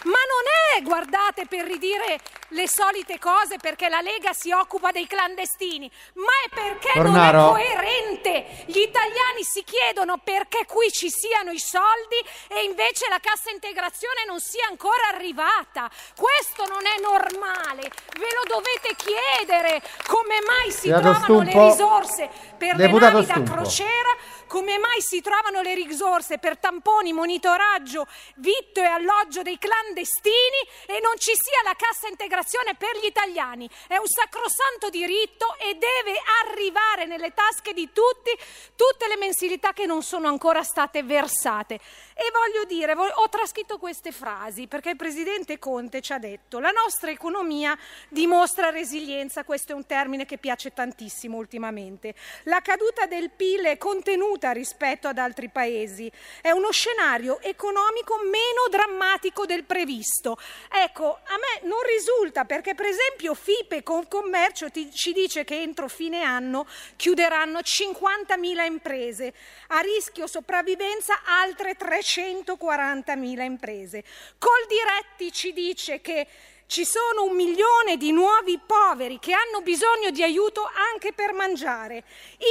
Ma 0.03 0.11
non 0.11 0.45
è, 0.75 0.81
guardate, 0.83 1.47
per 1.47 1.65
ridire 1.65 2.19
le 2.49 2.67
solite 2.67 3.17
cose 3.19 3.57
perché 3.57 3.89
la 3.89 3.99
Lega 3.99 4.31
si 4.31 4.51
occupa 4.51 4.91
dei 4.91 5.07
clandestini, 5.07 5.89
ma 6.13 6.31
è 6.45 6.49
perché 6.53 6.91
Fornaro. 6.93 7.37
non 7.37 7.59
è 7.59 7.73
coerente. 7.73 8.63
Gli 8.67 8.79
italiani 8.79 9.43
si 9.43 9.63
chiedono 9.63 10.17
perché 10.23 10.65
qui 10.65 10.89
ci 10.91 11.09
siano 11.09 11.51
i 11.51 11.59
soldi 11.59 12.15
e 12.47 12.63
invece 12.63 13.09
la 13.09 13.19
cassa 13.19 13.49
integrazione 13.49 14.23
non 14.25 14.39
sia 14.39 14.67
ancora 14.69 15.07
arrivata. 15.13 15.89
Questo 16.15 16.65
non 16.67 16.85
è 16.85 16.99
normale. 17.01 17.89
Ve 18.17 18.29
lo 18.35 18.43
dovete 18.47 18.95
chiedere 18.95 19.81
come 20.05 20.37
mai 20.45 20.71
si 20.71 20.89
Deputato 20.89 21.25
trovano 21.25 21.43
le 21.43 21.69
risorse 21.69 22.29
per 22.57 22.75
Deputato 22.75 23.19
le 23.19 23.25
navi 23.25 23.43
da 23.45 23.53
crociera 23.53 24.15
come 24.47 24.77
mai 24.79 25.01
si 25.01 25.21
trovano 25.21 25.61
le 25.61 25.75
risorse 25.75 26.39
per 26.39 26.57
tamponi, 26.57 27.13
monitoraggio, 27.13 28.07
vitto 28.37 28.81
e 28.81 28.85
alloggio 28.85 29.43
dei 29.43 29.57
clandestini 29.57 30.61
e 30.87 30.99
non 31.01 31.13
ci 31.17 31.33
sia 31.35 31.61
la 31.63 31.75
cassa 31.77 32.07
integrazione 32.07 32.75
per 32.75 32.97
gli 32.97 33.05
italiani. 33.05 33.69
È 33.87 33.97
un 33.97 34.07
sacrosanto 34.07 34.89
diritto 34.89 35.55
e 35.59 35.73
deve 35.73 36.17
arrivare 36.45 37.05
nelle 37.05 37.33
tasche 37.33 37.73
di 37.73 37.91
tutti 37.91 38.31
tutte 38.75 39.07
le 39.07 39.17
mensilità 39.17 39.73
che 39.73 39.85
non 39.85 40.01
sono 40.01 40.27
ancora 40.27 40.63
state 40.63 41.03
versate. 41.03 41.79
E 42.19 42.31
voglio 42.31 42.65
dire, 42.65 42.93
ho 42.93 43.29
trascritto 43.29 43.77
queste 43.77 44.11
frasi 44.11 44.65
perché 44.65 44.89
il 44.89 44.95
presidente 44.95 45.59
Conte 45.59 46.01
ci 46.01 46.13
ha 46.13 46.17
detto 46.17 46.57
la 46.57 46.71
nostra 46.71 47.11
economia 47.11 47.77
dimostra 48.09 48.71
resilienza, 48.71 49.43
questo 49.43 49.73
è 49.73 49.75
un 49.75 49.85
termine 49.85 50.25
che 50.25 50.39
piace 50.39 50.73
tantissimo 50.73 51.37
ultimamente. 51.37 52.15
La 52.45 52.59
caduta 52.61 53.05
del 53.05 53.29
PIL 53.29 53.65
è 53.65 53.77
contenuta 53.77 54.49
rispetto 54.49 55.07
ad 55.07 55.19
altri 55.19 55.49
paesi, 55.49 56.11
è 56.41 56.49
uno 56.49 56.71
scenario 56.71 57.39
economico 57.39 58.15
meno 58.23 58.65
drammatico 58.67 59.45
del 59.45 59.65
previsto. 59.65 60.39
Ecco, 60.71 61.19
a 61.23 61.35
me 61.35 61.67
non 61.67 61.81
risulta 61.83 62.45
perché 62.45 62.73
per 62.73 62.87
esempio 62.87 63.35
FIPE 63.35 63.83
con 63.83 64.07
Commercio 64.07 64.71
ci 64.71 65.13
dice 65.13 65.43
che 65.43 65.61
entro 65.61 65.87
fine 65.87 66.23
anno 66.23 66.65
chiuderanno 66.95 67.59
50.000 67.59 68.65
imprese, 68.65 69.33
a 69.67 69.81
rischio 69.81 70.25
sopravvivenza 70.25 71.21
altre 71.23 71.75
340.000 72.07 73.43
imprese. 73.43 74.03
Col 74.37 74.65
Diretti 74.67 75.31
ci 75.33 75.51
dice 75.51 75.99
che 75.99 76.25
ci 76.67 76.83
sono 76.83 77.23
un 77.23 77.35
milione 77.35 77.95
di 77.95 78.11
nuovi 78.11 78.59
poveri 78.63 79.19
che 79.19 79.31
hanno 79.31 79.61
bisogno 79.61 80.11
di 80.11 80.21
aiuto 80.21 80.69
anche 80.91 81.13
per 81.13 81.31
mangiare. 81.31 82.03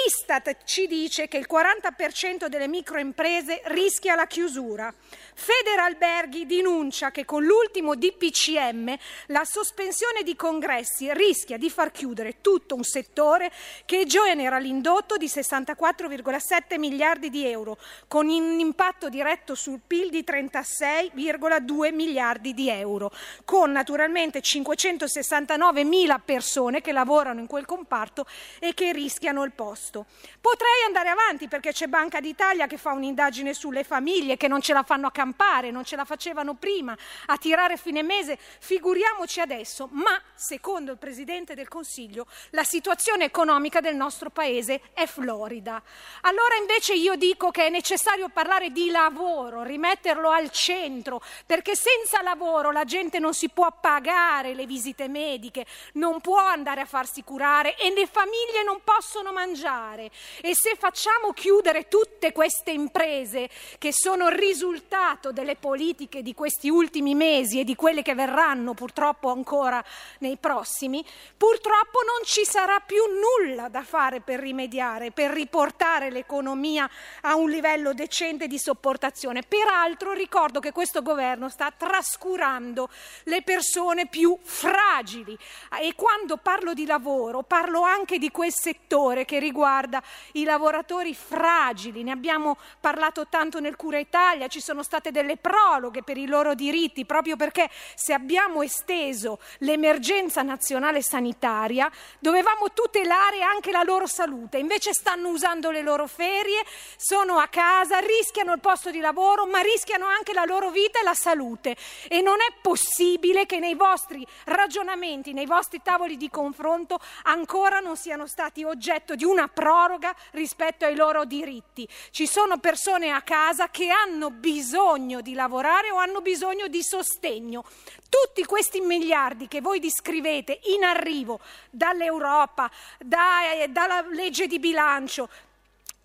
Istat 0.07 0.65
ci 0.65 0.87
dice 0.87 1.29
che 1.29 1.37
il 1.37 1.47
40% 1.49 2.47
delle 2.47 2.67
microimprese 2.67 3.61
rischia 3.67 4.15
la 4.15 4.27
chiusura. 4.27 4.93
Federalberghi 5.35 6.47
denuncia 6.47 7.11
che 7.11 7.27
con 7.27 7.45
l'ultimo 7.45 7.95
DPCM 7.95 8.97
la 9.27 9.45
sospensione 9.45 10.23
di 10.23 10.35
congressi 10.35 11.13
rischia 11.13 11.59
di 11.59 11.69
far 11.69 11.91
chiudere 11.91 12.41
tutto 12.41 12.75
un 12.75 12.85
settore 12.85 13.53
che 13.85 14.07
genera 14.07 14.57
l'indotto 14.57 15.19
di 15.19 15.27
64,7 15.27 16.79
miliardi 16.79 17.29
di 17.29 17.47
euro, 17.47 17.77
con 18.09 18.29
un 18.29 18.59
impatto 18.59 19.11
diretto 19.11 19.55
sul 19.55 19.81
PIL 19.87 20.09
di 20.09 20.25
36,2 20.27 21.93
miliardi 21.93 22.55
di 22.55 22.71
euro, 22.71 23.13
con 23.45 23.73
naturalmente 23.73 24.05
569 24.41 25.85
mila 25.85 26.19
persone 26.19 26.81
che 26.81 26.93
lavorano 26.93 27.41
in 27.41 27.47
quel 27.47 27.67
comparto 27.67 28.27
e 28.59 28.75
che 28.75 28.93
rischiano 28.93 29.43
il 29.45 29.53
posto. 29.53 30.07
Potrei 30.41 30.85
andare 30.87 31.09
avanti 31.09 31.49
perché 31.49 31.73
c'è 31.73 31.87
Banca 31.87 32.21
d'Italia 32.21 32.67
che 32.67 32.77
fa 32.77 32.93
un'indagine 32.93 33.55
sulle 33.55 33.85
famiglie 33.85 34.37
che 34.37 34.49
non 34.49 34.61
ce 34.61 34.73
la 34.73 34.83
fanno 34.83 35.07
a 35.07 35.11
campare, 35.13 35.71
non 35.71 35.85
ce 35.85 35.97
la 35.97 36.05
facevano 36.05 36.55
prima 36.55 36.97
a 37.27 37.37
tirare 37.37 37.77
fine 37.77 38.03
mese, 38.03 38.39
figuriamoci 38.59 39.41
adesso, 39.41 39.89
ma 39.93 40.21
secondo 40.35 40.93
il 40.93 40.99
Presidente 40.99 41.55
del 41.55 41.69
Consiglio 41.69 42.27
la 42.51 42.65
situazione 42.65 43.25
economica 43.25 43.81
del 43.81 43.97
nostro 43.97 44.31
Paese 44.31 44.81
è 44.93 45.07
florida. 45.07 45.83
Allora 46.23 46.57
invece 46.61 46.95
io 46.95 47.17
dico 47.17 47.51
che 47.51 47.67
è 47.67 47.71
necessario 47.71 48.29
parlare 48.29 48.71
di 48.71 48.91
lavoro, 48.91 49.63
rimetterlo 49.63 50.31
al 50.31 50.51
centro, 50.51 51.23
perché 51.45 51.75
senza 51.75 52.23
lavoro 52.23 52.71
la 52.71 52.85
gente 52.85 53.19
non 53.19 53.35
si 53.35 53.49
può 53.49 53.65
pagare 53.97 54.53
le 54.53 54.67
visite 54.67 55.09
mediche, 55.09 55.65
non 55.95 56.21
può 56.21 56.39
andare 56.39 56.83
a 56.83 56.85
farsi 56.85 57.25
curare 57.25 57.77
e 57.77 57.95
le 57.95 58.07
famiglie 58.07 58.63
non 58.63 58.81
possono 58.85 59.33
mangiare. 59.33 60.11
E 60.43 60.53
se 60.55 60.77
facciamo 60.77 61.33
chiudere 61.33 61.89
tutte 61.89 62.33
queste 62.33 62.73
imprese 62.73 63.49
che 63.79 63.95
sono 63.95 64.29
il 64.29 64.37
risultato 64.37 65.33
delle 65.33 65.57
politiche 65.57 66.21
di 66.21 66.35
questi 66.35 66.69
ultimi 66.69 67.15
mesi 67.15 67.59
e 67.59 67.65
di 67.65 67.75
quelle 67.75 68.03
che 68.03 68.15
verranno 68.15 68.75
purtroppo 68.75 69.31
ancora 69.31 69.83
nei 70.19 70.37
prossimi, 70.37 71.03
purtroppo 71.35 72.01
non 72.01 72.27
ci 72.27 72.45
sarà 72.45 72.81
più 72.81 73.03
nulla 73.07 73.69
da 73.69 73.83
fare 73.83 74.21
per 74.21 74.41
rimediare, 74.41 75.11
per 75.11 75.31
riportare 75.31 76.11
l'economia 76.11 76.89
a 77.23 77.37
un 77.37 77.49
livello 77.49 77.95
decente 77.95 78.47
di 78.47 78.59
sopportazione. 78.59 79.41
Peraltro 79.43 80.13
ricordo 80.13 80.61
che 80.61 80.73
questo 80.73 81.01
governo 81.01 81.49
sta 81.49 81.73
trascurando 81.75 82.91
le 83.25 83.41
persone 83.41 83.85
più 84.09 84.37
fragili. 84.43 85.37
E 85.81 85.95
quando 85.95 86.37
parlo 86.37 86.75
di 86.75 86.87
lavoro 86.87 87.43
parlo 87.43 87.83
anche 87.83 88.19
di 88.19 88.31
quel 88.31 88.53
settore 88.53 89.25
che 89.25 89.39
riguarda 89.39 90.03
i 90.33 90.45
lavoratori 90.45 91.15
fragili. 91.15 92.03
Ne 92.03 92.11
abbiamo 92.11 92.57
parlato 92.81 93.27
tanto 93.29 93.61
nel 93.61 93.77
Cura 93.77 93.99
Italia, 93.99 94.49
ci 94.49 94.61
sono 94.61 94.83
state 94.83 95.11
delle 95.11 95.37
proroghe 95.37 96.03
per 96.03 96.17
i 96.17 96.27
loro 96.27 96.55
diritti 96.55 97.05
proprio 97.05 97.37
perché 97.37 97.71
se 97.95 98.13
abbiamo 98.13 98.63
esteso 98.63 99.39
l'emergenza 99.59 100.43
nazionale 100.43 101.03
sanitaria 101.03 101.91
dovevamo 102.19 102.73
tutelare 102.73 103.43
anche 103.43 103.71
la 103.71 103.83
loro 103.83 104.07
salute, 104.07 104.59
invece 104.59 104.93
stanno 104.93 105.29
usando 105.29 105.71
le 105.71 105.83
loro 105.83 106.07
ferie, 106.07 106.65
sono 106.97 107.39
a 107.39 107.47
casa, 107.47 107.99
rischiano 107.99 108.53
il 108.53 108.61
posto 108.61 108.91
di 108.91 108.99
lavoro, 108.99 109.47
ma 109.47 109.61
rischiano 109.61 110.07
anche 110.07 110.33
la 110.33 110.45
loro 110.45 110.71
vita 110.71 110.99
e 110.99 111.03
la 111.05 111.15
salute. 111.15 111.77
E 112.09 112.21
non 112.21 112.37
è 112.41 112.53
possibile 112.61 113.47
che 113.47 113.59
nei 113.59 113.75
vostri 113.77 114.27
ragionamenti, 114.45 115.33
nei 115.33 115.47
vostri 115.47 115.81
tavoli 115.83 116.17
di 116.17 116.29
confronto 116.29 116.99
ancora 117.25 117.81
non 117.81 117.97
siano 117.97 118.27
stati 118.27 118.65
oggetto 118.65 119.15
di 119.15 119.25
una 119.25 119.49
proroga 119.49 120.15
rispetto 120.33 120.85
ai 120.85 120.97
loro 120.97 121.25
diritti. 121.25 121.89
Ci 122.11 122.27
sono 122.27 122.59
persone 122.59 123.11
a 123.11 123.23
casa 123.23 123.69
che 123.69 123.91
hanno 123.91 124.31
bisogno 124.31 125.21
di 125.21 125.35
lavorare 125.35 125.91
o 125.91 125.97
hanno 125.97 126.21
bisogno 126.21 126.67
di 126.69 126.83
sostegno. 126.83 127.65
Tutti 128.09 128.45
questi 128.45 128.81
miliardi 128.81 129.49
che 129.49 129.61
voi 129.61 129.81
descrivete 129.81 130.61
in 130.75 130.85
arrivo 130.85 131.41
dall'Europa, 131.71 132.71
da- 132.99 133.53
eh, 133.53 133.69
dalla 133.69 134.03
legge 134.11 134.47
di 134.47 134.59
bilancio, 134.59 135.29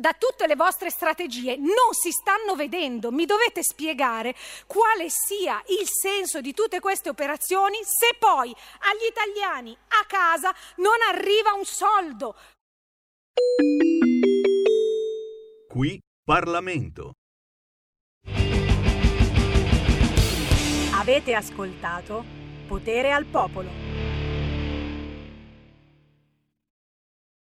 da 0.01 0.13
tutte 0.17 0.47
le 0.47 0.55
vostre 0.55 0.89
strategie 0.89 1.55
non 1.55 1.93
si 1.93 2.11
stanno 2.11 2.55
vedendo. 2.55 3.11
Mi 3.11 3.25
dovete 3.25 3.63
spiegare 3.63 4.35
quale 4.65 5.07
sia 5.09 5.61
il 5.79 5.87
senso 5.87 6.41
di 6.41 6.53
tutte 6.53 6.79
queste 6.79 7.09
operazioni 7.09 7.77
se 7.83 8.15
poi 8.17 8.49
agli 8.49 9.07
italiani 9.07 9.77
a 10.01 10.05
casa 10.05 10.53
non 10.77 10.97
arriva 11.07 11.53
un 11.53 11.63
soldo. 11.63 12.35
Qui 15.69 16.01
Parlamento. 16.23 17.13
Avete 20.93 21.33
ascoltato 21.33 22.23
Potere 22.67 23.11
al 23.11 23.25
Popolo. 23.25 23.90